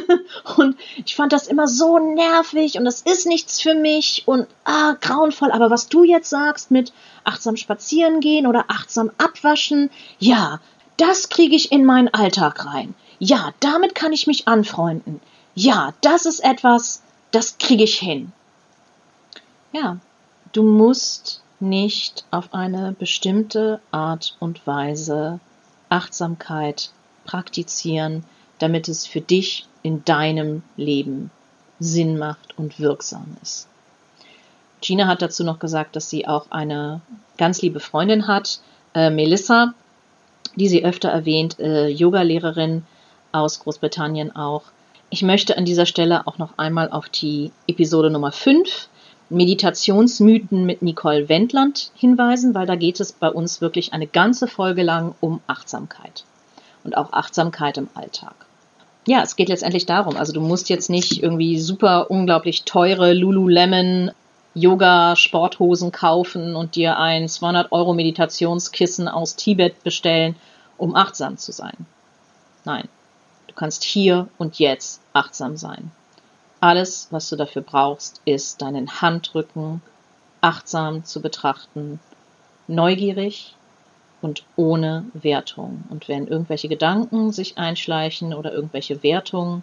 Und 0.56 0.76
ich 1.04 1.16
fand 1.16 1.32
das 1.32 1.48
immer 1.48 1.66
so 1.66 1.98
nervig 1.98 2.78
und 2.78 2.84
das 2.84 3.00
ist 3.00 3.26
nichts 3.26 3.60
für 3.60 3.74
mich 3.74 4.22
und 4.26 4.46
ah 4.64 4.94
grauenvoll, 5.00 5.50
aber 5.50 5.70
was 5.70 5.88
du 5.88 6.04
jetzt 6.04 6.28
sagst 6.30 6.70
mit 6.70 6.92
achtsam 7.24 7.56
spazieren 7.56 8.20
gehen 8.20 8.46
oder 8.46 8.66
achtsam 8.68 9.10
abwaschen, 9.18 9.90
ja, 10.18 10.60
das 10.96 11.28
kriege 11.28 11.56
ich 11.56 11.72
in 11.72 11.84
meinen 11.84 12.12
Alltag 12.12 12.66
rein. 12.66 12.94
Ja, 13.26 13.54
damit 13.60 13.94
kann 13.94 14.12
ich 14.12 14.26
mich 14.26 14.48
anfreunden. 14.48 15.18
Ja, 15.54 15.94
das 16.02 16.26
ist 16.26 16.44
etwas, 16.44 17.02
das 17.30 17.56
kriege 17.56 17.84
ich 17.84 17.98
hin. 17.98 18.32
Ja, 19.72 19.96
du 20.52 20.62
musst 20.62 21.42
nicht 21.58 22.26
auf 22.30 22.52
eine 22.52 22.94
bestimmte 22.98 23.80
Art 23.90 24.36
und 24.40 24.66
Weise 24.66 25.40
Achtsamkeit 25.88 26.90
praktizieren, 27.24 28.24
damit 28.58 28.88
es 28.90 29.06
für 29.06 29.22
dich 29.22 29.66
in 29.82 30.04
deinem 30.04 30.62
Leben 30.76 31.30
Sinn 31.78 32.18
macht 32.18 32.58
und 32.58 32.78
wirksam 32.78 33.38
ist. 33.42 33.68
Gina 34.82 35.06
hat 35.06 35.22
dazu 35.22 35.44
noch 35.44 35.60
gesagt, 35.60 35.96
dass 35.96 36.10
sie 36.10 36.28
auch 36.28 36.50
eine 36.50 37.00
ganz 37.38 37.62
liebe 37.62 37.80
Freundin 37.80 38.26
hat, 38.26 38.60
äh, 38.94 39.08
Melissa, 39.08 39.72
die 40.56 40.68
sie 40.68 40.84
öfter 40.84 41.08
erwähnt, 41.08 41.58
äh, 41.58 41.88
Yoga-Lehrerin 41.88 42.84
aus 43.34 43.60
Großbritannien 43.60 44.34
auch. 44.34 44.62
Ich 45.10 45.22
möchte 45.22 45.58
an 45.58 45.64
dieser 45.64 45.86
Stelle 45.86 46.26
auch 46.26 46.38
noch 46.38 46.56
einmal 46.56 46.90
auf 46.90 47.08
die 47.08 47.52
Episode 47.66 48.10
Nummer 48.10 48.32
5 48.32 48.88
Meditationsmythen 49.30 50.64
mit 50.64 50.82
Nicole 50.82 51.28
Wendland 51.28 51.90
hinweisen, 51.94 52.54
weil 52.54 52.66
da 52.66 52.76
geht 52.76 53.00
es 53.00 53.12
bei 53.12 53.28
uns 53.28 53.60
wirklich 53.60 53.92
eine 53.92 54.06
ganze 54.06 54.46
Folge 54.46 54.82
lang 54.82 55.14
um 55.20 55.40
Achtsamkeit 55.46 56.24
und 56.84 56.96
auch 56.96 57.12
Achtsamkeit 57.12 57.78
im 57.78 57.88
Alltag. 57.94 58.34
Ja, 59.06 59.22
es 59.22 59.36
geht 59.36 59.48
letztendlich 59.48 59.86
darum, 59.86 60.16
also 60.16 60.32
du 60.32 60.40
musst 60.40 60.68
jetzt 60.70 60.88
nicht 60.88 61.22
irgendwie 61.22 61.58
super 61.58 62.10
unglaublich 62.10 62.64
teure 62.64 63.12
Lululemon 63.12 64.12
Yoga 64.54 65.16
Sporthosen 65.16 65.90
kaufen 65.90 66.54
und 66.54 66.76
dir 66.76 66.98
ein 66.98 67.28
200 67.28 67.72
Euro 67.72 67.92
Meditationskissen 67.92 69.08
aus 69.08 69.36
Tibet 69.36 69.82
bestellen, 69.82 70.36
um 70.78 70.94
achtsam 70.94 71.36
zu 71.38 71.50
sein. 71.50 71.86
Nein, 72.64 72.88
du 73.54 73.60
kannst 73.60 73.84
hier 73.84 74.28
und 74.36 74.58
jetzt 74.58 75.00
achtsam 75.12 75.56
sein. 75.56 75.92
Alles, 76.58 77.08
was 77.10 77.28
du 77.28 77.36
dafür 77.36 77.62
brauchst, 77.62 78.20
ist 78.24 78.62
deinen 78.62 79.00
Handrücken 79.00 79.80
achtsam 80.40 81.04
zu 81.04 81.22
betrachten, 81.22 82.00
neugierig 82.66 83.54
und 84.20 84.44
ohne 84.56 85.04
Wertung. 85.14 85.84
Und 85.88 86.08
wenn 86.08 86.26
irgendwelche 86.26 86.68
Gedanken 86.68 87.30
sich 87.30 87.56
einschleichen 87.56 88.34
oder 88.34 88.52
irgendwelche 88.52 89.02
Wertungen, 89.04 89.62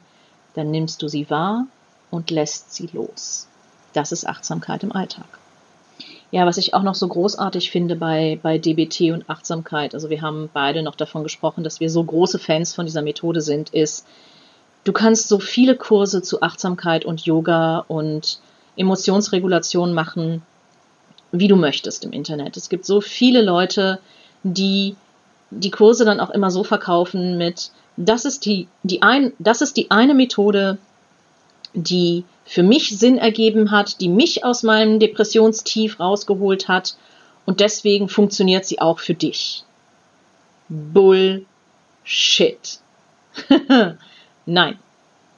dann 0.53 0.71
nimmst 0.71 1.01
du 1.01 1.09
sie 1.09 1.29
wahr 1.29 1.65
und 2.11 2.31
lässt 2.31 2.73
sie 2.73 2.89
los. 2.93 3.47
Das 3.93 4.13
ist 4.13 4.25
Achtsamkeit 4.25 4.83
im 4.83 4.93
Alltag. 4.93 5.40
Ja, 6.31 6.45
was 6.45 6.57
ich 6.57 6.73
auch 6.73 6.83
noch 6.83 6.95
so 6.95 7.07
großartig 7.07 7.71
finde 7.71 7.95
bei, 7.95 8.39
bei 8.41 8.57
DBT 8.57 9.11
und 9.11 9.29
Achtsamkeit, 9.29 9.93
also 9.93 10.09
wir 10.09 10.21
haben 10.21 10.49
beide 10.53 10.81
noch 10.81 10.95
davon 10.95 11.23
gesprochen, 11.23 11.63
dass 11.63 11.79
wir 11.81 11.89
so 11.89 12.03
große 12.03 12.39
Fans 12.39 12.73
von 12.73 12.85
dieser 12.85 13.01
Methode 13.01 13.41
sind, 13.41 13.71
ist, 13.71 14.05
Du 14.83 14.93
kannst 14.93 15.29
so 15.29 15.39
viele 15.39 15.75
Kurse 15.75 16.21
zu 16.21 16.41
Achtsamkeit 16.41 17.05
und 17.05 17.21
Yoga 17.21 17.85
und 17.87 18.39
Emotionsregulation 18.75 19.93
machen, 19.93 20.41
wie 21.31 21.47
du 21.47 21.55
möchtest 21.55 22.03
im 22.03 22.11
Internet. 22.11 22.57
Es 22.57 22.67
gibt 22.67 22.85
so 22.85 22.99
viele 22.99 23.41
Leute, 23.41 23.99
die 24.43 24.95
die 25.51 25.71
Kurse 25.71 26.05
dann 26.05 26.19
auch 26.19 26.29
immer 26.29 26.49
so 26.49 26.63
verkaufen 26.63 27.37
mit, 27.37 27.71
das 27.97 28.25
ist 28.25 28.45
die, 28.45 28.67
die 28.83 29.01
ein, 29.01 29.33
das 29.37 29.61
ist 29.61 29.77
die 29.77 29.91
eine 29.91 30.13
Methode, 30.13 30.77
die 31.73 32.23
für 32.45 32.63
mich 32.63 32.97
Sinn 32.97 33.17
ergeben 33.17 33.71
hat, 33.71 34.01
die 34.01 34.09
mich 34.09 34.43
aus 34.43 34.63
meinem 34.63 34.99
Depressionstief 34.99 35.99
rausgeholt 35.99 36.67
hat 36.67 36.95
und 37.45 37.59
deswegen 37.59 38.09
funktioniert 38.09 38.65
sie 38.65 38.79
auch 38.81 38.99
für 38.99 39.13
dich. 39.13 39.63
Bullshit. 40.69 41.45
Nein. 44.45 44.79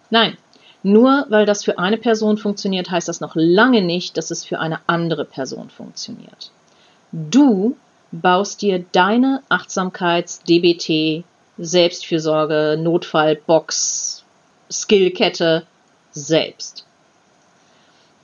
Nein. 0.09 0.37
Nur 0.83 1.25
weil 1.29 1.45
das 1.45 1.63
für 1.63 1.79
eine 1.79 1.97
Person 1.97 2.37
funktioniert, 2.37 2.91
heißt 2.91 3.07
das 3.07 3.21
noch 3.21 3.35
lange 3.35 3.81
nicht, 3.81 4.17
dass 4.17 4.31
es 4.31 4.43
für 4.43 4.59
eine 4.59 4.79
andere 4.87 5.23
Person 5.23 5.69
funktioniert. 5.69 6.51
Du 7.11 7.77
baust 8.11 8.61
dir 8.61 8.83
deine 8.91 9.41
Achtsamkeits-DBT, 9.49 11.23
Selbstfürsorge, 11.57 12.77
Notfallbox, 12.79 14.23
Skillkette 14.69 15.65
selbst. 16.11 16.85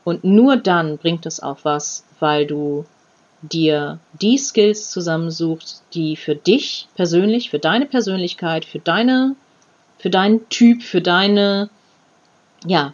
Und 0.09 0.23
nur 0.23 0.57
dann 0.57 0.97
bringt 0.97 1.25
es 1.25 1.41
auch 1.41 1.59
was, 1.63 2.05
weil 2.19 2.45
du 2.45 2.85
dir 3.41 3.99
die 4.19 4.37
Skills 4.37 4.91
zusammensuchst, 4.91 5.83
die 5.93 6.15
für 6.15 6.35
dich 6.35 6.87
persönlich, 6.95 7.49
für 7.49 7.59
deine 7.59 7.85
Persönlichkeit, 7.85 8.65
für 8.65 8.79
deine 8.79 9.35
für 9.99 10.09
deinen 10.09 10.47
Typ, 10.49 10.81
für 10.81 11.01
deine, 11.01 11.69
ja, 12.65 12.93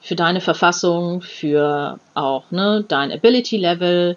für 0.00 0.14
deine 0.14 0.40
Verfassung, 0.40 1.20
für 1.20 1.98
auch 2.14 2.50
ne, 2.50 2.84
dein 2.86 3.12
Ability 3.12 3.56
Level, 3.56 4.16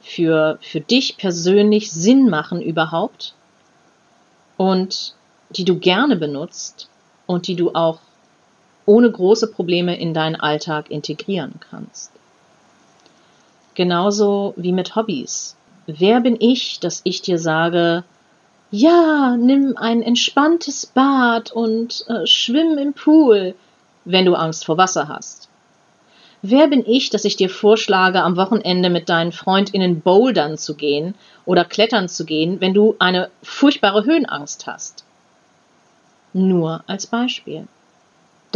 für, 0.00 0.58
für 0.62 0.80
dich 0.80 1.18
persönlich 1.18 1.92
Sinn 1.92 2.30
machen 2.30 2.62
überhaupt 2.62 3.34
und 4.56 5.14
die 5.50 5.64
du 5.64 5.78
gerne 5.78 6.16
benutzt 6.16 6.88
und 7.26 7.46
die 7.46 7.56
du 7.56 7.74
auch 7.74 8.00
ohne 8.86 9.10
große 9.10 9.48
Probleme 9.48 9.98
in 9.98 10.14
deinen 10.14 10.36
Alltag 10.36 10.90
integrieren 10.90 11.54
kannst. 11.70 12.12
Genauso 13.74 14.54
wie 14.56 14.72
mit 14.72 14.96
Hobbys. 14.96 15.56
Wer 15.86 16.20
bin 16.20 16.36
ich, 16.40 16.80
dass 16.80 17.02
ich 17.04 17.20
dir 17.20 17.38
sage, 17.38 18.04
ja, 18.70 19.36
nimm 19.36 19.76
ein 19.76 20.02
entspanntes 20.02 20.86
Bad 20.86 21.52
und 21.52 22.04
äh, 22.08 22.26
schwimm 22.26 22.78
im 22.78 22.94
Pool, 22.94 23.54
wenn 24.04 24.24
du 24.24 24.34
Angst 24.34 24.64
vor 24.64 24.76
Wasser 24.76 25.08
hast. 25.08 25.48
Wer 26.42 26.68
bin 26.68 26.84
ich, 26.86 27.10
dass 27.10 27.24
ich 27.24 27.36
dir 27.36 27.50
vorschlage, 27.50 28.22
am 28.22 28.36
Wochenende 28.36 28.90
mit 28.90 29.08
deinen 29.08 29.32
Freundinnen 29.32 30.00
bouldern 30.00 30.58
zu 30.58 30.74
gehen 30.74 31.14
oder 31.44 31.64
klettern 31.64 32.08
zu 32.08 32.24
gehen, 32.24 32.60
wenn 32.60 32.74
du 32.74 32.96
eine 32.98 33.30
furchtbare 33.42 34.04
Höhenangst 34.04 34.66
hast? 34.66 35.04
Nur 36.32 36.84
als 36.86 37.06
Beispiel. 37.06 37.66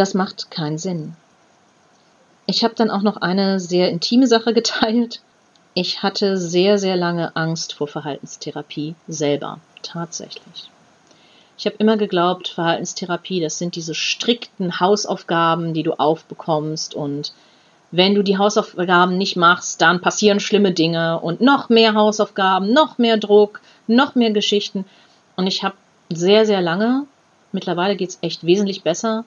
Das 0.01 0.15
macht 0.15 0.51
keinen 0.51 0.79
Sinn. 0.79 1.13
Ich 2.47 2.65
habe 2.65 2.75
dann 2.75 2.89
auch 2.89 3.03
noch 3.03 3.19
eine 3.19 3.61
sehr 3.61 3.91
intime 3.91 4.27
Sache 4.27 4.55
geteilt. 4.61 5.21
Ich 5.75 6.03
hatte 6.03 6.39
sehr, 6.39 6.79
sehr 6.79 6.97
lange 6.97 7.37
Angst 7.37 7.75
vor 7.75 7.87
Verhaltenstherapie 7.87 8.95
selber 9.09 9.59
tatsächlich. 9.83 10.71
Ich 11.59 11.67
habe 11.67 11.77
immer 11.77 11.99
geglaubt, 11.99 12.49
Verhaltenstherapie, 12.49 13.43
das 13.43 13.59
sind 13.59 13.77
diese 13.77 13.95
strikten 13.95 14.81
Hausaufgaben, 14.81 15.75
die 15.75 15.83
du 15.83 15.93
aufbekommst 15.93 16.95
und 16.95 17.35
wenn 17.91 18.15
du 18.15 18.23
die 18.23 18.39
Hausaufgaben 18.39 19.19
nicht 19.19 19.37
machst, 19.37 19.83
dann 19.83 20.01
passieren 20.01 20.41
schlimme 20.41 20.73
Dinge 20.73 21.21
und 21.21 21.43
noch 21.43 21.69
mehr 21.69 21.93
Hausaufgaben, 21.93 22.73
noch 22.73 22.97
mehr 22.97 23.19
Druck, 23.19 23.61
noch 23.87 24.15
mehr 24.15 24.31
Geschichten. 24.31 24.87
Und 25.37 25.47
ich 25.47 25.63
habe 25.63 25.75
sehr, 26.09 26.47
sehr 26.47 26.63
lange, 26.63 27.05
mittlerweile 27.53 27.97
geht 27.97 28.09
es 28.09 28.19
echt 28.23 28.47
wesentlich 28.47 28.83
besser, 28.83 29.27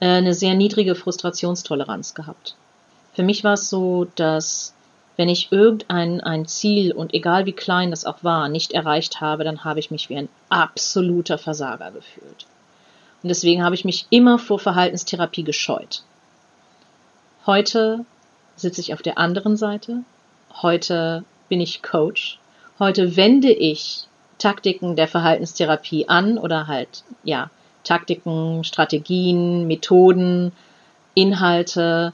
eine 0.00 0.34
sehr 0.34 0.54
niedrige 0.54 0.94
Frustrationstoleranz 0.94 2.14
gehabt. 2.14 2.54
Für 3.14 3.22
mich 3.22 3.44
war 3.44 3.54
es 3.54 3.70
so, 3.70 4.06
dass 4.16 4.74
wenn 5.16 5.28
ich 5.30 5.50
irgendein 5.50 6.20
ein 6.20 6.46
Ziel 6.46 6.92
und 6.92 7.14
egal 7.14 7.46
wie 7.46 7.52
klein 7.52 7.90
das 7.90 8.04
auch 8.04 8.22
war, 8.22 8.48
nicht 8.48 8.72
erreicht 8.72 9.20
habe, 9.20 9.44
dann 9.44 9.64
habe 9.64 9.80
ich 9.80 9.90
mich 9.90 10.10
wie 10.10 10.16
ein 10.16 10.28
absoluter 10.50 11.38
Versager 11.38 11.90
gefühlt. 11.90 12.46
Und 13.22 13.28
deswegen 13.30 13.64
habe 13.64 13.74
ich 13.74 13.84
mich 13.84 14.06
immer 14.10 14.38
vor 14.38 14.58
Verhaltenstherapie 14.58 15.42
gescheut. 15.42 16.02
Heute 17.46 18.04
sitze 18.56 18.80
ich 18.82 18.92
auf 18.92 19.02
der 19.02 19.16
anderen 19.18 19.56
Seite. 19.56 20.02
Heute 20.62 21.24
bin 21.48 21.60
ich 21.60 21.82
Coach. 21.82 22.38
Heute 22.78 23.16
wende 23.16 23.52
ich 23.52 24.06
Taktiken 24.38 24.96
der 24.96 25.08
Verhaltenstherapie 25.08 26.08
an 26.08 26.36
oder 26.36 26.66
halt, 26.66 27.04
ja, 27.24 27.50
Taktiken, 27.86 28.64
Strategien, 28.64 29.66
Methoden, 29.66 30.52
Inhalte 31.14 32.12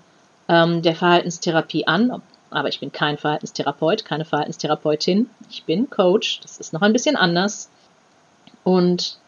ähm, 0.49 0.83
der 0.83 0.95
Verhaltenstherapie 0.95 1.87
an. 1.87 2.23
Aber 2.51 2.68
ich 2.68 2.81
bin 2.81 2.93
kein 2.93 3.16
Verhaltenstherapeut, 3.16 4.05
keine 4.05 4.25
Verhaltenstherapeutin. 4.27 5.31
Ich 5.51 5.64
bin 5.64 5.89
Coach. 5.89 6.41
Das 6.41 6.59
ist 6.59 6.73
noch 6.73 6.83
ein 6.83 6.93
bisschen 6.93 7.16
anders. 7.16 7.70
Und 8.62 9.18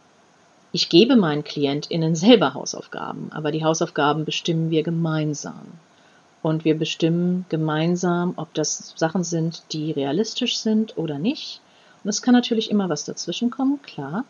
ich 0.73 0.89
gebe 0.89 1.17
meinen 1.17 1.45
KlientInnen 1.45 2.15
selber 2.15 2.53
Hausaufgaben, 2.55 3.31
aber 3.33 3.53
die 3.53 3.65
Hausaufgaben 3.65 4.25
bestimmen 4.25 4.71
wir 4.71 4.83
gemeinsam. 4.83 5.67
Und 6.43 6.65
wir 6.65 6.77
bestimmen 6.77 7.47
gemeinsam, 7.49 8.35
ob 8.37 8.53
das 8.55 8.93
Sachen 8.97 9.25
sind, 9.25 9.63
die 9.73 9.93
realistisch 9.93 10.59
sind 10.59 10.99
oder 10.99 11.19
nicht. 11.19 11.61
Und 12.03 12.11
es 12.11 12.21
kann 12.21 12.35
natürlich 12.35 12.71
immer 12.71 12.91
was 12.91 13.05
dazwischen 13.05 13.51
kommen, 13.51 13.81
klar. 13.83 14.25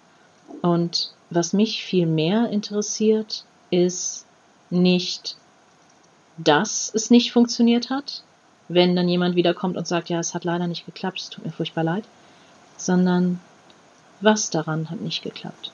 Und 0.62 1.12
was 1.30 1.52
mich 1.52 1.84
viel 1.84 2.06
mehr 2.06 2.50
interessiert, 2.50 3.44
ist 3.70 4.26
nicht, 4.70 5.36
dass 6.36 6.90
es 6.94 7.10
nicht 7.10 7.32
funktioniert 7.32 7.90
hat, 7.90 8.22
wenn 8.68 8.96
dann 8.96 9.08
jemand 9.08 9.36
wiederkommt 9.36 9.76
und 9.76 9.86
sagt, 9.86 10.08
ja, 10.08 10.18
es 10.18 10.34
hat 10.34 10.44
leider 10.44 10.66
nicht 10.66 10.86
geklappt, 10.86 11.20
es 11.20 11.30
tut 11.30 11.44
mir 11.44 11.52
furchtbar 11.52 11.84
leid, 11.84 12.04
sondern 12.76 13.40
was 14.20 14.50
daran 14.50 14.90
hat 14.90 15.00
nicht 15.00 15.22
geklappt? 15.22 15.70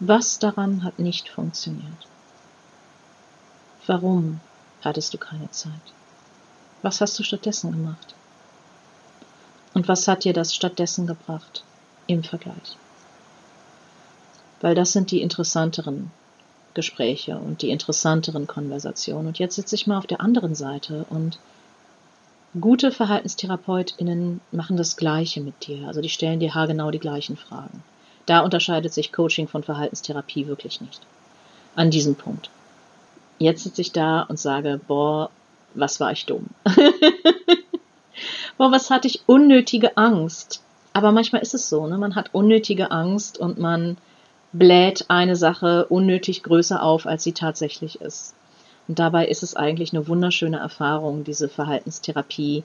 Was 0.00 0.38
daran 0.38 0.82
hat 0.82 0.98
nicht 0.98 1.28
funktioniert? 1.28 2.08
Warum 3.86 4.40
hattest 4.82 5.12
du 5.14 5.18
keine 5.18 5.50
Zeit? 5.50 5.72
Was 6.82 7.00
hast 7.00 7.18
du 7.18 7.22
stattdessen 7.22 7.72
gemacht? 7.72 8.14
Und 9.74 9.88
was 9.88 10.08
hat 10.08 10.24
dir 10.24 10.32
das 10.32 10.54
stattdessen 10.54 11.06
gebracht 11.06 11.62
im 12.06 12.24
Vergleich? 12.24 12.76
Weil 14.60 14.74
das 14.74 14.92
sind 14.92 15.10
die 15.10 15.22
interessanteren 15.22 16.10
Gespräche 16.74 17.36
und 17.38 17.62
die 17.62 17.70
interessanteren 17.70 18.46
Konversationen. 18.46 19.28
Und 19.28 19.38
jetzt 19.38 19.56
sitze 19.56 19.74
ich 19.74 19.86
mal 19.86 19.98
auf 19.98 20.06
der 20.06 20.20
anderen 20.20 20.54
Seite 20.54 21.04
und 21.10 21.38
gute 22.60 22.90
VerhaltenstherapeutInnen 22.90 24.40
machen 24.52 24.76
das 24.76 24.96
Gleiche 24.96 25.40
mit 25.40 25.66
dir. 25.66 25.86
Also 25.86 26.00
die 26.00 26.08
stellen 26.08 26.40
dir 26.40 26.54
haargenau 26.54 26.90
die 26.90 26.98
gleichen 26.98 27.36
Fragen. 27.36 27.82
Da 28.26 28.40
unterscheidet 28.40 28.92
sich 28.92 29.12
Coaching 29.12 29.48
von 29.48 29.62
Verhaltenstherapie 29.62 30.46
wirklich 30.46 30.80
nicht. 30.80 31.00
An 31.74 31.90
diesem 31.90 32.14
Punkt. 32.14 32.50
Jetzt 33.38 33.64
sitze 33.64 33.80
ich 33.80 33.92
da 33.92 34.22
und 34.22 34.38
sage, 34.38 34.80
boah, 34.86 35.30
was 35.74 36.00
war 36.00 36.12
ich 36.12 36.26
dumm. 36.26 36.46
boah, 38.58 38.70
was 38.70 38.90
hatte 38.90 39.08
ich 39.08 39.22
unnötige 39.26 39.96
Angst. 39.96 40.62
Aber 40.92 41.12
manchmal 41.12 41.42
ist 41.42 41.54
es 41.54 41.68
so, 41.68 41.86
ne? 41.86 41.96
Man 41.96 42.16
hat 42.16 42.34
unnötige 42.34 42.90
Angst 42.90 43.38
und 43.38 43.58
man 43.58 43.96
bläht 44.52 45.06
eine 45.08 45.36
Sache 45.36 45.86
unnötig 45.86 46.42
größer 46.42 46.82
auf, 46.82 47.06
als 47.06 47.22
sie 47.22 47.32
tatsächlich 47.32 48.00
ist. 48.00 48.34
Und 48.88 48.98
dabei 48.98 49.28
ist 49.28 49.42
es 49.42 49.54
eigentlich 49.54 49.92
eine 49.92 50.08
wunderschöne 50.08 50.58
Erfahrung, 50.58 51.22
diese 51.22 51.48
Verhaltenstherapie, 51.48 52.64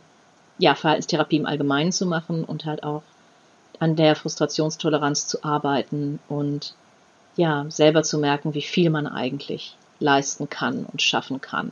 ja, 0.57 0.73
Verhaltenstherapie 0.73 1.37
im 1.37 1.45
Allgemeinen 1.45 1.91
zu 1.91 2.05
machen 2.05 2.43
und 2.43 2.65
halt 2.65 2.83
auch 2.83 3.03
an 3.79 3.95
der 3.95 4.15
Frustrationstoleranz 4.15 5.27
zu 5.27 5.43
arbeiten 5.43 6.19
und 6.29 6.73
ja, 7.35 7.65
selber 7.69 8.03
zu 8.03 8.17
merken, 8.17 8.53
wie 8.53 8.61
viel 8.61 8.89
man 8.89 9.05
eigentlich 9.05 9.75
leisten 9.99 10.49
kann 10.49 10.85
und 10.85 11.01
schaffen 11.01 11.41
kann, 11.41 11.71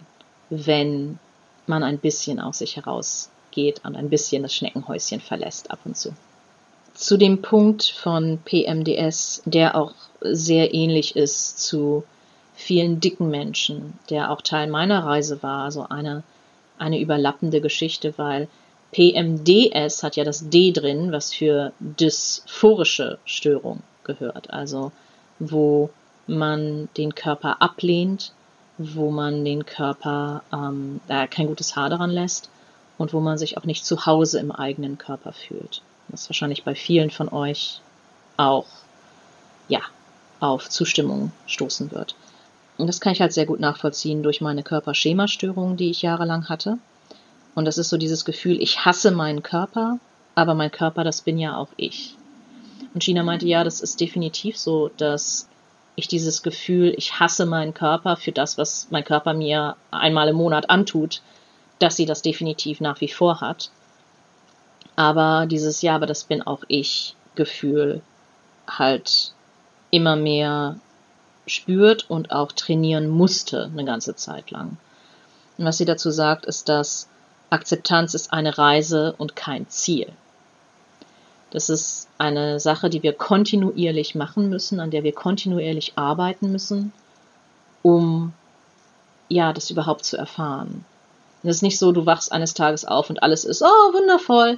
wenn 0.49 1.17
man 1.65 1.83
ein 1.83 1.97
bisschen 1.97 2.39
aus 2.39 2.59
sich 2.59 2.75
herausgeht 2.75 3.81
und 3.85 3.95
ein 3.95 4.09
bisschen 4.09 4.43
das 4.43 4.53
Schneckenhäuschen 4.53 5.21
verlässt 5.21 5.71
ab 5.71 5.79
und 5.85 5.97
zu 5.97 6.13
zu 6.93 7.17
dem 7.17 7.41
Punkt 7.41 7.83
von 7.83 8.39
PMDS, 8.45 9.41
der 9.45 9.75
auch 9.75 9.93
sehr 10.21 10.73
ähnlich 10.73 11.15
ist 11.15 11.59
zu 11.59 12.03
vielen 12.53 12.99
dicken 12.99 13.29
Menschen, 13.29 13.97
der 14.09 14.31
auch 14.31 14.41
Teil 14.41 14.67
meiner 14.67 15.03
Reise 15.03 15.41
war, 15.41 15.63
also 15.65 15.87
eine, 15.89 16.23
eine 16.77 16.99
überlappende 16.99 17.61
Geschichte, 17.61 18.13
weil 18.17 18.47
PMDS 18.91 20.03
hat 20.03 20.15
ja 20.15 20.23
das 20.23 20.49
D 20.49 20.71
drin, 20.71 21.11
was 21.11 21.33
für 21.33 21.73
dysphorische 21.79 23.17
Störung 23.25 23.81
gehört, 24.03 24.51
also 24.51 24.91
wo 25.39 25.89
man 26.27 26.89
den 26.95 27.15
Körper 27.15 27.61
ablehnt, 27.61 28.33
wo 28.77 29.09
man 29.09 29.43
den 29.43 29.65
Körper 29.65 30.43
ähm, 30.53 31.01
äh, 31.07 31.27
kein 31.27 31.47
gutes 31.47 31.75
Haar 31.75 31.89
daran 31.89 32.11
lässt 32.11 32.49
und 32.97 33.13
wo 33.13 33.19
man 33.19 33.37
sich 33.37 33.57
auch 33.57 33.65
nicht 33.65 33.83
zu 33.85 34.05
Hause 34.05 34.39
im 34.39 34.51
eigenen 34.51 34.97
Körper 34.99 35.33
fühlt 35.33 35.81
was 36.13 36.29
wahrscheinlich 36.29 36.63
bei 36.63 36.75
vielen 36.75 37.09
von 37.09 37.27
euch 37.27 37.81
auch, 38.37 38.67
ja, 39.67 39.81
auf 40.39 40.69
Zustimmung 40.69 41.31
stoßen 41.47 41.91
wird. 41.91 42.15
Und 42.77 42.87
das 42.87 43.01
kann 43.01 43.13
ich 43.13 43.21
halt 43.21 43.33
sehr 43.33 43.45
gut 43.45 43.59
nachvollziehen 43.59 44.23
durch 44.23 44.41
meine 44.41 44.63
Körperschemastörung, 44.63 45.77
die 45.77 45.89
ich 45.89 46.01
jahrelang 46.01 46.49
hatte. 46.49 46.77
Und 47.55 47.65
das 47.65 47.77
ist 47.77 47.89
so 47.89 47.97
dieses 47.97 48.25
Gefühl, 48.25 48.61
ich 48.61 48.85
hasse 48.85 49.11
meinen 49.11 49.43
Körper, 49.43 49.99
aber 50.35 50.55
mein 50.55 50.71
Körper, 50.71 51.03
das 51.03 51.21
bin 51.21 51.37
ja 51.37 51.57
auch 51.57 51.69
ich. 51.77 52.15
Und 52.93 53.03
Gina 53.03 53.23
meinte, 53.23 53.47
ja, 53.47 53.63
das 53.63 53.81
ist 53.81 53.99
definitiv 53.99 54.57
so, 54.57 54.89
dass 54.97 55.47
ich 55.95 56.07
dieses 56.07 56.41
Gefühl, 56.41 56.93
ich 56.97 57.19
hasse 57.19 57.45
meinen 57.45 57.73
Körper 57.73 58.17
für 58.17 58.31
das, 58.31 58.57
was 58.57 58.87
mein 58.89 59.03
Körper 59.03 59.33
mir 59.33 59.75
einmal 59.91 60.27
im 60.27 60.35
Monat 60.35 60.69
antut, 60.69 61.21
dass 61.79 61.95
sie 61.95 62.05
das 62.05 62.21
definitiv 62.21 62.81
nach 62.81 63.01
wie 63.01 63.07
vor 63.07 63.41
hat. 63.41 63.69
Aber 64.95 65.45
dieses 65.47 65.81
Ja, 65.81 65.95
aber 65.95 66.05
das 66.05 66.23
bin 66.23 66.41
auch 66.41 66.63
ich 66.67 67.15
Gefühl 67.35 68.01
halt 68.67 69.33
immer 69.91 70.15
mehr 70.15 70.79
spürt 71.47 72.09
und 72.09 72.31
auch 72.31 72.51
trainieren 72.51 73.09
musste 73.09 73.65
eine 73.65 73.85
ganze 73.85 74.15
Zeit 74.15 74.51
lang. 74.51 74.77
Und 75.57 75.65
was 75.65 75.77
sie 75.77 75.85
dazu 75.85 76.11
sagt, 76.11 76.45
ist, 76.45 76.69
dass 76.69 77.07
Akzeptanz 77.49 78.13
ist 78.13 78.33
eine 78.33 78.57
Reise 78.57 79.13
und 79.17 79.35
kein 79.35 79.67
Ziel. 79.69 80.11
Das 81.51 81.69
ist 81.69 82.07
eine 82.17 82.59
Sache, 82.59 82.89
die 82.89 83.03
wir 83.03 83.13
kontinuierlich 83.13 84.15
machen 84.15 84.49
müssen, 84.49 84.79
an 84.79 84.89
der 84.89 85.03
wir 85.03 85.13
kontinuierlich 85.13 85.93
arbeiten 85.95 86.51
müssen, 86.51 86.93
um 87.83 88.33
ja, 89.29 89.53
das 89.53 89.69
überhaupt 89.69 90.05
zu 90.05 90.17
erfahren. 90.17 90.85
Es 91.43 91.57
ist 91.57 91.61
nicht 91.61 91.77
so, 91.77 91.91
du 91.91 92.05
wachst 92.05 92.31
eines 92.31 92.53
Tages 92.53 92.85
auf 92.85 93.09
und 93.09 93.21
alles 93.21 93.45
ist, 93.45 93.61
oh, 93.61 93.93
wundervoll, 93.93 94.57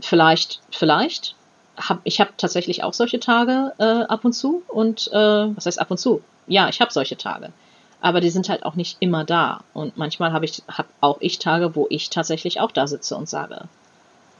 vielleicht, 0.00 0.60
vielleicht. 0.70 1.34
Hab, 1.76 2.00
ich 2.04 2.20
habe 2.20 2.30
tatsächlich 2.36 2.82
auch 2.82 2.94
solche 2.94 3.20
Tage 3.20 3.72
äh, 3.78 3.84
ab 3.84 4.24
und 4.24 4.32
zu. 4.32 4.62
Und 4.68 5.08
äh, 5.12 5.56
was 5.56 5.66
heißt 5.66 5.80
ab 5.80 5.90
und 5.90 5.98
zu? 5.98 6.22
Ja, 6.46 6.68
ich 6.68 6.80
habe 6.80 6.92
solche 6.92 7.16
Tage. 7.16 7.52
Aber 8.00 8.20
die 8.20 8.30
sind 8.30 8.48
halt 8.48 8.64
auch 8.64 8.74
nicht 8.74 8.96
immer 9.00 9.24
da. 9.24 9.60
Und 9.72 9.96
manchmal 9.96 10.32
habe 10.32 10.44
ich 10.44 10.62
hab 10.68 10.86
auch 11.00 11.18
ich 11.20 11.38
Tage, 11.38 11.74
wo 11.74 11.86
ich 11.90 12.10
tatsächlich 12.10 12.60
auch 12.60 12.70
da 12.70 12.86
sitze 12.86 13.16
und 13.16 13.28
sage, 13.28 13.68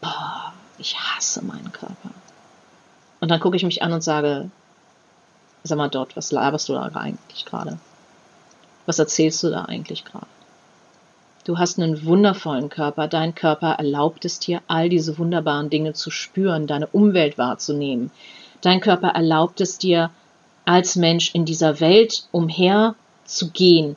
boah, 0.01 0.53
ich 0.79 0.97
hasse 0.99 1.45
meinen 1.45 1.73
Körper. 1.73 2.11
Und 3.21 3.31
dann 3.31 3.41
gucke 3.41 3.57
ich 3.57 3.65
mich 3.65 3.83
an 3.83 3.93
und 3.93 4.03
sage, 4.03 4.51
sag 5.65 5.79
mal 5.79 5.89
dort, 5.89 6.17
was 6.17 6.33
laberst 6.33 6.69
du 6.69 6.75
da 6.75 6.83
eigentlich 6.95 7.45
gerade? 7.45 7.79
Was 8.85 8.99
erzählst 8.99 9.43
du 9.43 9.51
da 9.51 9.65
eigentlich 9.65 10.05
gerade? 10.05 10.27
Du 11.47 11.59
hast 11.59 11.79
einen 11.79 12.05
wundervollen 12.05 12.71
Körper. 12.71 13.07
Dein 13.07 13.37
Körper 13.37 13.75
erlaubt 13.75 14.25
es 14.25 14.41
dir, 14.41 14.63
all 14.67 14.89
diese 14.89 15.17
wunderbaren 15.17 15.71
Dinge 15.71 15.93
zu 15.93 16.11
spüren, 16.11 16.67
deine 16.67 16.89
Umwelt 16.89 17.39
wahrzunehmen. 17.39 18.11
Dein 18.63 18.81
Körper 18.81 19.11
erlaubt 19.11 19.61
es 19.61 19.79
dir, 19.79 20.11
als 20.65 20.97
Mensch 20.97 21.37
in 21.37 21.45
dieser 21.45 21.79
Welt 21.79 22.25
umher 22.33 22.97
zu 23.25 23.53
gehen. 23.53 23.95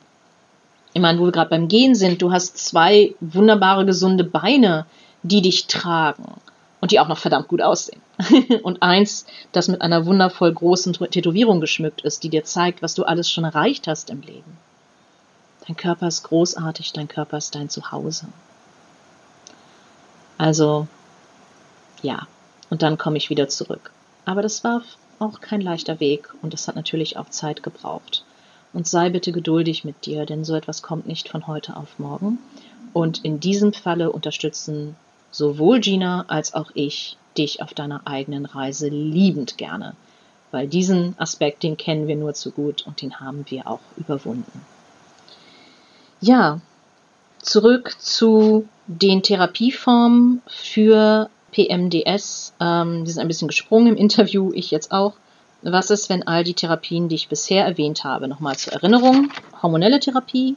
Ich 0.92 1.02
meine, 1.02 1.18
wo 1.18 1.24
wir 1.24 1.32
gerade 1.32 1.50
beim 1.50 1.66
Gehen 1.66 1.96
sind, 1.96 2.22
du 2.22 2.30
hast 2.30 2.56
zwei 2.56 3.16
wunderbare, 3.18 3.84
gesunde 3.84 4.22
Beine, 4.22 4.86
die 5.24 5.42
dich 5.42 5.66
tragen 5.66 6.34
und 6.80 6.92
die 6.92 7.00
auch 7.00 7.08
noch 7.08 7.18
verdammt 7.18 7.48
gut 7.48 7.62
aussehen. 7.62 8.00
und 8.62 8.80
eins, 8.80 9.26
das 9.50 9.66
mit 9.66 9.82
einer 9.82 10.06
wundervoll 10.06 10.52
großen 10.52 10.92
Tätowierung 10.92 11.60
geschmückt 11.60 12.02
ist, 12.02 12.22
die 12.22 12.28
dir 12.28 12.44
zeigt, 12.44 12.80
was 12.80 12.94
du 12.94 13.02
alles 13.02 13.28
schon 13.28 13.42
erreicht 13.42 13.88
hast 13.88 14.08
im 14.08 14.20
Leben. 14.20 14.56
Dein 15.70 15.76
Körper 15.76 16.08
ist 16.08 16.24
großartig, 16.24 16.94
dein 16.94 17.06
Körper 17.06 17.38
ist 17.38 17.54
dein 17.54 17.68
Zuhause. 17.68 18.26
Also, 20.36 20.88
ja, 22.02 22.26
und 22.70 22.82
dann 22.82 22.98
komme 22.98 23.18
ich 23.18 23.30
wieder 23.30 23.48
zurück. 23.48 23.92
Aber 24.24 24.42
das 24.42 24.64
war 24.64 24.82
auch 25.20 25.40
kein 25.40 25.60
leichter 25.60 26.00
Weg 26.00 26.34
und 26.42 26.54
es 26.54 26.66
hat 26.66 26.74
natürlich 26.74 27.18
auch 27.18 27.28
Zeit 27.28 27.62
gebraucht. 27.62 28.24
Und 28.72 28.88
sei 28.88 29.10
bitte 29.10 29.30
geduldig 29.30 29.84
mit 29.84 30.06
dir, 30.06 30.26
denn 30.26 30.44
so 30.44 30.56
etwas 30.56 30.82
kommt 30.82 31.06
nicht 31.06 31.28
von 31.28 31.46
heute 31.46 31.76
auf 31.76 32.00
morgen. 32.00 32.40
Und 32.92 33.24
in 33.24 33.38
diesem 33.38 33.72
Falle 33.72 34.10
unterstützen 34.10 34.96
sowohl 35.30 35.78
Gina 35.78 36.24
als 36.26 36.52
auch 36.52 36.72
ich 36.74 37.16
dich 37.38 37.62
auf 37.62 37.74
deiner 37.74 38.08
eigenen 38.08 38.44
Reise 38.44 38.88
liebend 38.88 39.56
gerne. 39.56 39.94
Weil 40.50 40.66
diesen 40.66 41.14
Aspekt, 41.16 41.62
den 41.62 41.76
kennen 41.76 42.08
wir 42.08 42.16
nur 42.16 42.34
zu 42.34 42.50
gut 42.50 42.84
und 42.88 43.02
den 43.02 43.20
haben 43.20 43.44
wir 43.48 43.68
auch 43.68 43.78
überwunden. 43.96 44.66
Ja, 46.20 46.60
zurück 47.40 47.96
zu 47.98 48.68
Den 48.86 49.22
Therapieformen 49.22 50.42
für 50.46 51.30
PMDS, 51.52 52.54
ähm, 52.60 53.04
die 53.04 53.10
sind 53.10 53.22
ein 53.22 53.28
bisschen 53.28 53.48
gesprungen 53.48 53.88
im 53.88 53.96
Interview, 53.96 54.52
ich 54.52 54.70
jetzt 54.70 54.92
auch. 54.92 55.14
Was 55.62 55.90
ist, 55.90 56.10
wenn 56.10 56.26
all 56.26 56.44
die 56.44 56.54
Therapien, 56.54 57.08
die 57.08 57.14
ich 57.14 57.28
bisher 57.28 57.64
erwähnt 57.64 58.04
habe, 58.04 58.28
nochmal 58.28 58.56
zur 58.56 58.74
Erinnerung, 58.74 59.30
hormonelle 59.62 60.00
Therapie, 60.00 60.56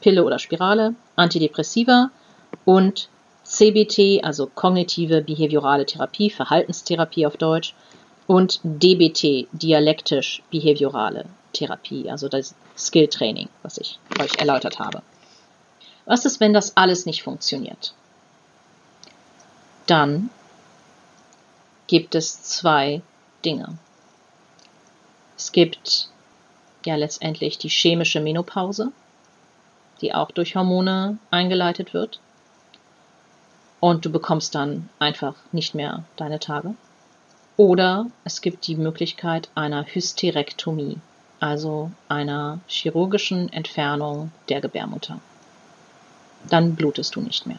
Pille 0.00 0.24
oder 0.24 0.38
Spirale, 0.38 0.94
Antidepressiva 1.16 2.10
und 2.64 3.08
CBT, 3.44 4.24
also 4.24 4.46
kognitive 4.46 5.22
behaviorale 5.22 5.86
Therapie, 5.86 6.30
Verhaltenstherapie 6.30 7.26
auf 7.26 7.36
Deutsch, 7.36 7.74
und 8.26 8.60
DBT, 8.62 9.48
dialektisch 9.52 10.42
behaviorale 10.50 11.24
Therapie, 11.52 12.10
also 12.10 12.28
das 12.28 12.54
Skill 12.76 13.08
Training, 13.08 13.48
was 13.62 13.78
ich 13.78 13.98
euch 14.20 14.38
erläutert 14.38 14.78
habe. 14.78 15.02
Was 16.04 16.24
ist, 16.24 16.40
wenn 16.40 16.52
das 16.52 16.76
alles 16.76 17.06
nicht 17.06 17.22
funktioniert? 17.22 17.94
Dann 19.86 20.30
gibt 21.86 22.14
es 22.14 22.42
zwei 22.42 23.02
Dinge. 23.44 23.78
Es 25.36 25.52
gibt 25.52 26.08
ja 26.84 26.96
letztendlich 26.96 27.58
die 27.58 27.68
chemische 27.68 28.20
Menopause, 28.20 28.92
die 30.00 30.14
auch 30.14 30.30
durch 30.30 30.56
Hormone 30.56 31.18
eingeleitet 31.30 31.94
wird. 31.94 32.20
Und 33.80 34.04
du 34.04 34.10
bekommst 34.10 34.54
dann 34.54 34.88
einfach 34.98 35.34
nicht 35.52 35.74
mehr 35.74 36.04
deine 36.16 36.40
Tage. 36.40 36.74
Oder 37.56 38.06
es 38.24 38.40
gibt 38.40 38.66
die 38.66 38.76
Möglichkeit 38.76 39.50
einer 39.54 39.84
Hysterektomie, 39.84 40.98
also 41.40 41.90
einer 42.08 42.60
chirurgischen 42.66 43.52
Entfernung 43.52 44.32
der 44.48 44.60
Gebärmutter. 44.60 45.20
Dann 46.48 46.74
blutest 46.74 47.16
du 47.16 47.20
nicht 47.20 47.46
mehr. 47.46 47.58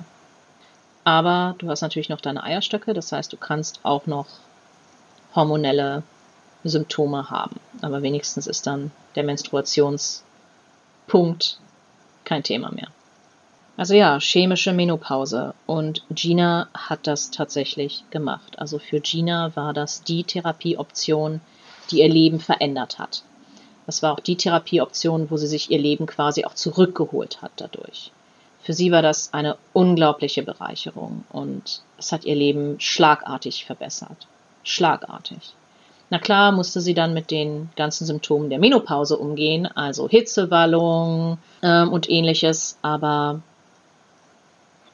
Aber 1.03 1.55
du 1.57 1.69
hast 1.69 1.81
natürlich 1.81 2.09
noch 2.09 2.21
deine 2.21 2.43
Eierstöcke, 2.43 2.93
das 2.93 3.11
heißt, 3.11 3.33
du 3.33 3.37
kannst 3.37 3.79
auch 3.83 4.05
noch 4.05 4.27
hormonelle 5.33 6.03
Symptome 6.63 7.29
haben. 7.29 7.59
Aber 7.81 8.01
wenigstens 8.01 8.47
ist 8.47 8.65
dann 8.67 8.91
der 9.15 9.23
Menstruationspunkt 9.23 11.59
kein 12.25 12.43
Thema 12.43 12.71
mehr. 12.71 12.89
Also 13.77 13.93
ja, 13.93 14.19
chemische 14.19 14.73
Menopause. 14.73 15.53
Und 15.65 16.03
Gina 16.09 16.67
hat 16.73 17.07
das 17.07 17.31
tatsächlich 17.31 18.03
gemacht. 18.09 18.59
Also 18.59 18.77
für 18.77 18.99
Gina 18.99 19.55
war 19.55 19.73
das 19.73 20.03
die 20.03 20.25
Therapieoption, 20.25 21.39
die 21.89 21.99
ihr 21.99 22.09
Leben 22.09 22.41
verändert 22.41 22.99
hat. 22.99 23.23
Das 23.89 24.03
war 24.03 24.13
auch 24.13 24.19
die 24.19 24.35
Therapieoption, 24.35 25.31
wo 25.31 25.37
sie 25.37 25.47
sich 25.47 25.71
ihr 25.71 25.79
Leben 25.79 26.05
quasi 26.05 26.45
auch 26.45 26.53
zurückgeholt 26.53 27.41
hat 27.41 27.53
dadurch. 27.55 28.11
Für 28.61 28.73
sie 28.73 28.91
war 28.91 29.01
das 29.01 29.33
eine 29.33 29.57
unglaubliche 29.73 30.43
Bereicherung 30.43 31.23
und 31.31 31.81
es 31.97 32.11
hat 32.11 32.23
ihr 32.23 32.35
Leben 32.35 32.79
schlagartig 32.79 33.65
verbessert. 33.65 34.27
Schlagartig. 34.63 35.55
Na 36.11 36.19
klar 36.19 36.51
musste 36.51 36.81
sie 36.81 36.93
dann 36.93 37.15
mit 37.15 37.31
den 37.31 37.71
ganzen 37.75 38.05
Symptomen 38.05 38.51
der 38.51 38.59
Menopause 38.59 39.17
umgehen, 39.17 39.65
also 39.65 40.07
Hitzewallung 40.07 41.39
ähm, 41.63 41.91
und 41.91 42.11
ähnliches, 42.11 42.77
aber 42.83 43.41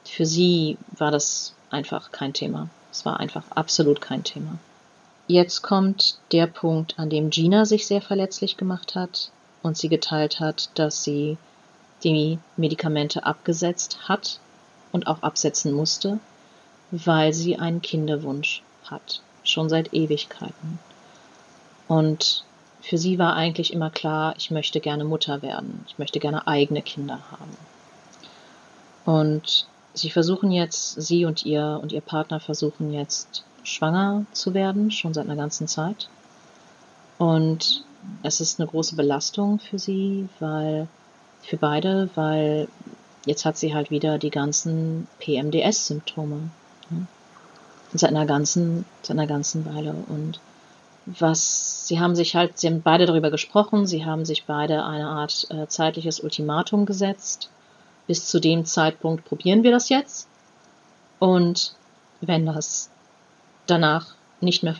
für 0.04 0.24
sie 0.24 0.78
war 0.96 1.10
das 1.10 1.52
einfach 1.68 2.12
kein 2.12 2.32
Thema. 2.32 2.70
Es 2.90 3.04
war 3.04 3.20
einfach 3.20 3.44
absolut 3.50 4.00
kein 4.00 4.24
Thema. 4.24 4.56
Jetzt 5.28 5.62
kommt 5.62 6.18
der 6.30 6.46
Punkt, 6.46 6.98
an 6.98 7.10
dem 7.10 7.30
Gina 7.30 7.64
sich 7.64 7.86
sehr 7.86 8.00
verletzlich 8.00 8.56
gemacht 8.56 8.94
hat 8.94 9.32
und 9.62 9.76
sie 9.76 9.88
geteilt 9.88 10.38
hat, 10.38 10.70
dass 10.74 11.02
sie 11.02 11.36
die 12.04 12.38
Medikamente 12.56 13.26
abgesetzt 13.26 14.08
hat 14.08 14.38
und 14.92 15.08
auch 15.08 15.22
absetzen 15.22 15.72
musste, 15.72 16.20
weil 16.92 17.32
sie 17.32 17.58
einen 17.58 17.82
Kinderwunsch 17.82 18.62
hat, 18.84 19.20
schon 19.42 19.68
seit 19.68 19.92
Ewigkeiten. 19.92 20.78
Und 21.88 22.44
für 22.80 22.98
sie 22.98 23.18
war 23.18 23.34
eigentlich 23.34 23.72
immer 23.72 23.90
klar, 23.90 24.34
ich 24.38 24.52
möchte 24.52 24.78
gerne 24.78 25.04
Mutter 25.04 25.42
werden, 25.42 25.84
ich 25.88 25.98
möchte 25.98 26.20
gerne 26.20 26.46
eigene 26.46 26.82
Kinder 26.82 27.18
haben. 27.32 27.56
Und 29.04 29.66
sie 29.92 30.10
versuchen 30.10 30.52
jetzt, 30.52 31.00
sie 31.00 31.24
und 31.24 31.44
ihr 31.44 31.80
und 31.82 31.90
ihr 31.90 32.00
Partner 32.00 32.38
versuchen 32.38 32.92
jetzt 32.92 33.42
schwanger 33.66 34.24
zu 34.32 34.54
werden, 34.54 34.90
schon 34.90 35.12
seit 35.12 35.26
einer 35.26 35.36
ganzen 35.36 35.68
Zeit. 35.68 36.08
Und 37.18 37.84
es 38.22 38.40
ist 38.40 38.60
eine 38.60 38.68
große 38.68 38.94
Belastung 38.94 39.58
für 39.58 39.78
sie, 39.78 40.28
weil 40.38 40.86
für 41.42 41.56
beide, 41.56 42.08
weil 42.14 42.68
jetzt 43.24 43.44
hat 43.44 43.56
sie 43.56 43.74
halt 43.74 43.90
wieder 43.90 44.18
die 44.18 44.30
ganzen 44.30 45.08
PMDS-Symptome. 45.18 46.50
Ne? 46.90 47.06
Seit 47.92 48.10
einer 48.10 48.26
ganzen, 48.26 48.84
seit 49.02 49.16
einer 49.16 49.26
ganzen 49.26 49.64
Weile. 49.64 49.94
Und 50.08 50.40
was, 51.06 51.86
sie 51.86 51.98
haben 51.98 52.14
sich 52.14 52.36
halt, 52.36 52.58
sie 52.58 52.68
haben 52.68 52.82
beide 52.82 53.06
darüber 53.06 53.30
gesprochen, 53.30 53.86
sie 53.86 54.04
haben 54.04 54.24
sich 54.24 54.44
beide 54.44 54.84
eine 54.84 55.08
Art 55.08 55.46
äh, 55.50 55.66
zeitliches 55.66 56.20
Ultimatum 56.20 56.86
gesetzt. 56.86 57.50
Bis 58.06 58.28
zu 58.28 58.40
dem 58.40 58.64
Zeitpunkt 58.64 59.24
probieren 59.24 59.62
wir 59.64 59.72
das 59.72 59.88
jetzt. 59.88 60.28
Und 61.18 61.74
wenn 62.20 62.46
das 62.46 62.90
danach 63.66 64.14
nicht 64.40 64.62
mehr, 64.62 64.76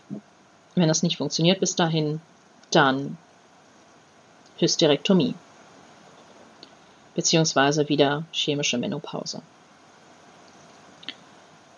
wenn 0.75 0.89
das 0.89 1.03
nicht 1.03 1.17
funktioniert 1.17 1.61
bis 1.61 1.77
dahin, 1.77 2.21
dann 2.71 3.17
Hysterektomie 4.59 5.35
beziehungsweise 7.15 7.89
wieder 7.89 8.25
chemische 8.31 8.79
Menopause. 8.79 9.43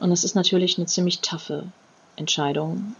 Und 0.00 0.12
es 0.12 0.24
ist 0.24 0.34
natürlich 0.34 0.76
eine 0.76 0.86
ziemlich 0.86 1.20
taffe 1.20 1.64
Entscheidung. 2.16 2.96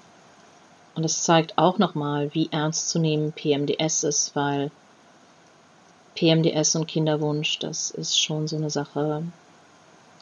Und 0.94 1.04
es 1.04 1.22
zeigt 1.22 1.58
auch 1.58 1.78
nochmal, 1.78 2.32
wie 2.34 2.48
ernst 2.50 2.90
zu 2.90 2.98
nehmen 2.98 3.32
PMDS 3.32 4.04
ist, 4.04 4.34
weil 4.36 4.70
PMDS 6.14 6.74
und 6.76 6.86
Kinderwunsch, 6.86 7.58
das 7.58 7.90
ist 7.90 8.20
schon 8.20 8.48
so 8.48 8.56
eine 8.56 8.70
Sache, 8.70 9.22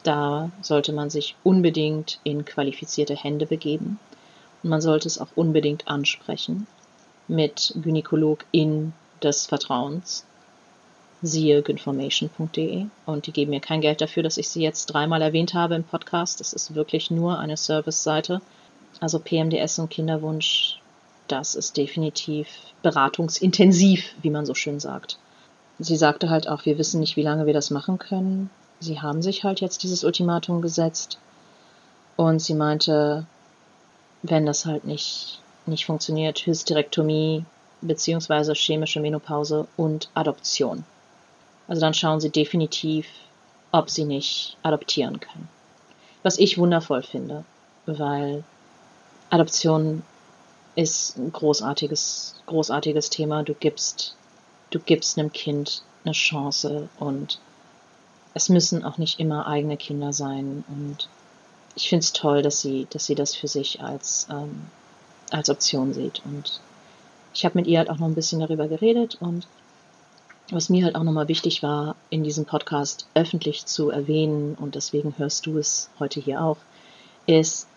da 0.07 0.51
sollte 0.61 0.93
man 0.93 1.09
sich 1.09 1.35
unbedingt 1.43 2.19
in 2.23 2.45
qualifizierte 2.45 3.15
Hände 3.15 3.45
begeben. 3.45 3.99
Und 4.63 4.69
man 4.69 4.81
sollte 4.81 5.07
es 5.07 5.19
auch 5.19 5.27
unbedingt 5.35 5.87
ansprechen 5.87 6.65
mit 7.27 7.73
Gynäkologin 7.81 8.93
des 9.21 9.45
Vertrauens 9.45 10.25
siehe 11.21 11.63
ginformation.de 11.63 12.85
und 13.05 13.27
die 13.27 13.31
geben 13.31 13.49
mir 13.49 13.59
kein 13.59 13.81
Geld 13.81 14.01
dafür, 14.01 14.23
dass 14.23 14.37
ich 14.37 14.49
sie 14.49 14.61
jetzt 14.61 14.85
dreimal 14.87 15.21
erwähnt 15.21 15.53
habe 15.53 15.75
im 15.75 15.83
Podcast. 15.83 16.39
Das 16.39 16.53
ist 16.53 16.75
wirklich 16.75 17.09
nur 17.09 17.39
eine 17.39 17.57
Service-Seite. 17.57 18.41
Also 18.99 19.19
PMDS 19.19 19.79
und 19.79 19.89
Kinderwunsch, 19.89 20.79
das 21.27 21.55
ist 21.55 21.75
definitiv 21.75 22.47
beratungsintensiv, 22.83 24.13
wie 24.21 24.29
man 24.29 24.45
so 24.45 24.53
schön 24.53 24.79
sagt. 24.79 25.17
Sie 25.79 25.95
sagte 25.95 26.29
halt 26.29 26.47
auch, 26.47 26.65
wir 26.65 26.77
wissen 26.77 26.99
nicht, 26.99 27.17
wie 27.17 27.23
lange 27.23 27.45
wir 27.45 27.53
das 27.53 27.71
machen 27.71 27.99
können. 27.99 28.49
Sie 28.79 29.01
haben 29.01 29.21
sich 29.21 29.43
halt 29.43 29.59
jetzt 29.61 29.83
dieses 29.83 30.03
Ultimatum 30.03 30.61
gesetzt. 30.61 31.17
Und 32.15 32.39
sie 32.39 32.53
meinte, 32.53 33.25
wenn 34.23 34.45
das 34.45 34.65
halt 34.65 34.85
nicht, 34.85 35.39
nicht 35.65 35.85
funktioniert, 35.85 36.45
Hysterektomie 36.45 37.45
beziehungsweise 37.81 38.53
chemische 38.53 38.99
Menopause 38.99 39.67
und 39.77 40.09
Adoption. 40.13 40.83
Also 41.67 41.81
dann 41.81 41.93
schauen 41.93 42.19
sie 42.19 42.31
definitiv, 42.31 43.07
ob 43.71 43.89
sie 43.89 44.05
nicht 44.05 44.57
adoptieren 44.63 45.19
können. 45.19 45.49
Was 46.23 46.39
ich 46.39 46.57
wundervoll 46.57 47.03
finde, 47.03 47.45
weil 47.85 48.43
Adoption 49.29 50.03
ist 50.75 51.17
ein 51.17 51.31
großartiges, 51.31 52.35
großartiges 52.45 53.09
Thema. 53.09 53.43
Du 53.43 53.53
gibst, 53.53 54.15
du 54.69 54.79
gibst 54.79 55.17
einem 55.17 55.31
Kind 55.31 55.83
eine 56.03 56.13
Chance 56.13 56.89
und 56.99 57.39
es 58.37 58.49
müssen 58.49 58.85
auch 58.85 58.97
nicht 58.97 59.19
immer 59.19 59.47
eigene 59.47 59.77
Kinder 59.77 60.13
sein. 60.13 60.63
Und 60.69 61.09
ich 61.75 61.89
finde 61.89 62.03
es 62.03 62.13
toll, 62.13 62.41
dass 62.41 62.61
sie, 62.61 62.87
dass 62.91 63.05
sie 63.05 63.15
das 63.15 63.35
für 63.35 63.47
sich 63.47 63.81
als, 63.81 64.27
ähm, 64.31 64.67
als 65.31 65.49
Option 65.49 65.93
sieht. 65.93 66.21
Und 66.23 66.61
ich 67.33 67.45
habe 67.45 67.57
mit 67.57 67.67
ihr 67.67 67.79
halt 67.79 67.89
auch 67.89 67.97
noch 67.97 68.07
ein 68.07 68.15
bisschen 68.15 68.39
darüber 68.39 68.67
geredet 68.67 69.17
und 69.19 69.47
was 70.49 70.69
mir 70.69 70.85
halt 70.85 70.95
auch 70.95 71.03
nochmal 71.03 71.27
wichtig 71.27 71.61
war, 71.61 71.97
in 72.09 72.23
diesem 72.23 72.45
Podcast 72.45 73.07
öffentlich 73.15 73.65
zu 73.65 73.89
erwähnen, 73.89 74.55
und 74.55 74.75
deswegen 74.75 75.13
hörst 75.17 75.45
du 75.45 75.57
es 75.57 75.89
heute 75.99 76.21
hier 76.21 76.41
auch, 76.41 76.55
ist, 77.25 77.67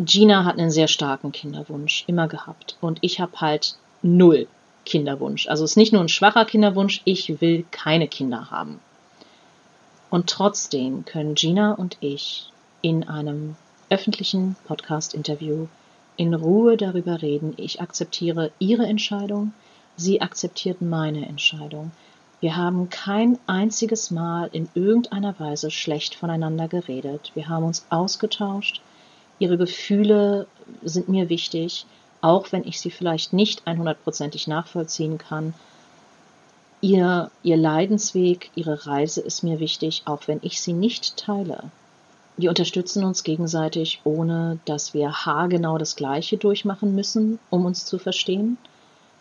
Gina 0.00 0.44
hat 0.44 0.58
einen 0.58 0.72
sehr 0.72 0.88
starken 0.88 1.30
Kinderwunsch 1.30 2.02
immer 2.08 2.26
gehabt. 2.26 2.76
Und 2.80 2.98
ich 3.02 3.20
habe 3.20 3.40
halt 3.40 3.76
null 4.02 4.48
Kinderwunsch. 4.84 5.46
Also 5.46 5.62
es 5.62 5.72
ist 5.72 5.76
nicht 5.76 5.92
nur 5.92 6.02
ein 6.02 6.08
schwacher 6.08 6.44
Kinderwunsch, 6.44 7.02
ich 7.04 7.40
will 7.40 7.64
keine 7.70 8.08
Kinder 8.08 8.50
haben. 8.50 8.80
Und 10.10 10.28
trotzdem 10.28 11.04
können 11.04 11.34
Gina 11.34 11.72
und 11.72 11.96
ich 12.00 12.50
in 12.82 13.08
einem 13.08 13.56
öffentlichen 13.88 14.56
Podcast-Interview 14.66 15.68
in 16.16 16.34
Ruhe 16.34 16.76
darüber 16.76 17.22
reden. 17.22 17.54
Ich 17.56 17.80
akzeptiere 17.80 18.50
ihre 18.58 18.86
Entscheidung 18.86 19.52
Sie 20.00 20.22
akzeptiert 20.22 20.80
meine 20.80 21.26
Entscheidung. 21.26 21.90
Wir 22.40 22.56
haben 22.56 22.88
kein 22.88 23.38
einziges 23.46 24.10
Mal 24.10 24.48
in 24.50 24.66
irgendeiner 24.74 25.38
Weise 25.38 25.70
schlecht 25.70 26.14
voneinander 26.14 26.68
geredet. 26.68 27.32
Wir 27.34 27.50
haben 27.50 27.66
uns 27.66 27.84
ausgetauscht. 27.90 28.80
Ihre 29.38 29.58
Gefühle 29.58 30.46
sind 30.82 31.10
mir 31.10 31.28
wichtig, 31.28 31.84
auch 32.22 32.50
wenn 32.50 32.66
ich 32.66 32.80
sie 32.80 32.90
vielleicht 32.90 33.34
nicht 33.34 33.66
100%ig 33.66 34.48
nachvollziehen 34.48 35.18
kann. 35.18 35.52
Ihr, 36.82 37.30
ihr 37.42 37.56
Leidensweg, 37.58 38.50
ihre 38.54 38.86
Reise 38.86 39.20
ist 39.20 39.42
mir 39.42 39.60
wichtig, 39.60 40.02
auch 40.06 40.28
wenn 40.28 40.40
ich 40.42 40.62
sie 40.62 40.72
nicht 40.72 41.18
teile. 41.18 41.64
Wir 42.38 42.48
unterstützen 42.48 43.04
uns 43.04 43.22
gegenseitig, 43.22 44.00
ohne 44.04 44.58
dass 44.64 44.94
wir 44.94 45.12
haargenau 45.12 45.76
das 45.76 45.94
Gleiche 45.94 46.38
durchmachen 46.38 46.94
müssen, 46.94 47.38
um 47.50 47.66
uns 47.66 47.84
zu 47.84 47.98
verstehen. 47.98 48.56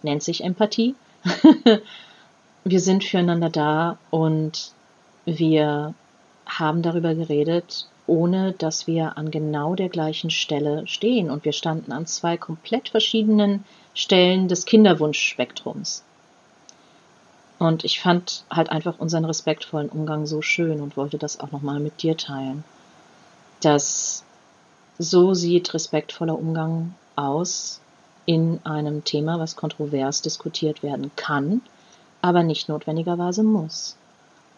Nennt 0.03 0.23
sich 0.23 0.41
Empathie. 0.41 0.95
wir 2.63 2.79
sind 2.79 3.03
füreinander 3.03 3.49
da 3.49 3.97
und 4.09 4.71
wir 5.25 5.93
haben 6.45 6.81
darüber 6.81 7.13
geredet, 7.13 7.87
ohne 8.07 8.53
dass 8.53 8.87
wir 8.87 9.17
an 9.17 9.31
genau 9.31 9.75
der 9.75 9.89
gleichen 9.89 10.29
Stelle 10.29 10.87
stehen. 10.87 11.29
Und 11.29 11.43
wir 11.43 11.51
standen 11.53 11.91
an 11.91 12.05
zwei 12.05 12.37
komplett 12.37 12.87
verschiedenen 12.87 13.65
Stellen 13.93 14.47
des 14.47 14.63
Kinderwunschspektrums. 14.63 16.05
Und 17.59 17.83
ich 17.83 18.01
fand 18.01 18.43
halt 18.49 18.71
einfach 18.71 18.99
unseren 18.99 19.25
respektvollen 19.25 19.89
Umgang 19.89 20.25
so 20.25 20.41
schön 20.41 20.81
und 20.81 20.97
wollte 20.97 21.17
das 21.17 21.39
auch 21.39 21.51
nochmal 21.51 21.79
mit 21.79 22.01
dir 22.01 22.17
teilen 22.17 22.63
dass 23.61 24.23
so 24.97 25.33
sieht 25.33 25.73
respektvoller 25.73 26.37
Umgang 26.37 26.93
aus 27.15 27.81
in 28.25 28.59
einem 28.63 29.03
Thema, 29.03 29.39
was 29.39 29.55
kontrovers 29.55 30.21
diskutiert 30.21 30.83
werden 30.83 31.11
kann, 31.15 31.61
aber 32.21 32.43
nicht 32.43 32.69
notwendigerweise 32.69 33.43
muss. 33.43 33.97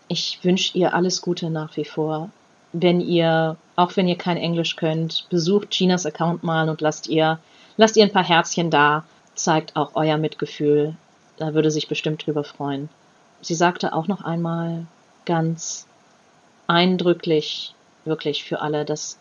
Ich 0.08 0.40
wünsche 0.44 0.78
ihr 0.78 0.94
alles 0.94 1.22
Gute 1.22 1.50
nach 1.50 1.78
wie 1.78 1.86
vor. 1.86 2.30
Wenn 2.74 3.02
ihr, 3.02 3.56
auch 3.76 3.96
wenn 3.96 4.08
ihr 4.08 4.18
kein 4.18 4.38
Englisch 4.38 4.76
könnt, 4.76 5.28
besucht 5.30 5.72
Ginas 5.72 6.06
Account 6.06 6.44
mal 6.44 6.70
und 6.70 6.82
lasst 6.82 7.08
ihr, 7.08 7.40
lasst 7.78 7.98
ihr 7.98 8.04
ein 8.04 8.12
paar 8.12 8.24
Herzchen 8.24 8.70
da, 8.72 9.06
zeigt 9.36 9.76
auch 9.76 9.92
euer 9.94 10.18
Mitgefühl. 10.18 10.96
Da 11.38 11.54
würde 11.54 11.72
sich 11.72 11.88
bestimmt 11.88 12.26
drüber 12.26 12.44
freuen. 12.44 12.90
Sie 13.42 13.56
sagte 13.56 13.94
auch 13.94 14.08
noch 14.08 14.24
einmal 14.24 14.86
ganz 15.26 15.88
eindrücklich, 16.68 17.74
wirklich 18.06 18.44
für 18.44 18.62
alle, 18.62 18.86
dass 18.86 19.18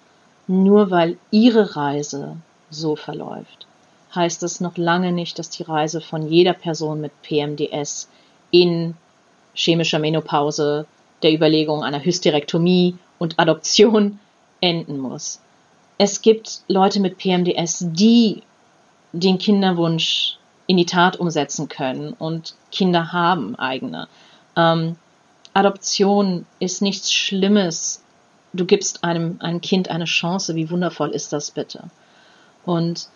nur 0.47 0.91
weil 0.91 1.17
ihre 1.31 1.77
Reise 1.77 2.37
so 2.71 2.97
verläuft, 2.97 3.67
heißt 4.15 4.43
das 4.43 4.61
noch 4.61 4.77
lange 4.77 5.13
nicht, 5.13 5.39
dass 5.39 5.51
die 5.51 5.63
Reise 5.63 6.01
von 6.01 6.29
jeder 6.29 6.53
Person 6.53 7.01
mit 7.01 7.13
PMDS 7.23 8.09
in 8.51 8.95
chemischer 9.55 9.99
Menopause, 9.99 10.87
der 11.23 11.33
Überlegung 11.33 11.83
einer 11.83 12.05
Hysterektomie 12.05 12.97
und 13.19 13.39
Adoption 13.39 14.19
enden 14.61 14.99
muss. 14.99 15.41
Es 15.99 16.23
gibt 16.23 16.63
Leute 16.67 17.01
mit 17.01 17.19
PMDS, 17.19 17.85
die 17.91 18.43
den 19.13 19.39
Kinderwunsch 19.39 20.39
in 20.71 20.77
die 20.77 20.87
Tat 20.87 21.16
umsetzen 21.16 21.68
können 21.68 22.12
und 22.12 22.55
Kinder 22.71 23.12
haben 23.12 23.57
eigene. 23.57 24.09
Ähm, 24.57 24.97
Adoption 25.53 26.47
ist 26.61 26.81
nichts 26.81 27.12
Schlimmes 27.12 28.03
du 28.53 28.64
gibst 28.64 29.05
einem, 29.05 29.37
einem 29.41 29.61
Kind 29.61 29.91
eine 29.91 30.05
Chance. 30.05 30.55
Wie 30.55 30.71
wundervoll 30.71 31.11
ist 31.11 31.33
das 31.33 31.51
bitte? 31.51 31.85
Und 32.64 33.09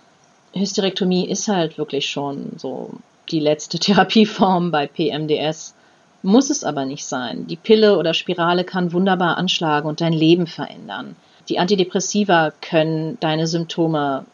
Hysterektomie 0.53 1.29
ist 1.29 1.49
halt 1.49 1.79
wirklich 1.79 2.09
schon 2.09 2.53
so 2.57 2.91
die 3.31 3.41
letzte 3.41 3.79
Therapieform 3.81 4.71
bei 4.71 4.87
PMDS. 4.87 5.75
Muss 6.23 6.49
es 6.49 6.65
aber 6.65 6.87
nicht 6.87 7.05
sein. 7.05 7.47
Die 7.49 7.57
Pille 7.57 7.99
oder 7.99 8.15
Spirale 8.15 8.65
kann 8.65 8.93
wunderbar 8.93 9.37
anschlagen 9.37 9.89
und 9.89 10.01
dein 10.01 10.15
Leben 10.15 10.47
verändern. 10.47 11.17
Die 11.51 11.59
Antidepressiva 11.59 12.53
können 12.63 13.19
deine 13.21 13.47
Symptome 13.47 14.25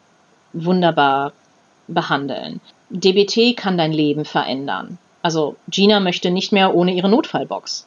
wunderbar 0.52 1.32
behandeln. 1.88 2.60
DBT 2.90 3.56
kann 3.56 3.78
dein 3.78 3.92
Leben 3.92 4.24
verändern. 4.24 4.98
Also 5.22 5.56
Gina 5.68 6.00
möchte 6.00 6.30
nicht 6.30 6.52
mehr 6.52 6.74
ohne 6.74 6.92
ihre 6.92 7.08
Notfallbox 7.08 7.86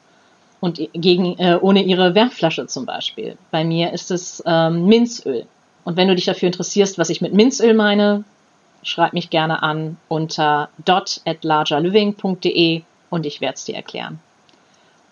und 0.59 0.79
gegen, 0.93 1.37
äh, 1.39 1.57
ohne 1.59 1.83
ihre 1.83 2.15
Wärmflasche 2.15 2.67
zum 2.67 2.85
Beispiel. 2.85 3.37
Bei 3.51 3.63
mir 3.63 3.91
ist 3.91 4.11
es 4.11 4.41
ähm, 4.45 4.85
Minzöl. 4.85 5.45
Und 5.83 5.97
wenn 5.97 6.07
du 6.07 6.15
dich 6.15 6.25
dafür 6.25 6.47
interessierst, 6.47 6.97
was 6.97 7.09
ich 7.09 7.21
mit 7.21 7.33
Minzöl 7.33 7.73
meine, 7.73 8.23
schreib 8.81 9.13
mich 9.13 9.29
gerne 9.29 9.61
an 9.61 9.97
unter 10.07 10.69
dot 10.85 11.21
at 11.25 11.43
largerliving.de 11.43 12.83
und 13.09 13.25
ich 13.25 13.41
werde 13.41 13.55
es 13.55 13.65
dir 13.65 13.75
erklären. 13.75 14.19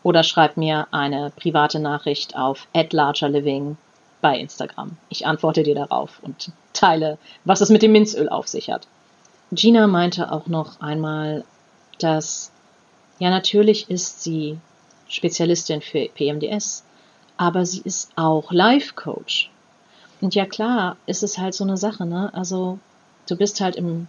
Oder 0.04 0.24
schreib 0.24 0.58
mir 0.58 0.88
eine 0.92 1.32
private 1.36 1.80
Nachricht 1.80 2.36
auf 2.38 2.68
at 2.74 2.94
largerliving 2.94 3.78
bei 4.22 4.38
Instagram. 4.38 4.98
Ich 5.10 5.28
antworte 5.28 5.64
dir 5.64 5.76
darauf 5.76 6.20
und 6.22 6.52
teile, 6.74 7.18
was 7.44 7.62
es 7.62 7.70
mit 7.70 7.82
dem 7.82 7.92
Minzöl 7.92 8.30
auf 8.30 8.48
sich 8.48 8.70
hat. 8.70 8.88
Gina 9.52 9.88
meinte 9.88 10.32
auch 10.32 10.48
noch 10.48 10.80
einmal, 10.80 11.44
dass 12.00 12.52
ja 13.20 13.30
natürlich 13.30 13.90
ist 13.90 14.24
sie 14.24 14.58
Spezialistin 15.10 15.82
für 15.82 16.08
PMDS, 16.08 16.86
aber 17.36 17.66
sie 17.66 17.82
ist 17.84 18.12
auch 18.16 18.52
Life 18.52 18.94
Coach. 18.96 19.50
Und 20.22 20.36
ja 20.36 20.46
klar, 20.46 20.96
ist 21.06 21.24
es 21.24 21.38
halt 21.38 21.54
so 21.54 21.64
eine 21.64 21.76
Sache, 21.76 22.06
ne? 22.06 22.32
Also 22.34 22.80
du 23.28 23.36
bist 23.36 23.60
halt 23.60 23.76
im, 23.76 24.08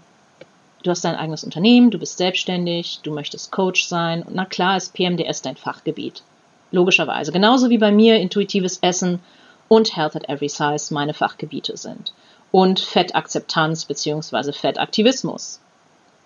du 0.84 0.90
hast 0.90 1.04
dein 1.04 1.16
eigenes 1.16 1.42
Unternehmen, 1.42 1.90
du 1.90 1.98
bist 1.98 2.18
selbstständig, 2.18 3.00
du 3.02 3.12
möchtest 3.12 3.50
Coach 3.50 3.86
sein. 3.86 4.22
Und 4.22 4.34
na 4.34 4.44
klar 4.44 4.76
ist 4.76 4.94
PMDS 4.94 5.42
dein 5.42 5.56
Fachgebiet. 5.56 6.22
Logischerweise. 6.70 7.32
Genauso 7.32 7.68
wie 7.68 7.78
bei 7.78 7.90
mir 7.90 8.20
intuitives 8.20 8.78
Essen 8.80 9.20
und 9.68 9.96
Health 9.96 10.14
at 10.14 10.28
Every 10.28 10.48
Size 10.48 10.92
meine 10.94 11.14
Fachgebiete 11.14 11.76
sind. 11.76 12.12
Und 12.52 12.78
Fettakzeptanz 12.78 13.86
bzw. 13.86 14.52
Fettaktivismus. 14.52 15.58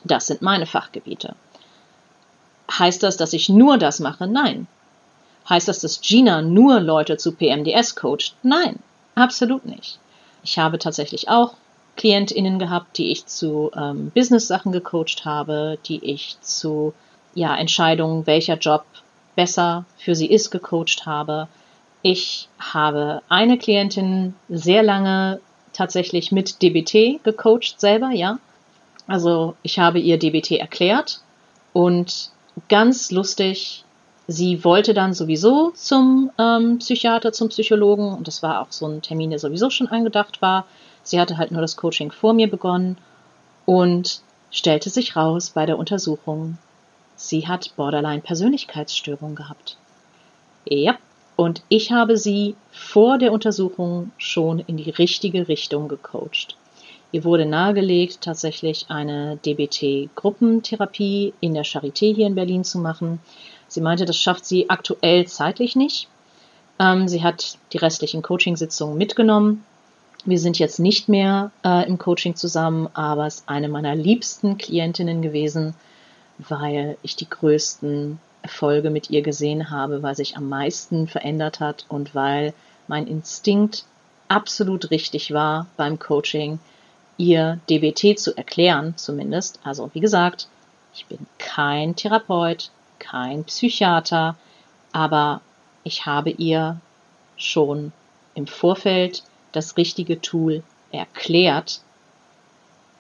Das 0.05 0.27
sind 0.27 0.43
meine 0.43 0.66
Fachgebiete. 0.66 1.35
Heißt 2.70 3.03
das, 3.03 3.16
dass 3.16 3.33
ich 3.33 3.49
nur 3.49 3.79
das 3.79 4.01
mache? 4.01 4.27
Nein. 4.27 4.66
Heißt 5.49 5.68
das, 5.68 5.79
dass 5.79 6.01
Gina 6.01 6.43
nur 6.43 6.81
Leute 6.81 7.16
zu 7.16 7.33
PMDS 7.33 7.95
coacht? 7.95 8.35
Nein, 8.43 8.81
absolut 9.14 9.64
nicht. 9.64 9.99
Ich 10.43 10.59
habe 10.59 10.79
tatsächlich 10.79 11.29
auch 11.29 11.55
KlientInnen 11.97 12.59
gehabt, 12.59 12.99
die 12.99 13.11
ich 13.11 13.27
zu 13.27 13.70
ähm, 13.74 14.11
Business-Sachen 14.14 14.72
gecoacht 14.72 15.24
habe, 15.24 15.79
die 15.87 16.05
ich 16.05 16.37
zu 16.41 16.93
ja, 17.35 17.57
Entscheidungen, 17.57 18.27
welcher 18.27 18.57
Job 18.57 18.85
besser 19.35 19.85
für 19.97 20.14
sie 20.14 20.27
ist, 20.27 20.51
gecoacht 20.51 21.07
habe. 21.07 21.49
Ich 22.03 22.49
habe 22.59 23.22
eine 23.29 23.59
Klientin 23.59 24.35
sehr 24.49 24.83
lange 24.83 25.41
tatsächlich 25.77 26.33
mit 26.33 26.62
DBT 26.62 27.22
gecoacht 27.22 27.79
selber, 27.79 28.11
ja. 28.11 28.39
Also 29.07 29.55
ich 29.62 29.79
habe 29.79 30.01
ihr 30.01 30.18
DBT 30.18 30.53
erklärt 30.53 31.20
und 31.72 32.31
ganz 32.68 33.11
lustig. 33.11 33.85
Sie 34.29 34.64
wollte 34.64 34.93
dann 34.93 35.14
sowieso 35.14 35.70
zum 35.70 36.33
ähm, 36.39 36.79
Psychiater, 36.79 37.33
zum 37.33 37.49
Psychologen 37.51 38.12
und 38.12 38.27
das 38.27 38.43
war 38.43 38.61
auch 38.61 38.72
so 38.72 38.87
ein 38.87 39.03
Termin, 39.03 39.31
der 39.31 39.39
sowieso 39.39 39.70
schon 39.70 39.87
angedacht 39.87 40.43
war. 40.43 40.66
Sie 41.05 41.20
hatte 41.20 41.37
halt 41.37 41.53
nur 41.53 41.61
das 41.61 41.77
Coaching 41.77 42.11
vor 42.11 42.33
mir 42.33 42.51
begonnen 42.51 42.99
und 43.66 44.20
stellte 44.51 44.91
sich 44.91 45.14
raus 45.14 45.51
bei 45.51 45.66
der 45.66 45.79
Untersuchung, 45.79 46.59
sie 47.14 47.47
hat 47.47 47.77
Borderline-Persönlichkeitsstörung 47.77 49.35
gehabt. 49.35 49.77
Ja, 50.64 50.97
und 51.37 51.62
ich 51.68 51.93
habe 51.93 52.16
sie 52.16 52.57
vor 52.70 53.18
der 53.18 53.32
Untersuchung 53.32 54.11
schon 54.16 54.59
in 54.59 54.78
die 54.78 54.91
richtige 54.91 55.49
Richtung 55.49 55.87
gecoacht. 55.87 56.57
Ihr 57.12 57.24
wurde 57.24 57.47
nahegelegt, 57.47 58.22
tatsächlich 58.22 58.87
eine 58.89 59.39
DBT-Gruppentherapie 59.45 61.34
in 61.41 61.55
der 61.55 61.64
Charité 61.64 62.14
hier 62.14 62.26
in 62.26 62.34
Berlin 62.34 62.64
zu 62.64 62.78
machen. 62.78 63.20
Sie 63.68 63.80
meinte, 63.80 64.07
das 64.07 64.16
schafft 64.16 64.45
sie 64.45 64.70
aktuell 64.70 65.26
zeitlich 65.26 65.76
nicht. 65.76 66.09
Ähm, 66.78 67.07
sie 67.07 67.22
hat 67.22 67.59
die 67.72 67.78
restlichen 67.78 68.22
Coachingsitzungen 68.22 68.99
mitgenommen. 68.99 69.64
Wir 70.24 70.39
sind 70.39 70.59
jetzt 70.59 70.80
nicht 70.80 71.09
mehr 71.09 71.53
äh, 71.64 71.87
im 71.87 71.99
Coaching 71.99 72.34
zusammen, 72.34 72.89
aber 72.95 73.26
es 73.26 73.37
ist 73.37 73.49
eine 73.49 73.68
meiner 73.68 73.95
liebsten 73.95 74.59
Klientinnen 74.59 75.22
gewesen, 75.22 75.74
weil 76.39 76.99
ich 77.03 77.14
die 77.14 77.30
größten 77.30 78.18
Erfolge 78.47 78.90
mit 78.90 79.11
ihr 79.11 79.22
gesehen 79.22 79.70
habe, 79.70 80.05
weil 80.05 80.14
sich 80.14 80.36
am 80.36 80.49
meisten 80.49 81.09
verändert 81.09 81.59
hat 81.59 81.84
und 81.88 82.14
weil 82.14 82.55
mein 82.86 83.09
Instinkt 83.09 83.84
absolut 84.28 84.92
richtig 84.92 85.32
war 85.32 85.66
beim 85.76 85.99
Coaching, 85.99 86.61
ihr 87.16 87.59
DBT 87.68 88.16
zu 88.16 88.36
erklären, 88.36 88.94
zumindest. 88.97 89.59
Also 89.64 89.90
wie 89.94 90.01
gesagt, 90.01 90.47
ich 90.94 91.07
bin 91.07 91.26
kein 91.38 91.97
Therapeut, 91.97 92.70
kein 93.01 93.42
Psychiater, 93.42 94.36
aber 94.92 95.40
ich 95.82 96.07
habe 96.07 96.30
ihr 96.30 96.80
schon 97.36 97.92
im 98.36 98.47
Vorfeld 98.47 99.24
das 99.51 99.76
richtige 99.76 100.20
Tool 100.20 100.62
erklärt 100.92 101.80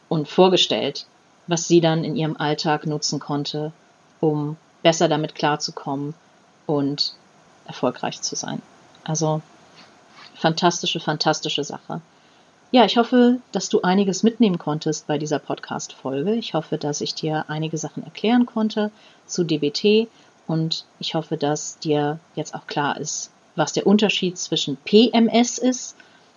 und 0.08 0.26
vorgestellt, 0.26 1.06
was 1.46 1.68
sie 1.68 1.80
dann 1.80 2.02
in 2.02 2.16
ihrem 2.16 2.36
Alltag 2.36 2.84
nutzen 2.84 3.20
konnte, 3.20 3.70
um 4.18 4.56
besser 4.86 5.08
damit 5.08 5.34
klarzukommen 5.34 6.14
und 6.64 7.14
erfolgreich 7.66 8.22
zu 8.22 8.36
sein. 8.36 8.62
Also 9.02 9.42
fantastische, 10.36 11.00
fantastische 11.00 11.64
Sache. 11.64 12.00
Ja, 12.70 12.84
ich 12.84 12.96
hoffe, 12.96 13.40
dass 13.50 13.68
du 13.68 13.82
einiges 13.82 14.22
mitnehmen 14.22 14.58
konntest 14.58 15.08
bei 15.08 15.18
dieser 15.18 15.40
Podcast-Folge. 15.40 16.34
Ich 16.34 16.54
hoffe, 16.54 16.78
dass 16.78 17.00
ich 17.00 17.16
dir 17.16 17.46
einige 17.48 17.78
Sachen 17.78 18.04
erklären 18.04 18.46
konnte 18.46 18.92
zu 19.26 19.42
DBT 19.42 20.06
und 20.46 20.84
ich 21.00 21.16
hoffe, 21.16 21.36
dass 21.36 21.80
dir 21.80 22.20
jetzt 22.36 22.54
auch 22.54 22.68
klar 22.68 22.96
ist, 22.96 23.32
was 23.56 23.72
der 23.72 23.88
Unterschied 23.88 24.38
zwischen 24.38 24.76
PMS 24.76 25.58
ist 25.58 25.96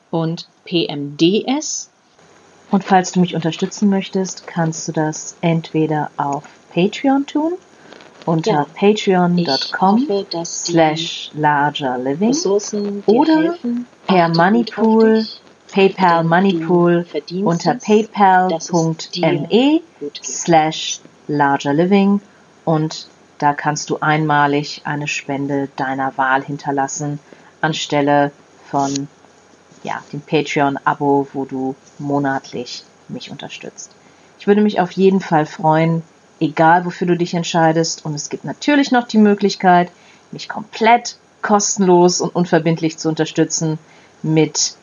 und 0.10 0.47
PMDS. 0.66 1.91
Und 2.72 2.84
falls 2.84 3.12
du 3.12 3.20
mich 3.20 3.36
unterstützen 3.36 3.91
möchtest, 3.91 4.47
kannst 4.47 4.88
du 4.88 4.91
das 4.91 5.38
entweder 5.41 6.10
auf 6.18 6.45
Patreon 6.74 7.28
tun 7.28 7.54
unter 8.30 8.51
ja. 8.51 8.65
patreon.com 8.75 10.25
slash 10.45 11.32
largerliving 11.34 12.36
oder 13.05 13.55
per 14.07 14.30
Moneypool, 14.30 15.25
PayPal 15.71 16.23
Moneypool 16.23 17.05
unter 17.43 17.75
paypal.me 17.75 19.82
slash 20.23 20.99
largerliving 21.27 22.21
und 22.65 23.07
da 23.39 23.53
kannst 23.53 23.89
du 23.89 23.99
einmalig 23.99 24.82
eine 24.84 25.07
Spende 25.07 25.69
deiner 25.75 26.17
Wahl 26.17 26.43
hinterlassen 26.43 27.19
anstelle 27.61 28.32
von 28.69 29.07
ja, 29.84 30.03
dem 30.11 30.21
Patreon-Abo, 30.21 31.27
wo 31.34 31.45
du 31.45 31.75
monatlich 31.97 32.84
mich 33.07 33.32
unterstützt. 33.32 33.91
Ich 34.39 34.47
würde 34.47 34.61
mich 34.61 34.80
auf 34.80 34.91
jeden 34.91 35.21
Fall 35.21 35.45
freuen, 35.45 36.03
egal 36.40 36.86
wofür 36.86 37.08
du 37.08 37.18
dich 37.18 37.34
entscheidest. 37.34 38.06
Und 38.06 38.16
es 38.16 38.30
gibt 38.30 38.46
natürlich 38.46 38.92
noch 38.92 39.08
die 39.08 39.18
Möglichkeit, 39.18 39.92
mich 40.32 40.50
komplett 40.50 41.18
kostenlos 41.42 42.22
und 42.22 42.36
unverbindlich 42.36 42.98
zu 42.98 43.10
unterstützen 43.10 43.80
mit 44.22 44.76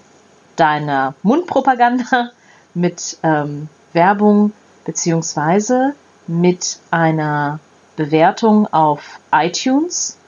deiner 0.56 1.14
Mundpropaganda, 1.22 2.30
mit 2.74 3.18
ähm, 3.22 3.68
Werbung 3.92 4.52
beziehungsweise 4.84 5.94
mit 6.26 6.78
einer 6.90 7.60
Bewertung 7.96 8.72
auf 8.72 9.20
iTunes, 9.32 10.18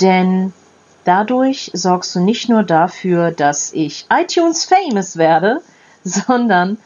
denn 0.00 0.52
dadurch 1.04 1.70
sorgst 1.74 2.14
du 2.14 2.20
nicht 2.20 2.48
nur 2.48 2.62
dafür, 2.62 3.30
dass 3.30 3.72
ich 3.72 4.06
iTunes 4.10 4.64
famous 4.64 5.16
werde, 5.16 5.60
sondern 6.04 6.78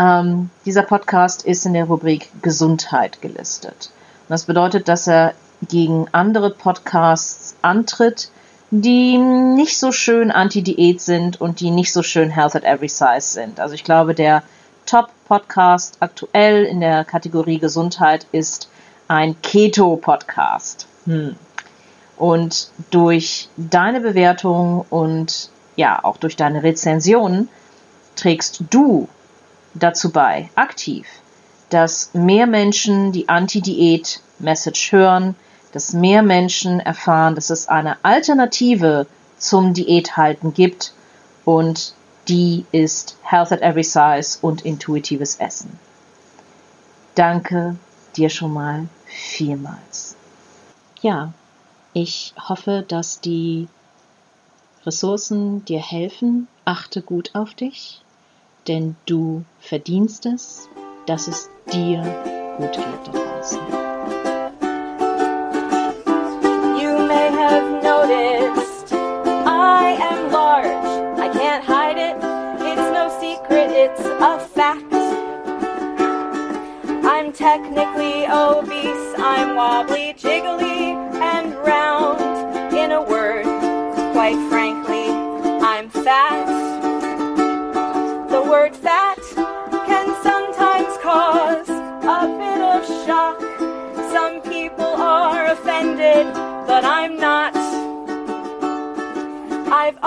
ähm, 0.00 0.48
dieser 0.64 0.82
Podcast 0.82 1.44
ist 1.44 1.66
in 1.66 1.74
der 1.74 1.84
Rubrik 1.84 2.30
Gesundheit 2.40 3.20
gelistet. 3.20 3.90
Und 4.22 4.30
das 4.30 4.44
bedeutet, 4.44 4.88
dass 4.88 5.06
er 5.06 5.34
gegen 5.68 6.06
andere 6.12 6.50
Podcasts 6.50 7.54
antritt, 7.60 8.30
die 8.70 9.18
nicht 9.18 9.78
so 9.78 9.92
schön 9.92 10.30
anti-Diät 10.30 11.02
sind 11.02 11.38
und 11.38 11.60
die 11.60 11.70
nicht 11.70 11.92
so 11.92 12.02
schön 12.02 12.30
Health 12.30 12.56
at 12.56 12.64
Every 12.64 12.88
Size 12.88 13.20
sind. 13.20 13.60
Also 13.60 13.74
ich 13.74 13.84
glaube, 13.84 14.14
der 14.14 14.42
Top-Podcast 14.86 15.98
aktuell 16.00 16.64
in 16.64 16.80
der 16.80 17.04
Kategorie 17.04 17.58
Gesundheit 17.58 18.26
ist 18.32 18.70
ein 19.06 19.36
Keto-Podcast. 19.42 20.86
Hm. 21.04 21.36
Und 22.16 22.70
durch 22.90 23.48
deine 23.56 24.00
Bewertung 24.00 24.86
und 24.88 25.50
ja, 25.76 26.02
auch 26.02 26.16
durch 26.16 26.36
deine 26.36 26.62
Rezensionen 26.62 27.48
trägst 28.16 28.62
du 28.70 29.08
dazu 29.74 30.10
bei, 30.10 30.50
aktiv, 30.54 31.06
dass 31.68 32.10
mehr 32.14 32.46
Menschen 32.46 33.12
die 33.12 33.28
Anti-Diät-Message 33.28 34.92
hören, 34.92 35.36
dass 35.72 35.92
mehr 35.92 36.22
Menschen 36.22 36.80
erfahren, 36.80 37.34
dass 37.34 37.50
es 37.50 37.68
eine 37.68 37.96
Alternative 38.04 39.06
zum 39.38 39.72
Diäthalten 39.72 40.52
gibt 40.52 40.92
und 41.44 41.94
die 42.28 42.64
ist 42.72 43.16
Health 43.22 43.52
at 43.52 43.62
Every 43.62 43.84
Size 43.84 44.38
und 44.42 44.64
intuitives 44.64 45.36
Essen. 45.36 45.78
Danke 47.14 47.76
dir 48.16 48.28
schon 48.28 48.52
mal 48.52 48.88
vielmals. 49.06 50.16
Ja, 51.00 51.32
ich 51.92 52.34
hoffe, 52.48 52.84
dass 52.86 53.20
die 53.20 53.68
Ressourcen 54.84 55.64
dir 55.64 55.80
helfen. 55.80 56.46
Achte 56.64 57.02
gut 57.02 57.34
auf 57.34 57.54
dich 57.54 58.02
denn 58.66 58.96
du 59.06 59.44
verdienst 59.60 60.26
es, 60.26 60.68
dass 61.06 61.28
es 61.28 61.50
dir 61.72 62.02
gut 62.58 62.72
geht 62.72 63.06
da 63.06 63.12
draußen. 63.12 63.60
You 66.80 66.98
may 67.06 67.30
have 67.30 67.82
noticed 67.82 68.92
I 68.92 69.96
am 70.00 70.30
large. 70.30 70.66
I 71.18 71.28
can't 71.32 71.64
hide 71.64 71.98
it. 71.98 72.16
It's 72.62 72.90
no 72.92 73.08
secret, 73.20 73.70
it's 73.70 74.00
a 74.00 74.38
fact. 74.38 74.92
I'm 77.04 77.32
technically 77.32 78.26
obese, 78.26 79.14
I'm 79.18 79.56
wobbly, 79.56 80.14
jiggly, 80.16 80.89
but 96.26 96.84
I'm 96.84 97.16
not. 97.16 97.56
I've 99.72 99.98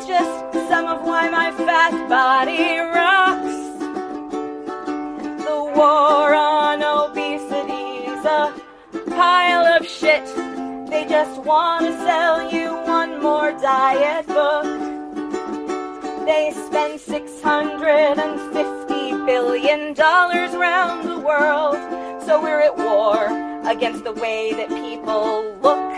that's 0.00 0.08
just 0.08 0.52
some 0.68 0.86
of 0.86 1.02
why 1.04 1.28
my 1.28 1.50
fat 1.52 2.08
body 2.08 2.78
rocks. 2.78 3.54
The 5.44 5.62
war 5.76 6.34
on 6.34 6.82
obesity's 6.82 8.24
a 8.24 8.54
pile 9.10 9.66
of 9.66 9.86
shit. 9.86 10.24
They 10.88 11.04
just 11.08 11.42
want 11.42 11.84
to 11.86 11.92
sell 11.98 12.50
you 12.50 12.74
one 12.86 13.20
more 13.22 13.52
diet 13.52 14.26
book. 14.26 14.64
They 16.26 16.52
spend 16.66 16.98
650 17.00 19.26
billion 19.26 19.92
dollars 19.94 20.56
round 20.56 21.08
the 21.08 21.18
world. 21.18 21.76
So 22.24 22.40
we're 22.40 22.62
at 22.62 22.76
war 22.76 23.26
against 23.68 24.04
the 24.04 24.12
way 24.12 24.52
that 24.54 24.68
people 24.68 25.56
look. 25.62 25.89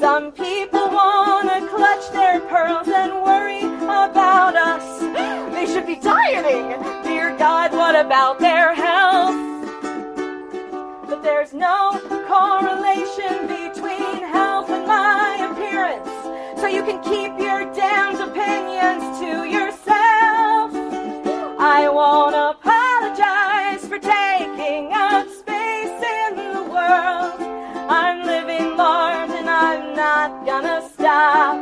Some 0.00 0.32
people 0.32 0.88
wanna 0.90 1.66
clutch 1.68 2.10
their 2.12 2.40
pearls 2.40 2.88
and 2.88 3.12
worry 3.22 3.64
about 3.64 4.54
us. 4.54 5.00
They 5.54 5.66
should 5.66 5.86
be 5.86 5.96
dieting. 5.96 6.68
Dear 7.02 7.36
God, 7.38 7.72
what 7.72 7.96
about 7.96 8.38
their 8.38 8.74
health? 8.74 9.34
But 11.08 11.22
there's 11.22 11.54
no 11.54 11.98
correlation 12.28 13.46
between 13.46 14.22
health 14.22 14.68
and 14.68 14.86
my 14.86 15.48
appearance. 15.50 16.60
So 16.60 16.66
you 16.66 16.82
can 16.82 17.02
keep 17.02 17.38
your 17.38 17.64
damned 17.72 18.20
opinions 18.20 19.18
to 19.20 19.44
yourself. 19.48 20.72
I 21.58 21.88
won't 21.88 22.34
not 30.28 30.44
gonna 30.44 30.88
stop. 30.88 31.56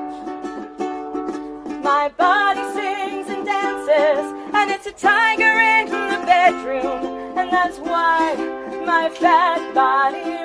My 1.83 2.11
body 2.17 2.63
sings 2.73 3.29
and 3.29 3.45
dances, 3.45 4.27
and 4.55 4.71
it's 4.71 4.87
a 4.87 4.93
tiger 4.93 5.55
in 5.77 5.87
the 5.91 6.25
bedroom, 6.25 7.37
and 7.37 7.53
that's 7.53 7.79
why 7.79 8.35
my 8.87 9.11
fat 9.11 9.75
body 9.75 10.45